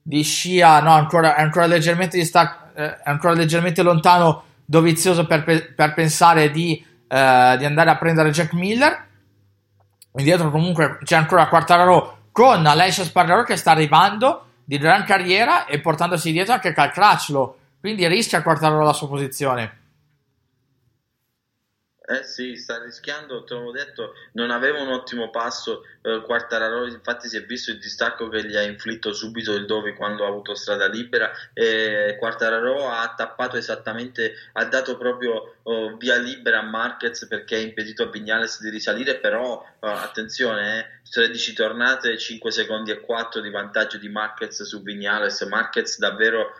di 0.06 0.22
scia 0.22 0.80
no 0.80 0.92
ancora, 0.92 1.34
ancora 1.34 1.66
leggermente 1.66 2.16
distac- 2.16 2.78
eh, 2.78 2.98
ancora 3.02 3.32
leggermente 3.32 3.82
lontano 3.82 4.44
Dovizioso 4.68 5.26
per, 5.26 5.44
per 5.44 5.94
pensare 5.94 6.50
di, 6.50 6.84
eh, 7.06 7.54
di, 7.56 7.64
andare 7.64 7.90
a 7.90 7.96
prendere 7.96 8.30
Jack 8.30 8.52
Miller. 8.52 9.06
Indietro 10.16 10.50
comunque 10.50 10.98
c'è 11.04 11.14
ancora 11.14 11.46
Quartararo 11.46 12.30
con 12.32 12.66
Alessia 12.66 13.04
Spargaro 13.04 13.44
che 13.44 13.56
sta 13.56 13.70
arrivando 13.70 14.46
di 14.64 14.78
gran 14.78 15.04
carriera 15.04 15.66
e 15.66 15.78
portandosi 15.80 16.32
dietro 16.32 16.54
anche 16.54 16.72
Cal 16.72 16.90
Crutchlow 16.90 17.56
quindi 17.78 18.06
rischia 18.08 18.42
Quartararo 18.42 18.82
la 18.82 18.92
sua 18.92 19.06
posizione 19.06 19.85
eh 22.08 22.22
sì, 22.22 22.56
sta 22.56 22.82
rischiando, 22.82 23.44
te 23.44 23.54
l'ho 23.54 23.72
detto, 23.72 24.14
non 24.32 24.50
aveva 24.50 24.80
un 24.80 24.92
ottimo 24.92 25.30
passo 25.30 25.84
eh, 26.02 26.22
Quartararo, 26.24 26.86
infatti 26.86 27.28
si 27.28 27.36
è 27.36 27.44
visto 27.44 27.72
il 27.72 27.78
distacco 27.78 28.28
che 28.28 28.46
gli 28.46 28.56
ha 28.56 28.62
inflitto 28.62 29.12
subito 29.12 29.54
il 29.54 29.66
Dovi 29.66 29.94
quando 29.94 30.24
ha 30.24 30.28
avuto 30.28 30.54
strada 30.54 30.86
libera 30.86 31.30
e 31.52 32.16
Quartararo 32.18 32.88
ha 32.88 33.12
tappato 33.16 33.56
esattamente, 33.56 34.34
ha 34.52 34.64
dato 34.66 34.96
proprio 34.96 35.56
oh, 35.62 35.96
via 35.96 36.16
libera 36.16 36.60
a 36.60 36.62
Marquez 36.62 37.26
perché 37.26 37.56
ha 37.56 37.60
impedito 37.60 38.04
a 38.04 38.10
Vignales 38.10 38.60
di 38.60 38.70
risalire, 38.70 39.16
però 39.16 39.64
oh, 39.80 39.88
attenzione, 39.88 40.78
eh, 40.78 41.10
13 41.10 41.54
tornate, 41.54 42.16
5 42.16 42.50
secondi 42.52 42.92
e 42.92 43.00
4 43.00 43.40
di 43.40 43.50
vantaggio 43.50 43.98
di 43.98 44.08
Marquez 44.08 44.62
su 44.62 44.82
Vignales, 44.82 45.40
Marquez 45.42 45.98
davvero 45.98 46.52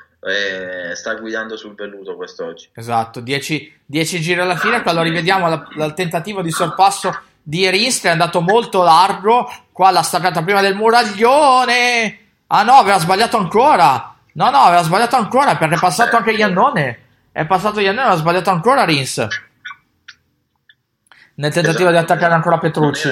sta 0.95 1.15
guidando 1.15 1.57
sul 1.57 1.75
velluto 1.75 2.17
quest'oggi. 2.17 2.71
Esatto, 2.75 3.21
10 3.21 3.75
giri 3.87 4.41
alla 4.41 4.57
fine, 4.57 4.83
quando 4.83 5.03
rivediamo 5.03 5.53
il 5.53 5.93
tentativo 5.95 6.43
di 6.43 6.51
sorpasso 6.51 7.17
di 7.43 7.61
che 7.61 8.01
è 8.03 8.09
andato 8.09 8.41
molto 8.41 8.83
largo, 8.83 9.49
qua 9.71 9.93
l'ha 9.93 10.03
staccata 10.03 10.43
prima 10.43 10.61
del 10.61 10.75
muraglione, 10.75 12.19
ah 12.49 12.63
no, 12.65 12.73
aveva 12.73 12.99
sbagliato 12.99 13.37
ancora, 13.37 14.17
no 14.33 14.51
no, 14.51 14.59
aveva 14.59 14.83
sbagliato 14.83 15.15
ancora 15.15 15.57
perché 15.57 15.77
è 15.77 15.79
passato 15.79 16.17
anche 16.17 16.33
Iannone, 16.33 17.05
è 17.31 17.47
passato 17.47 17.79
Iannone, 17.79 18.07
aveva 18.07 18.21
sbagliato 18.21 18.51
ancora 18.51 18.85
Rins, 18.85 19.19
nel 21.35 21.53
tentativo 21.53 21.89
esatto. 21.89 21.91
di 21.91 21.97
attaccare 21.99 22.35
ancora 22.35 22.59
Petrucci. 22.59 23.11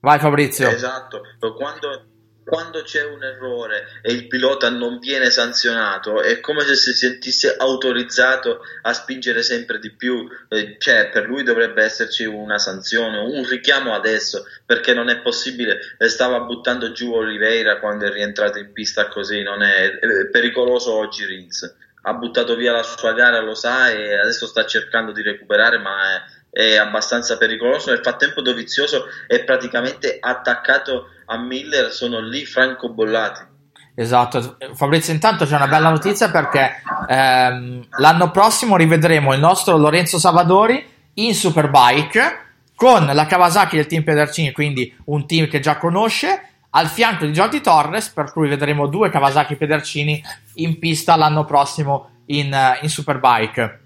Vai 0.00 0.18
Fabrizio. 0.18 0.68
Esatto, 0.68 1.22
quando 1.56 2.04
quando 2.44 2.82
c'è 2.82 3.02
un 3.04 3.22
errore 3.24 3.86
e 4.02 4.12
il 4.12 4.26
pilota 4.26 4.68
non 4.68 4.98
viene 4.98 5.30
sanzionato 5.30 6.20
è 6.20 6.40
come 6.40 6.60
se 6.60 6.76
si 6.76 6.92
sentisse 6.92 7.56
autorizzato 7.56 8.60
a 8.82 8.92
spingere 8.92 9.42
sempre 9.42 9.78
di 9.78 9.90
più. 9.90 10.28
Eh, 10.48 10.76
cioè 10.78 11.08
per 11.10 11.26
lui 11.26 11.42
dovrebbe 11.42 11.82
esserci 11.82 12.24
una 12.24 12.58
sanzione 12.58 13.18
un 13.18 13.48
richiamo 13.48 13.94
adesso 13.94 14.46
perché 14.64 14.92
non 14.92 15.08
è 15.08 15.20
possibile. 15.20 15.96
Eh, 15.98 16.08
stava 16.08 16.40
buttando 16.40 16.92
giù 16.92 17.12
Oliveira 17.12 17.78
quando 17.80 18.06
è 18.06 18.10
rientrato 18.10 18.58
in 18.58 18.72
pista 18.72 19.08
così 19.08 19.42
non 19.42 19.62
è, 19.62 19.98
è 19.98 20.26
pericoloso 20.28 20.92
oggi 20.92 21.24
Rins. 21.24 21.76
Ha 22.06 22.12
buttato 22.12 22.54
via 22.54 22.72
la 22.72 22.82
sua 22.82 23.14
gara 23.14 23.40
lo 23.40 23.54
sa 23.54 23.88
e 23.88 24.14
adesso 24.18 24.46
sta 24.46 24.66
cercando 24.66 25.12
di 25.12 25.22
recuperare 25.22 25.78
ma 25.78 26.16
è 26.16 26.22
è 26.54 26.76
abbastanza 26.76 27.36
pericoloso. 27.36 27.90
Nel 27.90 28.00
frattempo 28.00 28.40
Dovizioso 28.40 29.06
è 29.26 29.42
praticamente 29.42 30.18
attaccato 30.20 31.08
a 31.26 31.36
Miller, 31.36 31.90
sono 31.90 32.20
lì 32.20 32.46
francobollati. 32.46 33.52
Esatto, 33.96 34.56
Fabrizio 34.74 35.12
intanto 35.12 35.44
c'è 35.44 35.54
una 35.56 35.68
bella 35.68 35.88
notizia 35.88 36.30
perché 36.30 36.82
ehm, 37.08 37.86
l'anno 37.98 38.30
prossimo 38.30 38.76
rivedremo 38.76 39.32
il 39.32 39.40
nostro 39.40 39.76
Lorenzo 39.76 40.18
Savadori 40.18 40.84
in 41.14 41.34
Superbike 41.34 42.42
con 42.74 43.06
la 43.06 43.26
Kawasaki 43.26 43.76
del 43.76 43.86
team 43.86 44.02
Pedercini, 44.02 44.52
quindi 44.52 44.92
un 45.06 45.26
team 45.26 45.48
che 45.48 45.60
già 45.60 45.76
conosce, 45.76 46.48
al 46.70 46.88
fianco 46.88 47.24
di 47.24 47.32
Jordi 47.32 47.60
Torres, 47.60 48.08
per 48.08 48.32
cui 48.32 48.48
vedremo 48.48 48.88
due 48.88 49.10
Kawasaki 49.10 49.54
Pedercini 49.54 50.22
in 50.54 50.78
pista 50.80 51.14
l'anno 51.14 51.44
prossimo 51.44 52.22
in, 52.26 52.56
in 52.80 52.88
Superbike. 52.88 53.80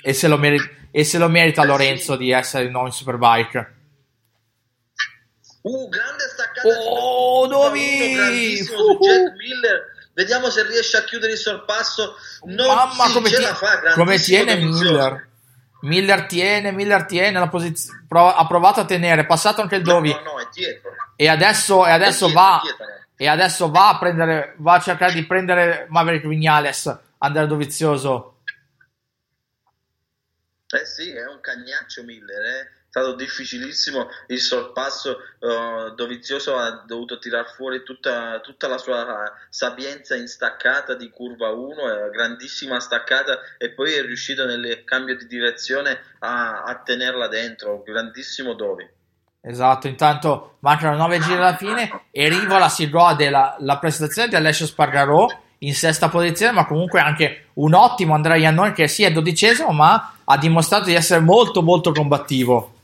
E 0.00 0.12
se 0.14 0.28
lo 0.28 0.38
merita 0.38 0.64
e 0.96 1.02
se 1.02 1.18
lo 1.18 1.28
merita 1.28 1.64
Lorenzo 1.64 2.14
di 2.14 2.30
essere 2.30 2.66
di 2.66 2.70
nuovo 2.70 2.86
in 2.86 2.92
Superbike. 2.92 3.74
Uh, 5.62 5.88
grande 5.88 6.22
staccata 6.28 6.68
oh, 6.68 7.48
Dovi! 7.48 8.60
Uh, 8.60 8.98
Jack 9.00 9.32
Miller. 9.36 9.92
Vediamo 10.12 10.50
se 10.50 10.64
riesce 10.64 10.96
a 10.96 11.02
chiudere 11.02 11.32
il 11.32 11.38
sorpasso. 11.38 12.14
Non 12.44 12.68
Mamma, 12.68 13.10
come, 13.12 13.28
ti- 13.28 13.42
fa, 13.42 13.92
come 13.94 14.18
tiene 14.20 14.54
Miller. 14.54 15.28
Miller 15.80 16.26
tiene, 16.26 16.70
Miller 16.70 17.06
tiene 17.06 17.40
la 17.40 17.48
posizione. 17.48 18.04
Prov- 18.06 18.34
ha 18.36 18.46
provato 18.46 18.78
a 18.78 18.84
tenere, 18.84 19.22
è 19.22 19.26
passato 19.26 19.62
anche 19.62 19.74
il 19.74 19.82
Dovi. 19.82 20.10
No, 20.10 20.20
no, 20.20 20.38
è 20.38 20.46
dietro. 20.52 20.92
E 21.16 21.26
adesso, 21.26 21.84
e 21.84 21.90
adesso 21.90 22.26
dietro, 22.26 22.40
va. 22.40 22.62
E 23.16 23.26
adesso 23.26 23.68
va 23.68 23.88
a 23.88 23.98
prendere, 23.98 24.54
va 24.58 24.74
a 24.74 24.80
cercare 24.80 25.12
di 25.12 25.26
prendere 25.26 25.86
Maverick 25.88 26.28
Vignales, 26.28 26.96
Andrea 27.18 27.46
Dovizioso 27.46 28.33
eh 30.80 30.86
sì, 30.86 31.10
è 31.10 31.26
un 31.26 31.40
cagnaccio 31.40 32.02
Miller, 32.02 32.44
eh. 32.44 32.60
è 32.60 32.68
stato 32.88 33.14
difficilissimo 33.14 34.08
il 34.28 34.40
sorpasso, 34.40 35.18
uh, 35.40 35.94
Dovizioso 35.94 36.56
ha 36.56 36.84
dovuto 36.86 37.18
tirar 37.18 37.52
fuori 37.54 37.82
tutta, 37.82 38.40
tutta, 38.40 38.68
la 38.68 38.78
sua 38.78 39.32
sapienza 39.48 40.14
in 40.14 40.28
staccata 40.28 40.94
di 40.94 41.10
curva 41.10 41.50
1, 41.50 42.10
grandissima 42.10 42.80
staccata 42.80 43.40
e 43.58 43.70
poi 43.70 43.92
è 43.94 44.02
riuscito 44.02 44.44
nel 44.44 44.84
cambio 44.84 45.16
di 45.16 45.26
direzione 45.26 46.00
a, 46.20 46.62
a 46.62 46.82
tenerla 46.82 47.28
dentro, 47.28 47.82
grandissimo 47.82 48.54
Dovi. 48.54 48.88
Esatto, 49.46 49.88
intanto 49.88 50.56
mancano 50.60 50.96
9 50.96 51.18
giri 51.18 51.36
alla 51.36 51.56
fine 51.56 52.06
e 52.10 52.28
Rivola 52.30 52.70
si 52.70 52.88
gode 52.88 53.28
la, 53.28 53.56
la 53.58 53.78
prestazione 53.78 54.28
di 54.28 54.36
Alessio 54.36 54.64
Spargarò 54.64 55.26
in 55.66 55.74
sesta 55.74 56.08
posizione, 56.08 56.52
ma 56.52 56.66
comunque 56.66 57.00
anche 57.00 57.46
un 57.54 57.74
ottimo 57.74 58.14
Andrea 58.14 58.36
Iannone 58.36 58.72
che 58.72 58.88
sì 58.88 59.02
è 59.02 59.12
dodicesimo, 59.12 59.70
ma 59.72 60.14
ha 60.24 60.38
dimostrato 60.38 60.84
di 60.84 60.94
essere 60.94 61.20
molto 61.20 61.62
molto 61.62 61.92
combattivo. 61.92 62.74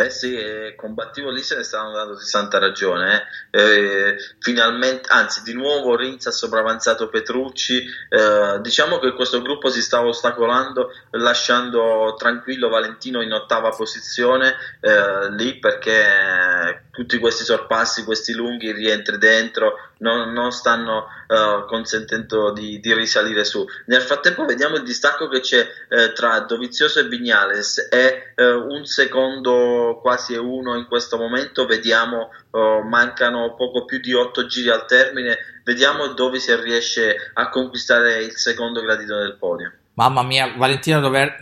Eh 0.00 0.08
sì, 0.08 0.34
eh, 0.34 0.74
combattivo 0.76 1.30
lì 1.30 1.42
se 1.42 1.56
ne 1.56 1.62
stanno 1.62 1.92
dando 1.92 2.14
di 2.14 2.24
santa 2.24 2.58
ragione. 2.58 3.22
Eh. 3.50 3.60
Eh, 3.60 4.16
finalmente, 4.38 5.10
anzi, 5.10 5.42
di 5.42 5.52
nuovo 5.52 5.94
Rins 5.94 6.26
ha 6.26 6.30
sopravanzato 6.30 7.10
Petrucci. 7.10 7.84
Eh, 8.08 8.60
diciamo 8.62 8.98
che 8.98 9.12
questo 9.12 9.42
gruppo 9.42 9.68
si 9.68 9.82
stava 9.82 10.08
ostacolando 10.08 10.88
lasciando 11.10 12.14
tranquillo 12.16 12.70
Valentino 12.70 13.20
in 13.20 13.32
ottava 13.34 13.68
posizione 13.70 14.54
eh, 14.80 15.32
lì 15.32 15.58
perché 15.58 16.84
tutti 17.00 17.16
questi 17.16 17.44
sorpassi, 17.44 18.04
questi 18.04 18.34
lunghi 18.34 18.72
rientri 18.72 19.16
dentro 19.16 19.88
non, 20.00 20.32
non 20.34 20.52
stanno 20.52 21.06
uh, 21.28 21.64
consentendo 21.64 22.52
di, 22.52 22.78
di, 22.78 22.92
risalire 22.92 23.42
su. 23.44 23.64
Nel 23.86 24.02
frattempo 24.02 24.44
vediamo 24.44 24.76
il 24.76 24.82
distacco 24.82 25.26
che 25.26 25.40
c'è 25.40 25.66
uh, 25.88 26.12
tra 26.12 26.40
Dovizioso 26.40 27.00
e 27.00 27.08
Vignales 27.08 27.88
è 27.88 28.34
uh, 28.36 28.42
un 28.70 28.84
secondo 28.84 29.98
quasi 30.02 30.36
uno 30.36 30.76
in 30.76 30.86
questo 30.86 31.16
momento, 31.16 31.64
vediamo 31.64 32.30
mancano 32.50 33.54
poco 33.54 33.84
più 33.84 34.00
di 34.00 34.12
otto 34.12 34.44
giri 34.46 34.70
al 34.70 34.84
termine, 34.84 35.38
vediamo 35.62 36.08
dove 36.08 36.40
si 36.40 36.52
riesce 36.56 37.30
a 37.32 37.48
conquistare 37.48 38.24
il 38.24 38.36
secondo 38.36 38.80
gradino 38.80 39.20
del 39.20 39.36
podio. 39.38 39.72
Mamma 40.00 40.22
mia, 40.22 40.54
Valentino 40.56 40.98
Dover, 40.98 41.40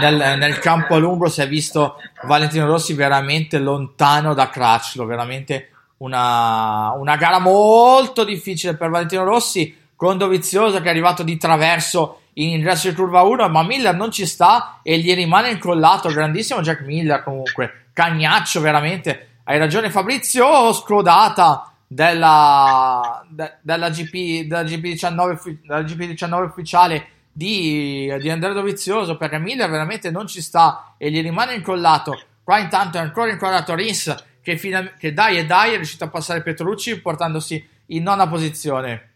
nel, 0.00 0.36
nel, 0.36 0.58
campo 0.58 0.98
lungo 0.98 1.28
si 1.28 1.40
è 1.40 1.46
visto 1.46 1.98
Valentino 2.24 2.66
Rossi 2.66 2.94
veramente 2.94 3.60
lontano 3.60 4.34
da 4.34 4.50
Crutchlow, 4.50 5.06
veramente 5.06 5.70
una, 5.98 6.90
una, 6.96 7.14
gara 7.14 7.38
molto 7.38 8.24
difficile 8.24 8.74
per 8.74 8.90
Valentino 8.90 9.22
Rossi 9.22 9.78
con 9.94 10.18
Dovizioso 10.18 10.80
che 10.80 10.88
è 10.88 10.90
arrivato 10.90 11.22
di 11.22 11.36
traverso 11.36 12.22
in 12.34 12.48
ingresso 12.48 12.88
di 12.88 12.94
curva 12.96 13.22
1 13.22 13.48
ma 13.48 13.62
Miller 13.62 13.94
non 13.94 14.10
ci 14.10 14.26
sta 14.26 14.80
e 14.82 14.98
gli 14.98 15.14
rimane 15.14 15.50
incollato 15.50 16.08
grandissimo 16.08 16.60
Jack 16.60 16.80
Miller 16.80 17.22
comunque. 17.22 17.90
Cagnaccio 17.92 18.60
veramente 18.60 19.28
hai 19.44 19.58
ragione 19.58 19.90
Fabrizio 19.90 20.72
scrodata 20.72 21.72
della, 21.86 23.24
de, 23.28 23.58
della, 23.60 23.90
GP, 23.90 24.48
della, 24.48 24.62
GP19, 24.64 25.58
della 25.64 25.82
GP19 25.82 26.42
ufficiale 26.42 27.06
di, 27.32 28.14
di 28.20 28.30
Andrea 28.30 28.52
Dovizioso 28.52 29.16
perché 29.16 29.38
Miller 29.38 29.70
veramente 29.70 30.10
non 30.10 30.26
ci 30.26 30.42
sta 30.42 30.94
e 30.98 31.10
gli 31.10 31.22
rimane 31.22 31.54
incollato 31.54 32.20
qua 32.44 32.58
intanto 32.58 32.98
è 32.98 33.00
ancora 33.00 33.30
incollato 33.30 33.74
Rins 33.74 34.14
che, 34.42 34.58
fina- 34.58 34.94
che 34.94 35.12
dai 35.12 35.38
e 35.38 35.46
dai 35.46 35.72
è 35.72 35.76
riuscito 35.76 36.04
a 36.04 36.10
passare 36.10 36.42
Petrucci 36.42 37.00
portandosi 37.00 37.68
in 37.86 38.02
nona 38.02 38.28
posizione. 38.28 39.10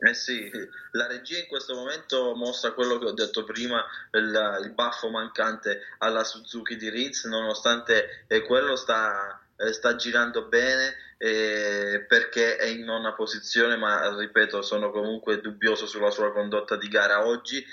Eh 0.00 0.14
sì, 0.14 0.48
la 0.92 1.08
regia 1.08 1.38
in 1.38 1.48
questo 1.48 1.74
momento 1.74 2.34
mostra 2.36 2.72
quello 2.72 2.98
che 2.98 3.06
ho 3.06 3.12
detto 3.12 3.42
prima, 3.42 3.84
il, 4.12 4.60
il 4.62 4.70
baffo 4.72 5.10
mancante 5.10 5.80
alla 5.98 6.22
Suzuki 6.22 6.76
di 6.76 6.88
Ritz, 6.88 7.24
nonostante 7.24 8.24
eh, 8.28 8.42
quello 8.42 8.76
sta, 8.76 9.40
eh, 9.56 9.72
sta 9.72 9.96
girando 9.96 10.46
bene 10.46 10.94
eh, 11.18 12.04
perché 12.08 12.56
è 12.56 12.66
in 12.66 12.84
nona 12.84 13.12
posizione, 13.12 13.76
ma 13.76 14.16
ripeto, 14.16 14.62
sono 14.62 14.90
comunque 14.90 15.40
dubbioso 15.40 15.86
sulla 15.86 16.10
sua 16.10 16.32
condotta 16.32 16.76
di 16.76 16.88
gara 16.88 17.26
oggi. 17.26 17.64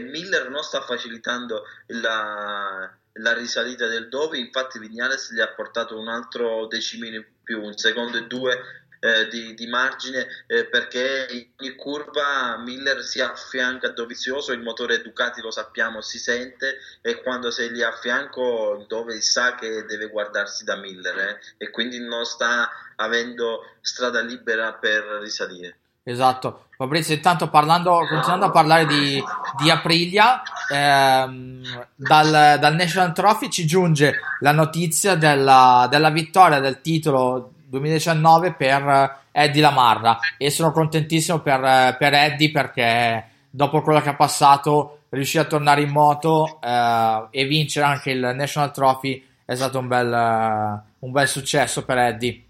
Miller 0.00 0.48
non 0.48 0.62
sta 0.62 0.80
facilitando 0.80 1.64
la, 1.88 2.90
la 3.14 3.32
risalita 3.34 3.86
del 3.88 4.08
Dovi, 4.08 4.38
infatti 4.38 4.78
Vignales 4.78 5.32
gli 5.32 5.40
ha 5.40 5.48
portato 5.48 5.98
un 5.98 6.08
altro 6.08 6.66
decimino 6.66 7.16
in 7.16 7.24
più, 7.42 7.60
un 7.60 7.76
secondo 7.76 8.16
e 8.16 8.26
due 8.26 8.81
eh, 9.02 9.26
di, 9.26 9.54
di, 9.54 9.66
margine 9.66 10.28
eh, 10.46 10.64
perché 10.66 11.26
in 11.30 11.46
ogni 11.58 11.74
curva 11.74 12.56
Miller 12.58 13.02
si 13.02 13.20
affianca 13.20 13.88
a 13.88 13.92
Dovizioso, 13.92 14.52
il 14.52 14.62
motore 14.62 15.02
Ducati 15.02 15.40
lo 15.40 15.50
sappiamo 15.50 16.00
si 16.00 16.20
sente 16.20 16.76
e 17.00 17.20
quando 17.20 17.50
sei 17.50 17.72
lì 17.72 17.82
a 17.82 17.90
fianco 17.90 18.84
dove 18.86 19.20
sa 19.20 19.56
che 19.56 19.84
deve 19.86 20.08
guardarsi 20.08 20.62
da 20.62 20.76
Miller 20.76 21.18
eh, 21.18 21.38
e 21.58 21.70
quindi 21.70 21.98
non 21.98 22.24
sta 22.24 22.70
avendo 22.94 23.62
strada 23.80 24.20
libera 24.20 24.72
per 24.74 25.02
risalire. 25.20 25.78
Esatto, 26.04 26.66
Fabrizio, 26.76 27.14
intanto 27.14 27.48
parlando, 27.48 27.98
continuando 28.08 28.46
a 28.46 28.50
parlare 28.50 28.86
di, 28.86 29.22
di 29.60 29.70
Aprilia, 29.70 30.42
ehm, 30.68 31.86
dal, 31.94 32.58
dal, 32.58 32.74
National 32.74 33.12
Trophy 33.12 33.48
ci 33.48 33.66
giunge 33.66 34.18
la 34.40 34.50
notizia 34.50 35.14
della, 35.14 35.86
della 35.88 36.10
vittoria 36.10 36.58
del 36.58 36.80
titolo 36.80 37.52
2019 37.72 38.52
per 38.52 39.20
Eddie 39.32 39.62
Lamarra 39.62 40.18
e 40.36 40.50
sono 40.50 40.72
contentissimo 40.72 41.38
per, 41.38 41.96
per 41.98 42.12
Eddie 42.12 42.50
perché 42.50 43.24
dopo 43.48 43.80
quello 43.80 44.00
che 44.02 44.10
ha 44.10 44.14
passato 44.14 45.04
riuscì 45.08 45.38
a 45.38 45.44
tornare 45.44 45.80
in 45.80 45.90
moto 45.90 46.58
eh, 46.62 47.26
e 47.30 47.46
vincere 47.46 47.86
anche 47.86 48.10
il 48.10 48.32
National 48.34 48.72
Trophy 48.72 49.24
è 49.44 49.54
stato 49.54 49.78
un 49.78 49.88
bel, 49.88 50.06
uh, 50.06 51.06
un 51.06 51.12
bel 51.12 51.28
successo 51.28 51.84
per 51.84 51.98
Eddie. 51.98 52.44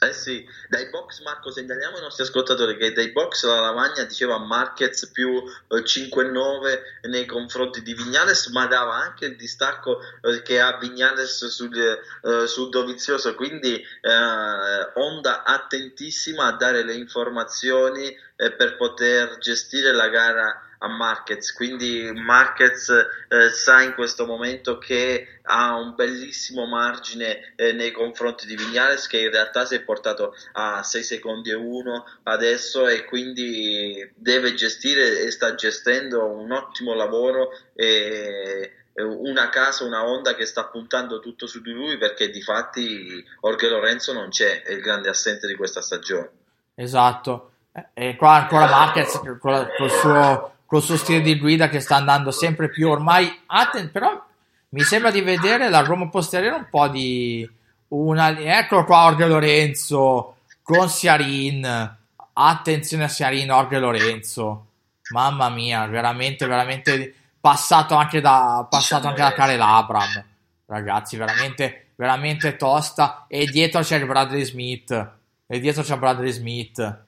Eh 0.00 0.12
sì, 0.12 0.48
dai 0.68 0.90
box 0.90 1.22
Marco 1.22 1.50
segnaliamo 1.50 1.96
ai 1.96 2.02
nostri 2.02 2.22
ascoltatori 2.22 2.76
che 2.76 2.92
dai 2.92 3.10
box 3.10 3.44
la 3.44 3.58
lavagna 3.58 4.04
diceva 4.04 4.38
Marquez 4.38 5.08
più 5.08 5.42
eh, 5.42 5.82
5-9 5.82 7.08
nei 7.08 7.26
confronti 7.26 7.82
di 7.82 7.94
Vignales 7.94 8.46
ma 8.48 8.68
dava 8.68 8.94
anche 8.94 9.26
il 9.26 9.34
distacco 9.34 9.98
eh, 10.22 10.42
che 10.42 10.60
ha 10.60 10.78
Vignales 10.78 11.46
sul, 11.46 11.76
eh, 11.76 12.46
sul 12.46 12.68
Dovizioso. 12.68 13.34
Quindi 13.34 13.74
eh, 13.74 14.92
Honda 14.94 15.42
attentissima 15.42 16.44
a 16.44 16.52
dare 16.52 16.84
le 16.84 16.94
informazioni 16.94 18.16
eh, 18.36 18.52
per 18.52 18.76
poter 18.76 19.38
gestire 19.38 19.90
la 19.90 20.08
gara 20.10 20.67
a 20.78 20.88
Marquez, 20.88 21.52
quindi 21.52 22.10
Marquez 22.14 22.88
eh, 22.88 23.50
sa 23.50 23.82
in 23.82 23.94
questo 23.94 24.26
momento 24.26 24.78
che 24.78 25.40
ha 25.42 25.74
un 25.76 25.94
bellissimo 25.94 26.66
margine 26.66 27.52
eh, 27.56 27.72
nei 27.72 27.90
confronti 27.90 28.46
di 28.46 28.54
Vignales 28.54 29.06
che 29.06 29.20
in 29.20 29.30
realtà 29.30 29.64
si 29.64 29.74
è 29.74 29.80
portato 29.80 30.34
a 30.52 30.82
6 30.82 31.02
secondi 31.02 31.50
e 31.50 31.54
1 31.54 32.04
adesso 32.24 32.86
e 32.86 33.04
quindi 33.04 34.08
deve 34.14 34.54
gestire 34.54 35.20
e 35.20 35.30
sta 35.30 35.54
gestendo 35.54 36.24
un 36.24 36.52
ottimo 36.52 36.94
lavoro 36.94 37.50
e 37.74 38.72
una 39.00 39.48
casa, 39.48 39.84
una 39.84 40.04
onda 40.04 40.34
che 40.34 40.44
sta 40.44 40.64
puntando 40.64 41.20
tutto 41.20 41.46
su 41.46 41.60
di 41.60 41.70
lui 41.70 41.98
perché 41.98 42.30
di 42.30 42.42
fatti 42.42 43.24
Jorge 43.40 43.68
Lorenzo 43.68 44.12
non 44.12 44.28
c'è, 44.28 44.62
è 44.62 44.72
il 44.72 44.80
grande 44.80 45.08
assente 45.08 45.46
di 45.46 45.54
questa 45.54 45.80
stagione. 45.80 46.30
Esatto, 46.74 47.52
e 47.94 48.16
qua 48.16 48.34
ancora 48.34 48.66
Marquez 48.66 49.20
col, 49.40 49.68
col 49.76 49.90
suo 49.90 50.57
col 50.68 50.82
suo 50.82 50.98
stile 50.98 51.22
di 51.22 51.38
guida 51.38 51.70
che 51.70 51.80
sta 51.80 51.96
andando 51.96 52.30
sempre 52.30 52.68
più 52.68 52.90
ormai. 52.90 53.40
Atten- 53.46 53.90
però 53.90 54.22
mi 54.70 54.82
sembra 54.82 55.10
di 55.10 55.22
vedere 55.22 55.70
la 55.70 55.80
Roma 55.80 56.10
posteriore 56.10 56.56
un 56.56 56.66
po' 56.68 56.88
di 56.88 57.48
una 57.88 58.38
eccolo 58.38 58.84
qua 58.84 59.06
Orge 59.06 59.26
Lorenzo 59.26 60.36
con 60.62 60.90
Siarin 60.90 61.96
attenzione 62.34 63.04
a 63.04 63.08
Siarin 63.08 63.50
Orge 63.50 63.78
Lorenzo. 63.78 64.66
Mamma 65.10 65.48
mia 65.48 65.86
veramente 65.86 66.46
veramente 66.46 67.14
passato 67.40 67.94
anche 67.94 68.20
da 68.20 68.66
passato 68.68 69.08
anche 69.08 69.22
da 69.22 69.32
Karel 69.32 69.62
Abram. 69.62 70.22
Ragazzi 70.66 71.16
veramente 71.16 71.92
veramente 71.94 72.56
tosta. 72.56 73.24
E 73.26 73.46
dietro 73.46 73.80
c'è 73.80 73.96
il 73.96 74.04
Bradley 74.04 74.44
Smith. 74.44 75.10
E 75.46 75.60
dietro 75.60 75.82
c'è 75.82 75.96
Bradley 75.96 76.30
Smith. 76.30 77.04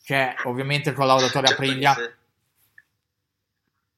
Che 0.00 0.34
ovviamente 0.44 0.90
il 0.90 0.94
collaudatore 0.94 1.48
Aprilia 1.48 1.96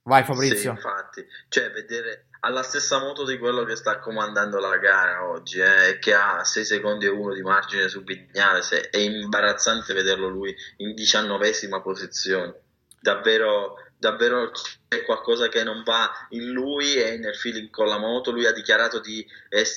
Vai 0.06 0.22
Fabrizio. 0.22 0.56
Sì, 0.56 0.68
infatti, 0.68 1.26
cioè 1.48 1.70
vedere 1.72 2.26
alla 2.40 2.62
stessa 2.62 3.00
moto 3.00 3.24
di 3.24 3.38
quello 3.38 3.64
che 3.64 3.74
sta 3.74 3.98
comandando 3.98 4.60
la 4.60 4.76
gara 4.78 5.28
oggi, 5.28 5.58
eh, 5.58 5.98
che 5.98 6.14
ha 6.14 6.44
6 6.44 6.64
secondi 6.64 7.06
e 7.06 7.08
1 7.08 7.34
di 7.34 7.42
margine 7.42 7.88
su 7.88 8.04
Vignales, 8.04 8.70
è 8.70 8.98
imbarazzante 8.98 9.92
vederlo 9.94 10.28
lui 10.28 10.54
in 10.76 10.94
diciannovesima 10.94 11.80
posizione. 11.80 12.54
Davvero, 13.00 13.74
davvero 13.98 14.52
c'è 14.88 15.02
qualcosa 15.04 15.48
che 15.48 15.64
non 15.64 15.82
va 15.82 16.08
in 16.30 16.52
lui 16.52 16.94
e 16.94 17.16
nel 17.18 17.34
feeling 17.34 17.68
con 17.70 17.88
la 17.88 17.98
moto. 17.98 18.30
Lui 18.30 18.46
ha 18.46 18.52
dichiarato 18.52 19.00
di, 19.00 19.26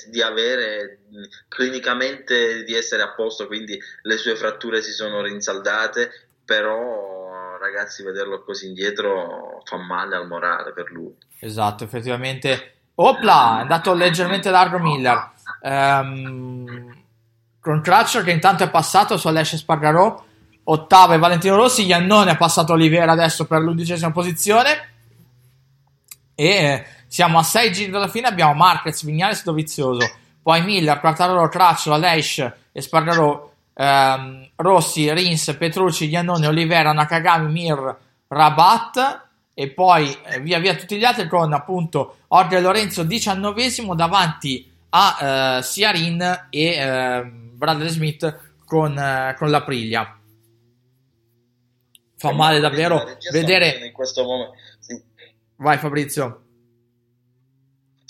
di 0.09 0.21
avere 0.21 0.99
clinicamente 1.47 2.63
di 2.63 2.75
essere 2.75 3.01
a 3.01 3.13
posto, 3.15 3.47
quindi 3.47 3.82
le 4.03 4.17
sue 4.17 4.36
fratture 4.36 4.84
si 4.84 4.91
sono 4.91 5.23
rinsaldate, 5.23 6.11
però 6.45 7.18
ragazzi, 7.59 8.03
vederlo 8.03 8.43
così 8.43 8.67
indietro 8.67 9.61
fa 9.63 9.77
male 9.77 10.15
al 10.15 10.27
morale 10.27 10.71
per 10.73 10.91
lui. 10.91 11.15
Esatto, 11.39 11.83
effettivamente. 11.83 12.73
Opla, 12.95 13.57
è 13.57 13.61
andato 13.61 13.93
leggermente 13.93 14.49
largo 14.49 14.79
Miller. 14.79 15.31
Um, 15.61 17.03
con 17.59 17.81
Crutcher 17.81 18.23
che 18.23 18.31
intanto 18.31 18.63
è 18.63 18.69
passato 18.69 19.17
su 19.17 19.27
Alessia 19.27 19.57
Spargarò. 19.57 20.25
Ottavo 20.63 21.13
e 21.13 21.17
Valentino 21.17 21.55
Rossi. 21.55 21.85
Iannone 21.85 22.31
è 22.31 22.37
passato 22.37 22.73
Olivera 22.73 23.11
adesso 23.11 23.45
per 23.45 23.61
l'undicesima 23.61 24.11
posizione. 24.11 24.89
E 26.35 26.85
siamo 27.07 27.39
a 27.39 27.43
6 27.43 27.71
giri 27.71 27.91
dalla 27.91 28.07
fine. 28.07 28.27
Abbiamo 28.27 28.53
Marquez, 28.53 29.03
Vignales, 29.03 29.43
Dovizioso. 29.43 30.09
Poi 30.41 30.61
Miller, 30.63 30.99
Quartararo, 30.99 31.47
Crutcher, 31.47 31.93
Alessia 31.93 32.55
e 32.71 32.81
Spargarò 32.81 33.48
ehm, 33.80 34.49
Rossi, 34.57 35.11
Rins, 35.11 35.55
Petrucci, 35.57 36.09
Giannone, 36.09 36.47
Olivera, 36.47 36.91
Nakagami, 36.91 37.51
Mir, 37.51 37.97
Rabat 38.27 39.27
e 39.53 39.69
poi 39.71 40.15
eh, 40.25 40.39
via 40.41 40.59
via 40.59 40.75
tutti 40.75 40.97
gli 40.97 41.03
altri 41.03 41.27
con 41.27 41.51
appunto 41.53 42.17
Orge 42.27 42.59
Lorenzo 42.59 43.03
diciannovesimo 43.03 43.95
davanti 43.95 44.69
a 44.89 45.57
eh, 45.57 45.63
Siarin 45.63 46.47
e 46.49 46.65
eh, 46.65 47.23
Bradley 47.23 47.89
Smith 47.89 48.39
con, 48.65 48.97
eh, 48.97 49.36
con 49.38 49.49
la 49.49 49.63
Priglia. 49.63 50.17
Fa 52.17 52.34
male 52.34 52.59
davvero 52.59 53.17
vedere 53.32 53.86
in 53.86 53.93
questo 53.93 54.23
momento. 54.23 54.55
Sì. 54.80 55.01
Vai 55.55 55.77
Fabrizio. 55.77 56.48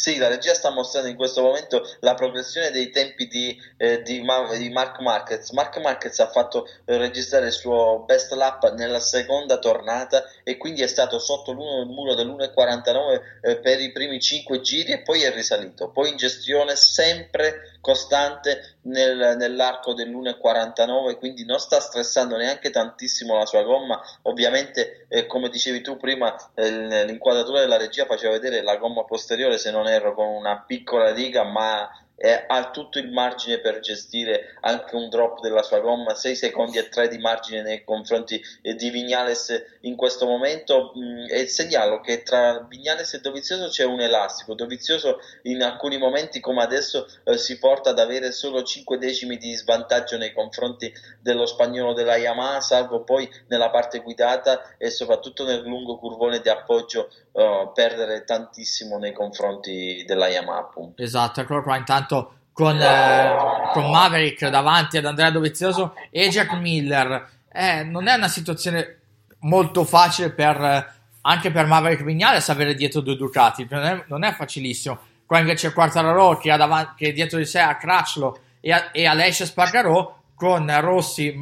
Sì, 0.02 0.16
la 0.16 0.30
regia 0.30 0.54
sta 0.54 0.70
mostrando 0.70 1.10
in 1.10 1.18
questo 1.18 1.42
momento 1.42 1.86
la 2.00 2.14
progressione 2.14 2.72
dei 2.72 2.90
tempi 2.90 3.28
di, 3.28 3.62
eh, 3.76 4.02
di, 4.02 4.24
di 4.58 4.70
Mark 4.70 5.00
Marquez. 5.02 5.50
Mark 5.50 5.78
Marquez 5.80 6.18
ha 6.20 6.30
fatto 6.30 6.66
eh, 6.86 6.96
registrare 6.96 7.48
il 7.48 7.52
suo 7.52 8.06
best 8.06 8.32
lap 8.32 8.74
nella 8.76 9.02
seconda 9.02 9.60
tornata 9.60 10.24
e 10.46 10.56
quindi 10.56 10.84
è 10.84 10.88
stato 10.88 11.20
sotto 11.20 11.52
il 11.52 11.58
muro 11.58 12.16
dell'1,49 12.16 13.22
eh, 13.42 13.58
per 13.58 13.82
i 13.82 13.92
primi 13.92 14.22
5 14.22 14.62
giri 14.62 14.94
e 14.94 15.02
poi 15.02 15.24
è 15.24 15.34
risalito. 15.34 15.90
Poi 15.90 16.12
in 16.12 16.16
gestione 16.16 16.78
sempre 16.78 17.69
costante 17.82 18.78
nel, 18.84 19.36
nell'arco 19.38 19.94
dell'1,49, 19.94 21.18
quindi 21.18 21.46
non 21.46 21.60
sta 21.60 21.80
stressando 21.80 22.36
neanche 22.38 22.70
tantissimo 22.70 23.38
la 23.38 23.46
sua 23.46 23.64
gomma. 23.64 24.00
Ovviamente, 24.24 25.06
eh, 25.08 25.26
come 25.26 25.50
dicevi 25.50 25.82
tu 25.82 25.98
prima, 25.98 26.36
eh, 26.56 27.06
l'inquadratura 27.06 27.60
della 27.60 27.78
regia 27.78 28.06
faceva 28.06 28.34
vedere 28.34 28.62
la 28.62 28.78
gomma 28.78 29.04
posteriore, 29.06 29.58
se 29.58 29.72
non 29.72 29.88
erro, 29.88 30.14
con 30.14 30.28
una 30.28 30.64
piccola 30.66 31.14
riga, 31.14 31.44
ma 31.44 31.90
e 32.20 32.44
ha 32.48 32.70
tutto 32.70 33.00
il 33.00 33.10
margine 33.10 33.60
per 33.60 33.80
gestire 33.80 34.58
anche 34.62 34.96
un 34.96 35.08
drop 35.10 35.40
della 35.40 35.64
sua 35.64 35.80
gomma, 35.80 36.14
6 36.14 36.36
secondi 36.36 36.78
e 36.78 36.90
3 36.90 37.08
di 37.08 37.18
margine 37.18 37.62
nei 37.62 37.84
confronti 37.86 38.42
eh, 38.62 38.76
di 38.76 38.90
Vignales 38.90 39.78
in 39.82 39.96
questo 39.96 40.26
momento. 40.26 40.92
Mh, 40.94 41.00
mm, 41.00 41.26
e 41.30 41.48
segnalo 41.48 42.02
che 42.02 42.24
tra 42.24 42.66
Vignales 42.68 43.14
e 43.14 43.20
Dovizioso 43.22 43.70
c'è 43.70 43.86
un 43.86 44.02
elastico, 44.02 44.54
Dovizioso 44.54 45.20
in 45.44 45.64
alcuni 45.64 45.98
momenti 45.98 46.42
come 46.42 46.62
adesso 46.62 47.08
eh, 47.24 47.38
si 47.38 47.58
porta 47.58 47.92
ad 47.92 48.00
avere 48.00 48.32
solo 48.34 48.64
5 48.64 48.98
decimi 48.98 49.38
di 49.38 49.56
svantaggio 49.56 50.18
nei 50.18 50.34
confronti 50.34 50.92
dello 51.22 51.46
spagnolo 51.46 51.94
della 51.94 52.18
Yamaha, 52.18 52.60
salvo 52.60 53.04
poi 53.04 53.30
nella 53.48 53.70
parte 53.70 54.00
guidata 54.00 54.76
e 54.78 54.90
soprattutto 54.90 55.46
nel 55.46 55.62
lungo 55.62 55.98
curvone 55.98 56.42
di 56.42 56.50
appoggio 56.50 57.10
uh, 57.32 57.72
perdere 57.74 58.24
tantissimo 58.26 58.98
nei 58.98 59.14
confronti 59.14 60.04
della 60.06 60.28
Yamaha 60.28 60.60
appunto. 60.60 61.02
Esatto, 61.02 61.42
eccolo 61.42 61.62
qua 61.64 61.78
intanto 61.78 62.09
con, 62.52 62.80
eh, 62.80 63.36
con, 63.74 63.90
Maverick 63.90 64.48
davanti 64.50 64.98
ad 64.98 65.06
Andrea 65.06 65.32
Dovizioso 65.32 65.94
e 66.10 66.30
Jack 66.30 66.54
Miller. 66.54 67.30
Eh, 67.52 67.84
non 67.84 68.08
è 68.08 68.16
una 68.16 68.28
situazione 68.28 68.98
molto 69.40 69.86
facile 69.86 70.32
per, 70.32 70.94
anche 71.22 71.52
per 71.52 71.66
Maverick 71.66 72.04
Vignales 72.04 72.50
avere 72.50 72.76
dietro 72.76 73.02
due 73.02 73.16
Ducati, 73.16 73.68
non 73.70 73.84
è, 73.84 74.04
non 74.08 74.24
è 74.24 74.34
facilissimo. 74.34 75.00
Qua 75.26 75.40
invece 75.40 75.74
Quartararo 75.74 76.38
che, 76.38 76.52
ha 76.52 76.58
davanti, 76.58 77.06
che 77.06 77.14
dietro 77.14 77.38
di 77.38 77.46
sé 77.46 77.60
ha 77.60 77.78
Crutchlow 77.78 78.38
e, 78.60 78.72
a, 78.72 78.90
e 78.92 79.06
Alessia 79.06 79.46
Spargarò 79.46 80.18
con 80.34 80.74
Rossi 80.82 81.38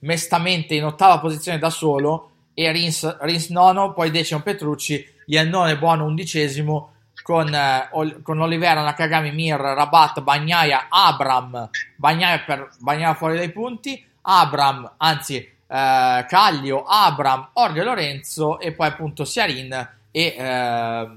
mestamente 0.00 0.74
in 0.74 0.84
ottava 0.84 1.20
posizione 1.20 1.58
da 1.58 1.70
solo 1.70 2.30
e 2.54 2.72
Rins, 2.72 3.18
Rins 3.20 3.50
nono, 3.50 3.92
poi 3.92 4.10
decimo 4.10 4.40
Petrucci, 4.40 5.06
Iannone 5.26 5.78
buono 5.78 6.06
undicesimo 6.06 6.94
con, 7.28 7.54
eh, 7.54 8.22
con 8.22 8.40
Olivera, 8.40 8.82
Nakagami, 8.82 9.32
Mir, 9.32 9.58
Rabat, 9.60 10.22
Bagnaia, 10.22 10.86
Abram, 10.88 11.68
Bagnaia, 11.96 12.40
per, 12.40 12.70
Bagnaia 12.78 13.12
fuori 13.12 13.36
dai 13.36 13.52
punti, 13.52 14.02
Abram, 14.22 14.94
anzi 14.96 15.36
eh, 15.36 16.24
Caglio, 16.26 16.84
Abram, 16.84 17.50
Orge 17.52 17.84
Lorenzo 17.84 18.58
e 18.58 18.72
poi 18.72 18.86
appunto 18.86 19.26
Siarin 19.26 19.72
e, 20.10 20.22
eh, 20.38 21.08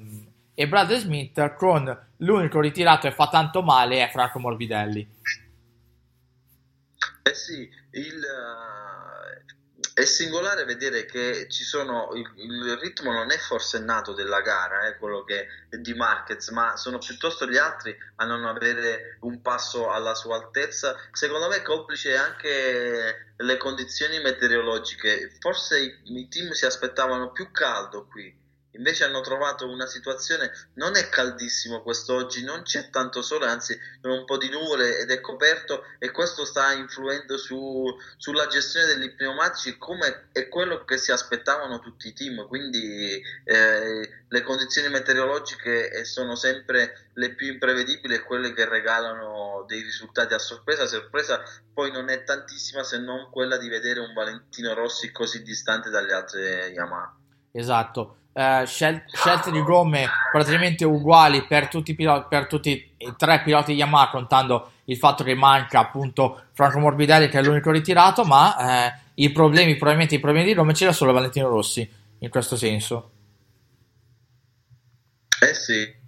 e 0.53 0.67
Bradley 0.67 0.99
Smith 0.99 1.53
con 1.53 1.97
l'unico 2.17 2.59
ritirato 2.59 3.07
e 3.07 3.13
fa 3.13 3.29
tanto 3.29 3.61
male 3.61 4.03
è 4.03 4.09
Franco 4.09 4.39
Morbidelli. 4.39 5.07
Eh 7.23 7.33
sì, 7.33 7.69
il, 7.91 8.21
è 9.93 10.05
singolare 10.05 10.65
vedere 10.65 11.05
che 11.05 11.47
sono 11.49 12.11
il, 12.13 12.29
il, 12.35 12.77
ritmo 12.77 13.11
non 13.11 13.31
è 13.31 13.37
forsennato 13.37 14.13
della 14.13 14.41
gara, 14.41 14.87
eh, 14.87 14.97
quello 14.97 15.23
che 15.23 15.47
di 15.69 15.93
Marquez, 15.93 16.49
ma 16.49 16.77
sono 16.77 16.97
piuttosto 16.97 17.45
gli 17.47 17.57
altri 17.57 17.95
a 18.15 18.25
non 18.25 18.45
avere 18.45 19.17
un 19.21 19.41
passo 19.41 19.89
alla 19.89 20.15
sua 20.15 20.37
altezza. 20.37 20.95
Secondo 21.11 21.47
me 21.47 21.61
complice 21.61 22.15
anche 22.15 23.33
le 23.35 23.57
condizioni 23.57 24.19
meteorologiche. 24.19 25.35
Forse 25.39 25.79
i, 25.79 26.19
i 26.19 26.27
team 26.29 26.51
si 26.51 26.65
aspettavano 26.65 27.31
più 27.31 27.51
caldo 27.51 28.07
qui 28.07 28.40
Invece 28.73 29.03
hanno 29.03 29.21
trovato 29.21 29.67
una 29.67 29.85
situazione, 29.85 30.51
non 30.75 30.95
è 30.95 31.09
caldissimo 31.09 31.81
quest'oggi, 31.81 32.43
non 32.43 32.63
c'è 32.63 32.89
tanto 32.89 33.21
sole, 33.21 33.45
anzi 33.45 33.77
un 34.03 34.23
po' 34.25 34.37
di 34.37 34.49
nuvole 34.49 34.99
ed 34.99 35.11
è 35.11 35.19
coperto 35.19 35.83
e 35.99 36.11
questo 36.11 36.45
sta 36.45 36.71
influendo 36.71 37.37
su, 37.37 37.85
sulla 38.17 38.47
gestione 38.47 38.85
degli 38.85 39.13
pneumatici 39.13 39.77
come 39.77 40.29
è 40.31 40.47
quello 40.47 40.85
che 40.85 40.97
si 40.97 41.11
aspettavano 41.11 41.79
tutti 41.79 42.07
i 42.07 42.13
team, 42.13 42.47
quindi 42.47 43.21
eh, 43.43 44.23
le 44.27 44.41
condizioni 44.43 44.87
meteorologiche 44.87 46.05
sono 46.05 46.35
sempre 46.35 47.09
le 47.15 47.35
più 47.35 47.51
imprevedibili 47.51 48.13
e 48.13 48.23
quelle 48.23 48.53
che 48.53 48.67
regalano 48.67 49.65
dei 49.67 49.81
risultati 49.81 50.33
a 50.33 50.39
sorpresa, 50.39 50.85
sorpresa 50.85 51.43
poi 51.73 51.91
non 51.91 52.09
è 52.09 52.23
tantissima 52.23 52.83
se 52.83 52.99
non 52.99 53.29
quella 53.29 53.57
di 53.57 53.67
vedere 53.67 53.99
un 53.99 54.13
Valentino 54.13 54.73
Rossi 54.73 55.11
così 55.11 55.43
distante 55.43 55.89
dalle 55.89 56.13
altre 56.13 56.67
Yamaha. 56.67 57.15
Esatto 57.51 58.15
eh, 58.33 58.63
scel- 58.65 59.03
scelte 59.07 59.51
di 59.51 59.61
gomme 59.61 60.07
praticamente 60.31 60.85
uguali 60.85 61.45
per 61.45 61.67
tutti, 61.67 61.91
i 61.91 61.95
piloti, 61.95 62.25
per 62.29 62.47
tutti 62.47 62.93
i 62.97 63.13
tre 63.17 63.41
piloti 63.41 63.73
Yamaha, 63.73 64.09
contando 64.09 64.71
il 64.85 64.97
fatto 64.97 65.23
che 65.23 65.35
manca 65.35 65.79
appunto 65.79 66.43
Franco 66.53 66.79
Morbidelli 66.79 67.29
che 67.29 67.39
è 67.39 67.43
l'unico 67.43 67.71
ritirato, 67.71 68.23
ma 68.23 68.87
eh, 68.87 68.99
i 69.15 69.31
problemi, 69.31 69.75
probabilmente 69.75 70.15
i 70.15 70.19
problemi 70.19 70.47
di 70.47 70.53
gomme 70.53 70.73
c'era 70.73 70.91
solo 70.91 71.13
Valentino 71.13 71.49
Rossi 71.49 71.89
in 72.19 72.29
questo 72.29 72.55
senso. 72.55 73.11
Eh 75.41 75.53
sì, 75.55 76.00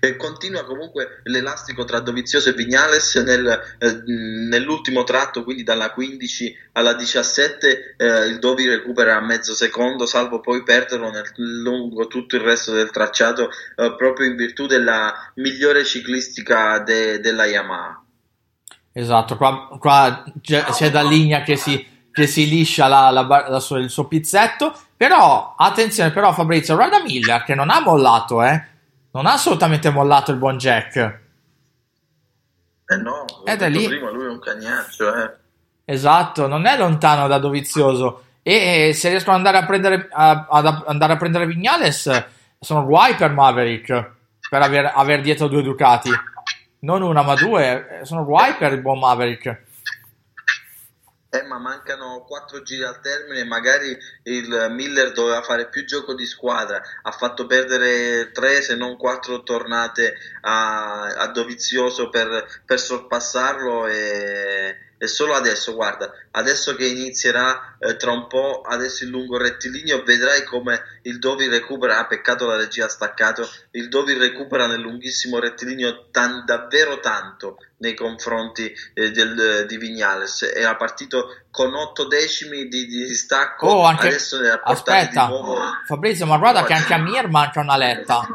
e 0.00 0.16
continua 0.16 0.64
comunque 0.64 1.20
l'elastico 1.24 1.84
tra 1.84 2.00
Dovizioso 2.00 2.50
e 2.50 2.52
Vignales 2.52 3.16
nel, 3.16 3.76
eh, 3.78 4.02
nell'ultimo 4.06 5.04
tratto, 5.04 5.44
quindi 5.44 5.62
dalla 5.62 5.90
15 5.90 6.56
alla 6.72 6.94
17, 6.94 7.94
eh, 7.96 8.26
il 8.26 8.38
Dovi 8.38 8.68
recupera 8.68 9.20
mezzo 9.20 9.54
secondo, 9.54 10.06
salvo 10.06 10.40
poi 10.40 10.62
perderlo 10.62 11.10
nel, 11.10 11.30
lungo 11.36 12.06
tutto 12.06 12.36
il 12.36 12.42
resto 12.42 12.72
del 12.72 12.90
tracciato, 12.90 13.50
eh, 13.76 13.94
proprio 13.96 14.28
in 14.28 14.36
virtù 14.36 14.66
della 14.66 15.32
migliore 15.34 15.84
ciclistica 15.84 16.78
de, 16.80 17.20
della 17.20 17.46
Yamaha. 17.46 18.02
Esatto, 18.92 19.36
qua, 19.36 19.68
qua 19.78 20.24
c'è, 20.40 20.64
c'è 20.64 20.90
da 20.90 21.02
linea 21.02 21.42
che 21.42 21.56
si, 21.56 21.86
che 22.10 22.26
si 22.26 22.48
liscia 22.48 22.88
la, 22.88 23.10
la, 23.10 23.22
la, 23.22 23.78
il 23.78 23.90
suo 23.90 24.06
pizzetto, 24.06 24.76
però 24.96 25.54
attenzione 25.56 26.10
però 26.10 26.32
Fabrizio, 26.32 26.76
Rada 26.76 27.00
Miller 27.02 27.44
che 27.44 27.54
non 27.54 27.70
ha 27.70 27.80
mollato, 27.80 28.42
eh 28.42 28.76
non 29.18 29.26
ha 29.26 29.32
assolutamente 29.32 29.90
mollato 29.90 30.30
il 30.30 30.36
buon 30.36 30.58
Jack. 30.58 30.96
Eh 32.86 32.96
no, 32.96 33.24
ed 33.44 33.60
è 33.60 33.68
lì. 33.68 33.84
prima 33.88 34.10
lui 34.10 34.26
è 34.26 34.28
un 34.28 34.38
cagnaccio, 34.38 35.12
eh. 35.12 35.34
Esatto, 35.84 36.46
non 36.46 36.66
è 36.66 36.76
lontano 36.76 37.26
da 37.26 37.38
Dovizioso. 37.38 38.22
E 38.42 38.92
se 38.94 39.08
riescono 39.08 39.36
ad 39.36 39.44
andare 39.44 39.64
a 39.64 39.66
prendere, 39.66 40.08
a, 40.12 40.46
ad 40.48 40.84
andare 40.86 41.14
a 41.14 41.16
prendere 41.16 41.46
Vignales, 41.46 42.26
sono 42.60 42.84
guai 42.84 43.16
per 43.16 43.32
Maverick 43.32 44.16
per 44.48 44.62
aver, 44.62 44.92
aver 44.94 45.20
dietro 45.20 45.48
due 45.48 45.62
Ducati. 45.62 46.10
Non 46.80 47.02
una, 47.02 47.22
ma 47.22 47.34
due. 47.34 48.00
Sono 48.04 48.24
guai 48.24 48.54
per 48.54 48.72
il 48.72 48.82
buon 48.82 49.00
Maverick. 49.00 49.64
Eh, 51.30 51.42
ma 51.42 51.58
mancano 51.58 52.24
quattro 52.26 52.62
giri 52.62 52.84
al 52.84 53.00
termine, 53.00 53.44
magari 53.44 53.94
il 54.22 54.68
Miller 54.70 55.12
doveva 55.12 55.42
fare 55.42 55.68
più 55.68 55.84
gioco 55.84 56.14
di 56.14 56.24
squadra, 56.24 56.80
ha 57.02 57.10
fatto 57.10 57.44
perdere 57.44 58.30
tre 58.32 58.62
se 58.62 58.74
non 58.76 58.96
quattro 58.96 59.42
tornate 59.42 60.14
a, 60.40 61.04
a 61.04 61.26
Dovizioso 61.28 62.08
per, 62.08 62.62
per 62.64 62.80
sorpassarlo 62.80 63.86
e, 63.88 64.87
e 64.98 65.06
solo 65.06 65.34
adesso, 65.34 65.74
guarda, 65.74 66.12
adesso 66.32 66.74
che 66.74 66.86
inizierà 66.86 67.76
eh, 67.78 67.96
tra 67.96 68.10
un 68.10 68.26
po', 68.26 68.62
adesso 68.62 69.04
il 69.04 69.10
lungo 69.10 69.38
rettilineo, 69.38 70.02
vedrai 70.02 70.42
come 70.42 71.00
il 71.02 71.20
Dovi 71.20 71.46
recupera, 71.46 71.98
ah, 71.98 72.06
peccato 72.06 72.46
la 72.46 72.56
regia 72.56 72.86
ha 72.86 72.88
staccato, 72.88 73.48
il 73.72 73.88
Dovi 73.88 74.14
recupera 74.14 74.66
nel 74.66 74.80
lunghissimo 74.80 75.38
rettilineo 75.38 76.10
tan, 76.10 76.44
davvero 76.44 76.98
tanto 76.98 77.58
nei 77.78 77.94
confronti 77.94 78.72
eh, 78.94 79.12
del, 79.12 79.66
di 79.68 79.76
Vignales, 79.76 80.42
era 80.42 80.74
partito 80.74 81.44
con 81.52 81.72
8 81.72 82.06
decimi 82.08 82.66
di, 82.66 82.86
di 82.86 83.14
stacco, 83.14 83.68
oh, 83.68 83.84
anche... 83.84 84.08
adesso 84.08 84.40
ne 84.40 84.48
ha 84.50 84.60
Aspetta, 84.64 85.26
di 85.26 85.32
nuovo... 85.32 85.60
Fabrizio, 85.86 86.26
ma 86.26 86.38
guarda 86.38 86.64
che 86.64 86.72
anche 86.72 86.94
a 86.94 86.98
Mir 86.98 87.28
manca 87.28 87.60
una 87.60 87.76
letta. 87.76 88.26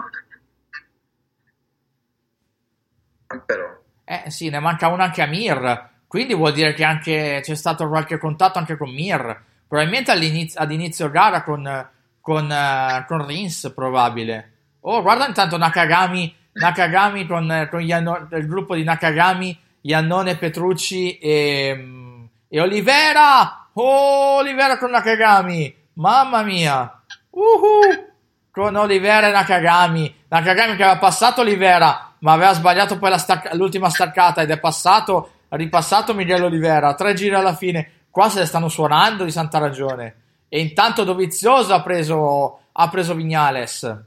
Però... 3.46 3.82
Eh 4.06 4.30
sì, 4.30 4.50
ne 4.50 4.60
manca 4.60 4.88
una 4.88 5.06
anche 5.06 5.22
a 5.22 5.28
Mir. 5.28 5.92
Quindi 6.14 6.36
vuol 6.36 6.54
dire 6.54 6.76
che 6.76 6.84
anche 6.84 7.40
c'è 7.42 7.56
stato 7.56 7.88
qualche 7.88 8.20
contatto 8.20 8.60
anche 8.60 8.78
con 8.78 8.92
Mir. 8.92 9.36
Probabilmente 9.68 10.12
all'inizio, 10.12 10.60
ad 10.60 10.72
inizio 10.72 11.10
gara 11.10 11.42
con, 11.42 11.90
con, 12.22 12.46
uh, 12.46 13.04
con 13.08 13.26
Rins, 13.26 13.72
probabile. 13.74 14.52
Oh, 14.82 15.02
guarda 15.02 15.26
intanto 15.26 15.58
Nakagami, 15.58 16.32
Nakagami 16.52 17.26
con, 17.26 17.68
con 17.68 17.82
Ianno, 17.82 18.28
il 18.32 18.46
gruppo 18.46 18.76
di 18.76 18.84
Nakagami, 18.84 19.60
Iannone 19.82 20.36
Petrucci 20.36 21.18
e, 21.18 22.30
e 22.48 22.62
Olivera. 22.62 23.70
Oh, 23.74 24.36
Olivera 24.36 24.78
con 24.78 24.92
Nakagami. 24.92 25.76
Mamma 25.94 26.44
mia. 26.44 27.02
Uh-huh. 27.32 28.12
Con 28.52 28.76
Olivera 28.76 29.30
e 29.30 29.32
Nakagami. 29.32 30.16
Nakagami 30.28 30.76
che 30.76 30.84
aveva 30.84 31.00
passato 31.00 31.42
Olivera, 31.42 32.14
ma 32.20 32.34
aveva 32.34 32.54
sbagliato 32.54 33.00
poi 33.00 33.18
stacca- 33.18 33.56
l'ultima 33.56 33.90
staccata 33.90 34.44
ed 34.44 34.52
è 34.52 34.60
passato 34.60 35.32
ripassato 35.56 36.14
Miguel 36.14 36.44
Olivera, 36.44 36.94
tre 36.96 37.14
giri 37.14 37.36
alla 37.36 37.56
fine, 37.56 38.06
qua 38.10 38.30
se 38.30 38.40
le 38.40 38.46
stanno 38.46 38.70
suonando 38.70 39.24
di 39.24 39.32
santa 39.32 39.58
ragione. 39.58 40.16
E 40.50 40.60
intanto 40.60 41.04
Dovizioso 41.04 41.74
ha 41.74 41.82
preso, 41.82 42.60
ha 42.72 42.90
preso 42.90 43.16
Vignales. 43.16 44.04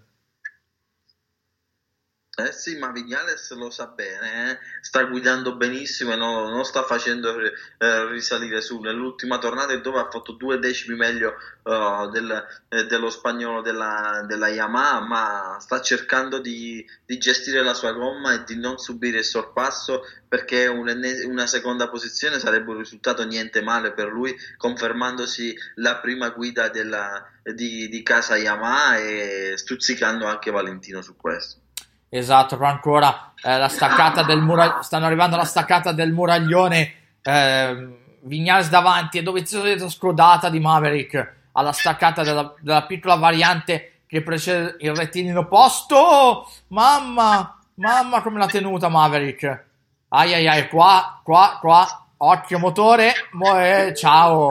Eh 2.39 2.53
sì, 2.53 2.77
ma 2.77 2.91
Vignales 2.91 3.51
lo 3.53 3.71
sa 3.71 3.87
bene, 3.87 4.51
eh? 4.51 4.59
sta 4.83 5.05
guidando 5.05 5.57
benissimo 5.57 6.13
e 6.13 6.17
non, 6.17 6.51
non 6.51 6.65
sta 6.67 6.83
facendo 6.83 7.35
eh, 7.41 8.07
risalire 8.11 8.61
su. 8.61 8.79
Nell'ultima 8.79 9.39
tornata 9.39 9.75
dove 9.77 10.01
ha 10.01 10.11
fatto 10.11 10.33
due 10.33 10.59
decimi 10.59 10.99
meglio 10.99 11.33
uh, 11.63 12.11
del, 12.11 12.47
eh, 12.69 12.85
dello 12.85 13.09
spagnolo 13.09 13.63
della, 13.63 14.23
della, 14.29 14.49
Yamaha, 14.49 15.01
ma 15.01 15.57
sta 15.61 15.81
cercando 15.81 16.39
di, 16.39 16.87
di, 17.07 17.17
gestire 17.17 17.63
la 17.63 17.73
sua 17.73 17.93
gomma 17.93 18.35
e 18.35 18.45
di 18.45 18.59
non 18.59 18.77
subire 18.77 19.21
il 19.21 19.25
sorpasso 19.25 20.03
perché 20.29 20.67
un, 20.67 20.95
una 21.25 21.47
seconda 21.47 21.89
posizione 21.89 22.39
sarebbe 22.39 22.71
un 22.71 22.79
risultato 22.79 23.25
niente 23.25 23.63
male 23.63 23.95
per 23.95 24.09
lui, 24.09 24.37
confermandosi 24.59 25.57
la 25.77 25.97
prima 26.01 26.29
guida 26.29 26.69
della, 26.69 27.27
di, 27.55 27.89
di 27.89 28.03
casa 28.03 28.37
Yamaha 28.37 28.99
e 28.99 29.55
stuzzicando 29.57 30.27
anche 30.27 30.51
Valentino 30.51 31.01
su 31.01 31.17
questo. 31.17 31.65
Esatto, 32.09 32.57
però 32.57 32.69
ancora 32.69 33.33
eh, 33.43 33.59
la 33.59 33.69
staccata 33.69 34.23
del 34.23 34.41
muraglione. 34.41 34.83
Stanno 34.83 35.07
arrivando 35.07 35.35
alla 35.37 35.45
staccata 35.45 35.93
del 35.93 36.13
muraglione. 36.13 36.95
Eh, 37.23 37.99
Vignales 38.21 38.69
davanti 38.69 39.19
e 39.19 39.23
Dovizioso 39.23 39.65
dietro 39.65 39.89
scodata 39.89 40.49
di 40.49 40.59
Maverick 40.59 41.35
alla 41.53 41.73
staccata 41.73 42.23
della, 42.23 42.55
della, 42.61 42.85
piccola 42.85 43.15
variante 43.15 44.01
che 44.07 44.23
precede 44.23 44.77
il 44.81 44.95
rettilineo 44.95 45.41
opposto. 45.41 46.49
Mamma, 46.69 47.59
mamma 47.75 48.23
come 48.23 48.39
l'ha 48.39 48.47
tenuta 48.47 48.89
Maverick. 48.89 49.65
Ai 50.09 50.35
ai 50.35 50.49
ai, 50.49 50.69
qua, 50.69 51.21
qua, 51.23 51.59
qua. 51.61 52.07
Occhio 52.19 52.59
motore. 52.59 53.13
Mo- 53.33 53.59
eh, 53.59 53.95
ciao. 53.95 54.49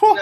Uh, 0.00 0.16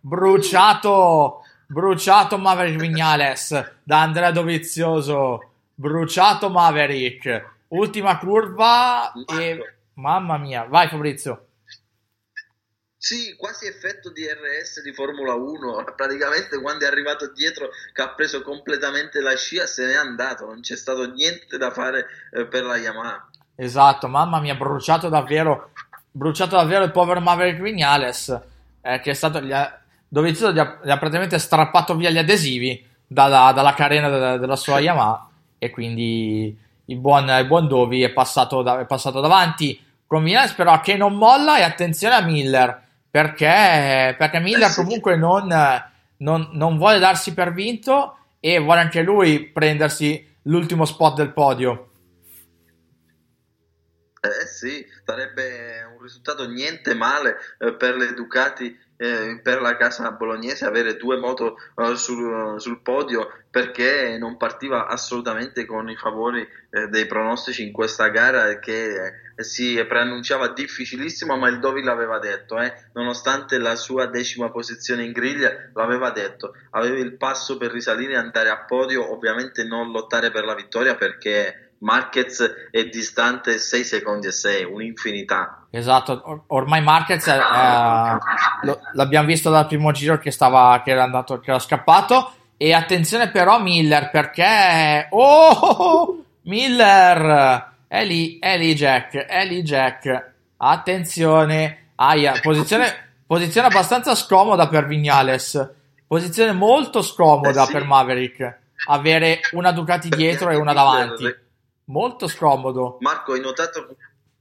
bruciato. 0.00 1.42
Bruciato 1.66 2.36
Maverick 2.36 2.78
Vignales 2.78 3.76
da 3.82 4.02
Andrea 4.02 4.30
Dovizioso 4.30 5.51
bruciato 5.82 6.48
Maverick. 6.48 7.50
Ultima 7.68 8.18
curva 8.18 9.12
e 9.26 9.74
mamma 9.94 10.38
mia, 10.38 10.64
vai 10.64 10.88
Fabrizio. 10.88 11.46
Sì, 12.96 13.34
quasi 13.36 13.66
effetto 13.66 14.12
di 14.12 14.24
RS 14.24 14.80
di 14.82 14.92
Formula 14.92 15.34
1. 15.34 15.84
Praticamente 15.96 16.60
quando 16.60 16.84
è 16.84 16.88
arrivato 16.88 17.32
dietro 17.32 17.70
che 17.92 18.00
ha 18.00 18.10
preso 18.10 18.42
completamente 18.42 19.20
la 19.20 19.34
scia 19.34 19.66
se 19.66 19.86
n'è 19.86 19.96
andato, 19.96 20.46
non 20.46 20.60
c'è 20.60 20.76
stato 20.76 21.10
niente 21.10 21.58
da 21.58 21.72
fare 21.72 22.06
eh, 22.30 22.46
per 22.46 22.62
la 22.62 22.76
Yamaha. 22.76 23.28
Esatto, 23.56 24.06
mamma 24.06 24.38
mia, 24.38 24.54
bruciato 24.54 25.08
davvero, 25.08 25.72
bruciato 26.12 26.54
davvero 26.54 26.84
il 26.84 26.92
povero 26.92 27.20
Maverick 27.20 27.60
Vignales, 27.60 28.40
eh, 28.82 29.00
che 29.00 29.10
è 29.10 29.14
stato, 29.14 29.40
gli 29.40 29.52
ha, 29.52 29.80
dove 30.06 30.30
gli 30.30 30.58
ha, 30.58 30.78
gli 30.84 30.90
ha 30.90 30.98
praticamente 30.98 31.40
strappato 31.40 31.96
via 31.96 32.10
gli 32.10 32.18
adesivi 32.18 32.86
dalla, 33.04 33.50
dalla 33.52 33.74
carena 33.74 34.08
della, 34.08 34.38
della 34.38 34.56
sua 34.56 34.78
Yamaha 34.80 35.30
e 35.62 35.70
quindi 35.70 36.58
il 36.86 36.98
buon, 36.98 37.28
il 37.28 37.46
buon 37.46 37.68
Dovi 37.68 38.02
è 38.02 38.10
passato, 38.10 38.62
da, 38.62 38.80
è 38.80 38.84
passato 38.84 39.20
davanti 39.20 39.80
con 40.08 40.24
Vignales 40.24 40.54
però 40.54 40.80
che 40.80 40.96
non 40.96 41.14
molla 41.14 41.56
e 41.56 41.62
attenzione 41.62 42.16
a 42.16 42.20
Miller 42.20 42.82
perché, 43.08 44.16
perché 44.18 44.40
Miller 44.40 44.68
eh 44.68 44.72
sì. 44.72 44.82
comunque 44.82 45.14
non, 45.14 45.46
non, 46.16 46.48
non, 46.54 46.76
vuole 46.78 46.98
darsi 46.98 47.32
per 47.32 47.52
vinto 47.52 48.16
e 48.40 48.58
vuole 48.58 48.80
anche 48.80 49.02
lui 49.02 49.44
prendersi 49.44 50.34
l'ultimo 50.42 50.84
spot 50.84 51.14
del 51.14 51.32
podio 51.32 51.90
eh 54.20 54.46
sì, 54.46 54.84
sarebbe 55.04 55.84
un 55.94 56.02
risultato 56.02 56.48
niente 56.48 56.94
male 56.94 57.36
eh, 57.60 57.72
per 57.74 57.94
le 57.94 58.14
Ducati 58.14 58.76
eh, 58.96 59.40
per 59.42 59.60
la 59.60 59.76
casa 59.76 60.10
bolognese 60.12 60.64
avere 60.64 60.96
due 60.96 61.16
moto 61.18 61.56
uh, 61.74 61.94
sul, 61.94 62.60
sul, 62.60 62.80
podio 62.82 63.28
perché 63.50 64.16
non 64.18 64.36
partiva 64.36 64.86
assolutamente 64.86 65.64
con 65.64 65.90
i 65.90 65.96
favori 65.96 66.40
eh, 66.70 66.86
dei 66.88 67.06
pronostici 67.06 67.64
in 67.64 67.72
questa 67.72 68.08
gara 68.08 68.58
che 68.58 69.14
eh, 69.36 69.42
si 69.42 69.82
preannunciava 69.86 70.52
difficilissima 70.52 71.36
ma 71.36 71.48
il 71.48 71.58
Dovi 71.58 71.82
l'aveva 71.82 72.18
detto 72.18 72.58
eh. 72.60 72.72
nonostante 72.92 73.58
la 73.58 73.74
sua 73.74 74.06
decima 74.06 74.50
posizione 74.50 75.04
in 75.04 75.12
griglia 75.12 75.70
l'aveva 75.74 76.10
detto 76.10 76.54
aveva 76.70 76.98
il 76.98 77.16
passo 77.16 77.56
per 77.56 77.72
risalire 77.72 78.12
e 78.12 78.16
andare 78.16 78.50
a 78.50 78.64
podio 78.64 79.12
ovviamente 79.12 79.64
non 79.64 79.90
lottare 79.90 80.30
per 80.30 80.44
la 80.44 80.54
vittoria 80.54 80.94
perché 80.94 81.71
Marquez 81.82 82.68
è 82.70 82.84
distante 82.84 83.58
6 83.58 83.84
secondi 83.84 84.28
e 84.28 84.32
6, 84.32 84.64
un'infinità. 84.64 85.66
Esatto, 85.70 86.22
Or- 86.24 86.42
ormai 86.48 86.80
Marquez 86.80 87.26
eh, 87.26 87.38
lo- 88.62 88.80
l'abbiamo 88.92 89.26
visto 89.26 89.50
dal 89.50 89.66
primo 89.66 89.90
giro 89.90 90.18
che, 90.18 90.30
stava, 90.30 90.80
che 90.84 90.92
era 90.92 91.02
andato, 91.02 91.40
che 91.40 91.50
era 91.50 91.58
scappato. 91.58 92.34
E 92.56 92.72
attenzione 92.72 93.30
però 93.30 93.60
Miller 93.60 94.10
perché... 94.10 95.08
Oh! 95.10 96.24
Miller! 96.42 97.70
È 97.88 98.04
lì, 98.04 98.38
è 98.38 98.56
lì 98.56 98.74
Jack, 98.74 99.16
è 99.16 99.44
lì 99.44 99.62
Jack. 99.62 100.30
Attenzione. 100.58 101.78
Aia, 101.96 102.38
posizione, 102.40 103.14
posizione 103.26 103.66
abbastanza 103.66 104.14
scomoda 104.14 104.68
per 104.68 104.86
Vignales. 104.86 105.70
Posizione 106.06 106.52
molto 106.52 107.02
scomoda 107.02 107.62
eh 107.62 107.66
sì. 107.66 107.72
per 107.72 107.84
Maverick. 107.84 108.58
Avere 108.86 109.40
una 109.52 109.72
Ducati 109.72 110.08
dietro 110.08 110.50
e 110.50 110.56
una 110.56 110.72
davanti 110.72 111.50
molto 111.86 112.28
scomodo. 112.28 112.98
Marco, 113.00 113.32
hai 113.32 113.40
notato, 113.40 113.96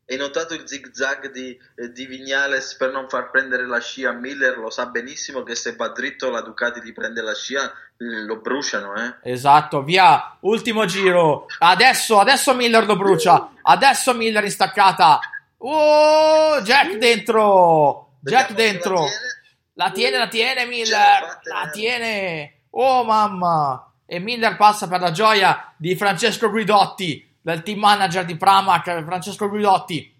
hai 0.08 0.18
notato 0.18 0.54
il 0.54 0.68
zig 0.68 0.92
zag 0.92 1.32
di, 1.32 1.58
eh, 1.76 1.92
di, 1.92 2.06
Vignales 2.06 2.76
per 2.76 2.92
non 2.92 3.08
far 3.08 3.32
prendere 3.32 3.66
la 3.66 3.80
scia 3.80 4.10
a 4.10 4.14
Miller? 4.14 4.58
Lo 4.58 4.70
sa 4.70 4.88
benissimo 4.88 5.44
che 5.44 5.56
se 5.56 5.76
va 5.76 5.88
dritto 5.89 6.30
la 6.30 6.42
Ducati 6.42 6.82
gli 6.82 6.92
prende 6.92 7.22
la 7.22 7.34
scia, 7.34 7.72
lo 7.98 8.38
bruciano, 8.42 8.94
eh? 8.96 9.32
Esatto, 9.32 9.84
via, 9.84 10.38
ultimo 10.42 10.86
giro. 10.86 11.46
Adesso, 11.60 12.20
adesso 12.20 12.54
Miller 12.54 12.86
lo 12.86 12.98
brucia. 12.98 13.52
Adesso 13.62 14.14
Miller 14.14 14.44
in 14.44 14.52
staccata. 14.52 15.20
Oh, 15.60 16.60
Jack 16.62 16.98
dentro. 16.98 18.16
Jack 18.20 18.54
dentro. 18.54 19.06
La 19.76 19.92
tiene, 19.92 20.18
la 20.18 20.28
tiene 20.28 20.66
Miller. 20.66 21.39
La 21.44 21.70
tiene. 21.72 22.64
Oh 22.72 23.04
mamma. 23.04 23.94
E 24.06 24.20
Miller 24.20 24.58
passa 24.58 24.88
per 24.88 25.00
la 25.00 25.12
gioia 25.12 25.74
di 25.78 25.96
Francesco 25.96 26.50
Guidotti 26.50 27.30
del 27.42 27.64
team 27.64 27.80
manager 27.80 28.26
di 28.26 28.38
Pramac, 28.38 29.04
Francesco 29.04 29.50
Guidotti. 29.50 30.20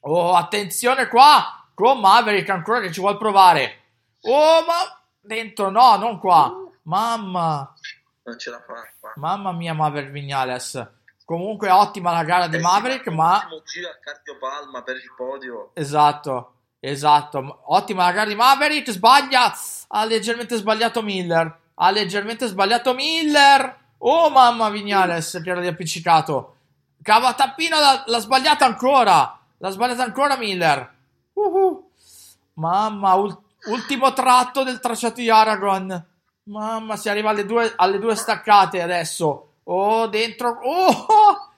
Oh, 0.00 0.34
attenzione 0.34 1.08
qua 1.08 1.66
con 1.74 1.98
Maverick 1.98 2.48
ancora 2.50 2.80
che 2.80 2.92
ci 2.92 3.00
vuole 3.00 3.16
provare. 3.16 3.82
Oh, 4.22 4.64
ma 4.64 5.02
dentro 5.20 5.70
no, 5.70 5.96
non 5.96 6.18
qua. 6.18 6.52
Mamma. 6.82 7.74
Non 8.22 8.38
ce 8.38 8.50
la 8.50 8.58
fa. 8.58 8.74
Qua. 9.00 9.12
Mamma 9.16 9.52
mia, 9.52 9.74
Maverick 9.74 10.12
Vignales. 10.12 10.92
Comunque 11.24 11.70
ottima 11.70 12.12
la 12.12 12.22
gara 12.22 12.48
di 12.48 12.56
eh 12.56 12.60
Maverick, 12.60 13.08
ma... 13.08 13.48
giro 13.64 13.88
a 13.88 13.96
cardiopalma 13.98 14.82
per 14.82 14.96
il 14.96 15.12
podio. 15.16 15.70
Esatto, 15.72 16.54
esatto. 16.80 17.62
Ottima 17.66 18.04
la 18.04 18.12
gara 18.12 18.28
di 18.28 18.34
Maverick, 18.34 18.90
sbaglia. 18.90 19.52
Ha 19.88 20.04
leggermente 20.04 20.56
sbagliato 20.56 21.02
Miller. 21.02 21.60
Ha 21.76 21.90
leggermente 21.90 22.46
sbagliato 22.46 22.92
Miller. 22.92 23.83
Oh 24.06 24.28
mamma 24.28 24.68
Vignales 24.68 25.40
che 25.42 25.50
era 25.50 25.60
di 25.60 25.66
appiccicato. 25.66 26.56
Cava 27.02 27.32
tappino 27.34 27.78
l'ha, 27.78 28.04
l'ha 28.06 28.18
sbagliata 28.18 28.66
ancora. 28.66 29.38
L'ha 29.56 29.70
sbagliata 29.70 30.02
ancora 30.02 30.36
Miller. 30.36 30.92
Uh-huh. 31.32 31.90
Mamma, 32.54 33.14
ul- 33.14 33.38
ultimo 33.68 34.12
tratto 34.12 34.62
del 34.62 34.80
tracciato 34.80 35.20
di 35.20 35.30
Aragon. 35.30 36.06
Mamma, 36.44 36.96
si 36.96 37.08
arriva 37.08 37.30
alle 37.30 37.46
due, 37.46 37.72
alle 37.76 37.98
due 37.98 38.14
staccate 38.14 38.82
adesso. 38.82 39.52
Oh, 39.64 40.06
dentro. 40.06 40.58
Oh, 40.62 41.06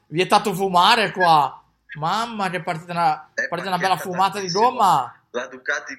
vietato 0.07 0.55
fumare 0.55 1.11
qua. 1.11 1.61
Mamma, 1.99 2.49
che 2.49 2.63
partita 2.63 2.93
una, 2.93 3.31
eh, 3.35 3.49
partita 3.49 3.75
una 3.75 3.81
bella 3.81 3.97
fumata 3.97 4.39
di 4.39 4.51
gomma. 4.51 5.13
La 5.31 5.47
Ducati 5.49 5.97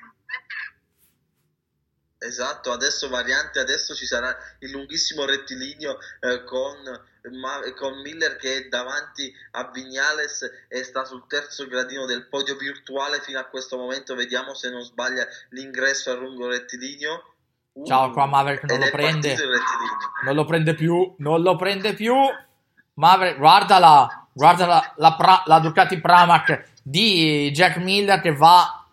Esatto, 2.20 2.72
adesso 2.72 3.10
variante, 3.10 3.60
adesso 3.60 3.94
ci 3.94 4.08
sarà 4.08 4.36
il 4.60 4.72
lunghissimo 4.72 5.24
rettilineo 5.24 6.00
eh, 6.22 6.44
con, 6.46 6.76
ma, 7.40 7.60
con, 7.76 8.02
Miller 8.02 8.38
che 8.38 8.56
è 8.56 8.68
davanti 8.70 9.32
a 9.52 9.70
Vignales 9.72 10.66
e 10.68 10.84
sta 10.84 11.06
sul 11.06 11.28
terzo 11.28 11.68
gradino 11.68 12.06
del 12.06 12.28
podio 12.28 12.56
virtuale 12.56 13.22
fino 13.22 13.38
a 13.38 13.46
questo 13.46 13.78
momento, 13.78 14.16
vediamo 14.16 14.56
se 14.56 14.72
non 14.72 14.82
sbaglia 14.82 15.28
l'ingresso 15.50 16.10
al 16.10 16.18
lungo 16.18 16.48
rettilineo. 16.48 17.36
Uh, 17.74 17.86
Ciao, 17.86 18.10
qua 18.10 18.26
Maverick 18.26 18.64
non 18.64 18.80
lo 18.80 18.90
prende, 18.90 19.36
non 20.24 20.36
lo 20.36 20.46
prende 20.46 20.74
più, 20.74 21.14
non 21.20 21.42
lo 21.44 21.56
prende 21.56 21.94
più. 21.94 22.16
Maverick, 22.96 23.38
guardala, 23.38 24.28
guarda 24.34 24.66
la, 24.66 24.94
la, 24.96 25.44
la 25.46 25.60
Ducati 25.60 26.02
Pramac 26.02 26.64
di 26.82 27.52
Jack 27.52 27.78
Miller 27.78 28.20
che 28.22 28.34
va 28.34 28.87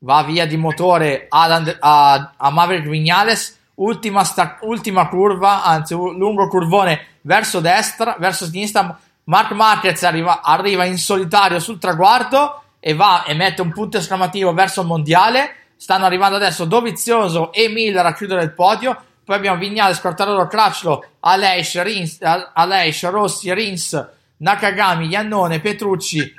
va 0.00 0.22
via 0.22 0.46
di 0.46 0.56
motore 0.56 1.26
ad, 1.28 1.76
a, 1.80 2.32
a 2.36 2.50
Maverick 2.50 2.88
Vignales. 2.88 3.56
Ultima, 3.74 4.24
sta, 4.24 4.58
ultima 4.62 5.08
curva, 5.08 5.62
anzi, 5.62 5.94
lungo 5.94 6.48
curvone 6.48 7.06
verso 7.22 7.60
destra, 7.60 8.16
verso 8.18 8.46
sinistra. 8.46 8.98
Mark 9.24 9.52
Marquez 9.52 10.02
arriva, 10.02 10.42
arriva 10.42 10.84
in 10.84 10.98
solitario 10.98 11.60
sul 11.60 11.78
traguardo 11.78 12.62
e 12.80 12.94
va 12.94 13.24
e 13.24 13.34
mette 13.34 13.60
un 13.60 13.72
punto 13.72 13.98
esclamativo 13.98 14.52
verso 14.52 14.80
il 14.80 14.86
mondiale. 14.86 15.54
Stanno 15.76 16.06
arrivando 16.06 16.36
adesso 16.36 16.64
Dovizioso 16.64 17.52
e 17.52 17.68
Miller 17.68 18.04
a 18.04 18.14
chiudere 18.14 18.42
il 18.42 18.52
podio. 18.52 19.00
poi 19.24 19.36
abbiamo 19.36 19.58
Vignales, 19.58 20.00
Quartararo, 20.00 20.48
Crutchlow, 20.48 21.04
Aleix, 21.20 21.80
Rins, 21.82 22.18
Aleix, 22.20 23.08
Rossi, 23.10 23.52
Rins, 23.52 24.08
Nakagami, 24.38 25.06
Iannone, 25.08 25.60
Petrucci, 25.60 26.32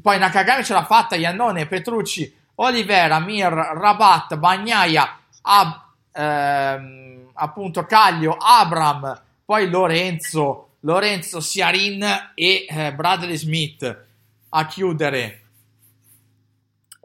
poi 0.00 0.18
Nakagami 0.18 0.62
ce 0.62 0.74
l'ha 0.74 0.84
fatta, 0.84 1.16
Iannone, 1.16 1.66
Petrucci, 1.66 2.32
Olivera, 2.64 3.18
Mir, 3.18 3.50
Rabat, 3.50 4.36
Bagnaia, 4.36 5.18
Ab, 5.42 5.80
ehm, 6.12 7.30
appunto 7.34 7.84
Caglio, 7.86 8.36
Abram, 8.38 9.20
poi 9.44 9.68
Lorenzo, 9.68 10.76
Lorenzo 10.80 11.40
Siarin 11.40 12.30
e 12.34 12.66
eh, 12.68 12.94
Bradley 12.94 13.36
Smith 13.36 14.04
a 14.50 14.66
chiudere. 14.66 15.40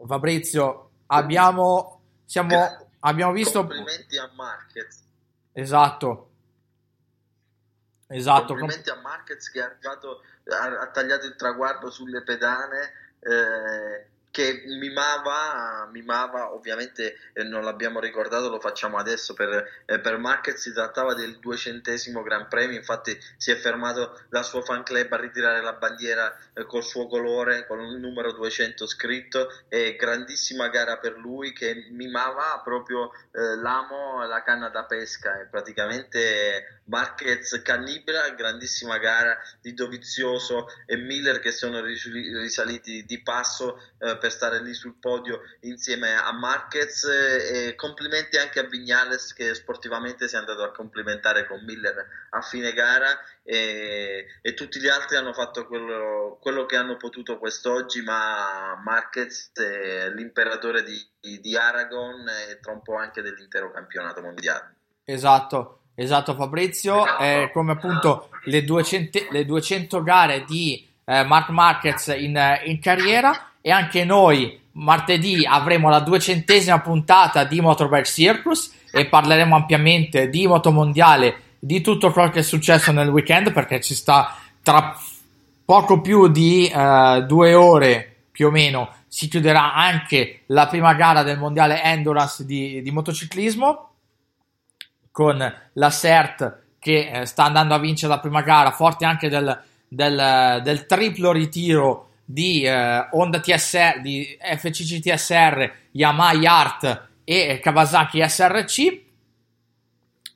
Fabrizio, 0.06 0.90
abbiamo, 1.06 2.02
siamo, 2.24 2.88
abbiamo 3.00 3.32
visto... 3.32 3.58
Complimenti 3.66 4.16
a 4.16 4.30
Marquez. 4.34 5.02
Esatto. 5.52 6.30
Esatto. 8.06 8.54
Complimenti 8.54 8.90
a 8.90 9.00
Marquez 9.00 9.50
che 9.50 9.60
ha, 9.60 9.64
arrivato, 9.64 10.22
ha, 10.44 10.82
ha 10.82 10.86
tagliato 10.90 11.26
il 11.26 11.34
traguardo 11.34 11.90
sulle 11.90 12.22
pedane. 12.22 12.92
Eh, 13.18 14.06
che 14.38 14.62
mimava, 14.66 15.88
mimava 15.90 16.52
ovviamente 16.54 17.16
eh, 17.32 17.42
non 17.42 17.64
l'abbiamo 17.64 17.98
ricordato, 17.98 18.48
lo 18.48 18.60
facciamo 18.60 18.96
adesso 18.96 19.34
per, 19.34 19.82
eh, 19.84 19.98
per 19.98 20.16
Marquez, 20.16 20.60
si 20.60 20.72
trattava 20.72 21.12
del 21.14 21.40
duecentesimo 21.40 22.22
Gran 22.22 22.46
Premio, 22.46 22.76
infatti 22.76 23.18
si 23.36 23.50
è 23.50 23.56
fermato 23.56 24.20
dal 24.28 24.44
suo 24.44 24.62
fan 24.62 24.84
club 24.84 25.12
a 25.12 25.16
ritirare 25.16 25.60
la 25.60 25.72
bandiera 25.72 26.38
eh, 26.54 26.66
col 26.66 26.84
suo 26.84 27.08
colore, 27.08 27.66
con 27.66 27.80
il 27.80 27.96
numero 27.96 28.30
200 28.30 28.86
scritto, 28.86 29.48
e 29.68 29.96
grandissima 29.96 30.68
gara 30.68 30.98
per 30.98 31.16
lui 31.16 31.52
che 31.52 31.88
mimava 31.90 32.60
proprio 32.62 33.10
eh, 33.32 33.56
l'amo, 33.56 34.24
la 34.24 34.44
canna 34.44 34.68
da 34.68 34.84
pesca, 34.84 35.40
e 35.40 35.46
praticamente 35.46 36.82
Marquez 36.84 37.60
cannibila, 37.62 38.30
grandissima 38.30 38.98
gara 38.98 39.36
di 39.60 39.74
Dovizioso 39.74 40.68
e 40.86 40.96
Miller 40.96 41.40
che 41.40 41.50
sono 41.50 41.80
risaliti 41.80 43.04
di 43.04 43.20
passo 43.20 43.82
eh, 43.98 44.16
per 44.28 44.32
stare 44.32 44.62
lì 44.62 44.74
sul 44.74 44.96
podio 45.00 45.40
insieme 45.60 46.14
a 46.14 46.30
Marquez 46.32 47.04
e 47.04 47.74
complimenti 47.74 48.36
anche 48.36 48.60
a 48.60 48.64
Vignales 48.64 49.32
che 49.32 49.54
sportivamente 49.54 50.28
si 50.28 50.34
è 50.34 50.38
andato 50.38 50.62
a 50.62 50.70
complimentare 50.70 51.46
con 51.46 51.64
Miller 51.64 52.06
a 52.30 52.42
fine 52.42 52.72
gara 52.72 53.18
e, 53.42 54.26
e 54.42 54.54
tutti 54.54 54.78
gli 54.78 54.88
altri 54.88 55.16
hanno 55.16 55.32
fatto 55.32 55.66
quello, 55.66 56.38
quello, 56.40 56.66
che 56.66 56.76
hanno 56.76 56.96
potuto 56.98 57.38
quest'oggi 57.38 58.02
ma 58.02 58.78
Marquez 58.84 59.52
è 59.54 60.10
l'imperatore 60.10 60.82
di, 60.82 61.40
di 61.40 61.56
Aragon 61.56 62.28
e 62.28 62.60
tra 62.60 62.72
un 62.72 62.82
po' 62.82 62.96
anche 62.96 63.22
dell'intero 63.22 63.70
campionato 63.70 64.20
mondiale. 64.20 64.74
Esatto 65.04 65.74
Esatto 66.00 66.36
Fabrizio, 66.36 67.18
eh, 67.18 67.50
come 67.52 67.72
appunto 67.72 68.28
le 68.44 68.62
200, 68.62 69.18
le 69.32 69.44
200 69.44 70.00
gare 70.04 70.44
di 70.44 70.86
eh, 71.04 71.24
Mark 71.24 71.48
Marquez 71.48 72.06
in, 72.16 72.40
in, 72.66 72.78
carriera 72.80 73.50
e 73.68 73.70
anche 73.70 74.02
noi 74.02 74.58
martedì 74.72 75.44
avremo 75.44 75.90
la 75.90 76.00
duecentesima 76.00 76.80
puntata 76.80 77.44
di 77.44 77.60
Motorbike 77.60 78.06
Circus 78.06 78.72
e 78.90 79.04
parleremo 79.04 79.54
ampiamente 79.54 80.30
di 80.30 80.46
motomondiale, 80.46 81.56
di 81.58 81.82
tutto 81.82 82.10
quello 82.10 82.30
che 82.30 82.38
è 82.38 82.42
successo 82.42 82.92
nel 82.92 83.10
weekend 83.10 83.52
perché 83.52 83.82
ci 83.82 83.94
sta 83.94 84.34
tra 84.62 84.98
poco 85.66 86.00
più 86.00 86.28
di 86.28 86.66
eh, 86.66 87.24
due 87.26 87.52
ore 87.52 88.20
più 88.30 88.46
o 88.46 88.50
meno 88.50 88.88
si 89.06 89.28
chiuderà 89.28 89.74
anche 89.74 90.44
la 90.46 90.66
prima 90.66 90.94
gara 90.94 91.22
del 91.22 91.36
mondiale 91.36 91.82
Endurance 91.82 92.46
di, 92.46 92.80
di 92.80 92.90
motociclismo 92.90 93.90
con 95.10 95.54
la 95.74 95.90
CERT 95.90 96.58
che 96.78 97.10
eh, 97.12 97.26
sta 97.26 97.44
andando 97.44 97.74
a 97.74 97.78
vincere 97.78 98.14
la 98.14 98.20
prima 98.20 98.40
gara, 98.40 98.70
forte 98.70 99.04
anche 99.04 99.28
del, 99.28 99.60
del, 99.86 100.62
del 100.64 100.86
triplo 100.86 101.32
ritiro 101.32 102.07
di 102.30 102.62
eh, 102.62 103.08
Honda 103.12 103.40
TSR, 103.40 104.00
di 104.02 104.36
FCC 104.38 105.00
TSR, 105.00 105.72
Yamaha 105.92 106.34
Yart 106.34 107.08
e 107.24 107.58
Kawasaki 107.62 108.22
SRC. 108.28 109.00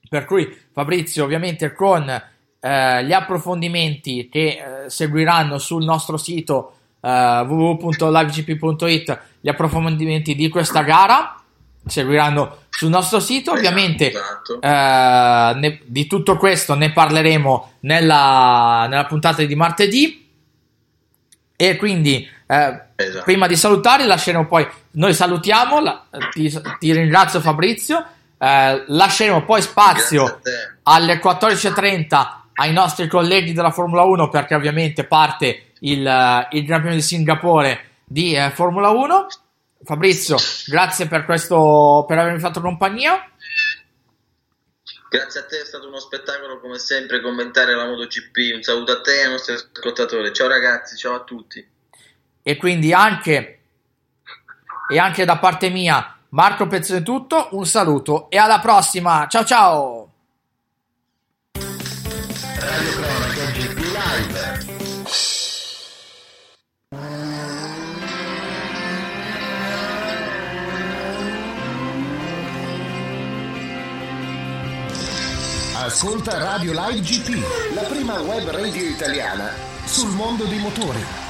Per 0.08 0.24
cui 0.24 0.56
Fabrizio, 0.72 1.24
ovviamente, 1.24 1.74
con 1.74 2.08
eh, 2.08 3.04
gli 3.04 3.12
approfondimenti 3.12 4.30
che 4.30 4.84
eh, 4.84 4.90
seguiranno 4.90 5.58
sul 5.58 5.84
nostro 5.84 6.16
sito 6.16 6.76
eh, 7.02 7.44
www.livegp.it, 7.46 9.20
gli 9.40 9.48
approfondimenti 9.50 10.34
di 10.34 10.48
questa 10.48 10.80
gara 10.80 11.42
seguiranno 11.84 12.56
sul 12.70 12.88
nostro 12.88 13.20
sito. 13.20 13.52
Ovviamente 13.52 14.08
esatto. 14.08 14.60
eh, 14.62 15.58
ne, 15.58 15.80
di 15.84 16.06
tutto 16.06 16.38
questo 16.38 16.74
ne 16.74 16.90
parleremo 16.90 17.72
nella, 17.80 18.86
nella, 18.88 19.04
puntata 19.04 19.44
di 19.44 19.54
martedì. 19.54 20.21
E 21.62 21.76
quindi 21.76 22.28
eh, 22.44 22.82
esatto. 22.96 23.24
prima 23.24 23.46
di 23.46 23.54
salutare, 23.54 24.04
lasceremo 24.04 24.48
poi. 24.48 24.66
Noi 24.94 25.14
salutiamo, 25.14 25.80
la, 25.80 26.04
ti, 26.32 26.52
ti, 26.80 26.92
ringrazio 26.92 27.40
Fabrizio. 27.40 28.04
Eh, 28.36 28.84
lasceremo 28.88 29.44
poi 29.44 29.62
spazio 29.62 30.40
alle 30.82 31.20
14.30 31.20 32.40
ai 32.54 32.72
nostri 32.72 33.06
colleghi 33.06 33.52
della 33.52 33.70
Formula 33.70 34.02
1 34.02 34.28
perché 34.28 34.56
ovviamente 34.56 35.04
parte 35.04 35.74
il, 35.78 36.48
il 36.50 36.64
Gran 36.64 36.80
Premio 36.80 36.96
di 36.96 37.02
Singapore 37.02 37.84
di 38.04 38.34
eh, 38.34 38.50
Formula 38.50 38.88
1 38.90 39.26
Fabrizio, 39.84 40.36
grazie 40.66 41.06
per 41.06 41.24
questo, 41.24 42.04
per 42.08 42.18
avermi 42.18 42.40
fatto 42.40 42.60
compagnia. 42.60 43.24
Grazie 45.12 45.40
a 45.40 45.44
te, 45.44 45.60
è 45.60 45.64
stato 45.66 45.88
uno 45.88 45.98
spettacolo 45.98 46.58
come 46.58 46.78
sempre 46.78 47.20
commentare 47.20 47.74
la 47.74 47.84
MotoGP. 47.84 48.54
Un 48.54 48.62
saluto 48.62 48.92
a 48.92 49.00
te 49.02 49.20
e 49.20 49.24
ai 49.24 49.30
nostri 49.30 49.52
ascoltatori. 49.52 50.32
Ciao 50.32 50.48
ragazzi, 50.48 50.96
ciao 50.96 51.16
a 51.16 51.20
tutti. 51.22 51.68
E 52.42 52.56
quindi 52.56 52.94
anche, 52.94 53.60
e 54.88 54.98
anche 54.98 55.26
da 55.26 55.36
parte 55.36 55.68
mia, 55.68 56.16
Marco 56.30 56.66
Pezzone 56.66 57.02
tutto, 57.02 57.48
un 57.50 57.66
saluto 57.66 58.30
e 58.30 58.38
alla 58.38 58.60
prossima. 58.60 59.26
Ciao 59.28 59.44
ciao! 59.44 60.01
Ascolta 75.92 76.38
Radio 76.38 76.72
Live 76.72 77.00
GP, 77.00 77.74
la 77.74 77.82
prima 77.82 78.18
web 78.20 78.48
radio 78.48 78.82
italiana 78.82 79.50
sul 79.84 80.08
mondo 80.08 80.44
dei 80.44 80.58
motori. 80.58 81.21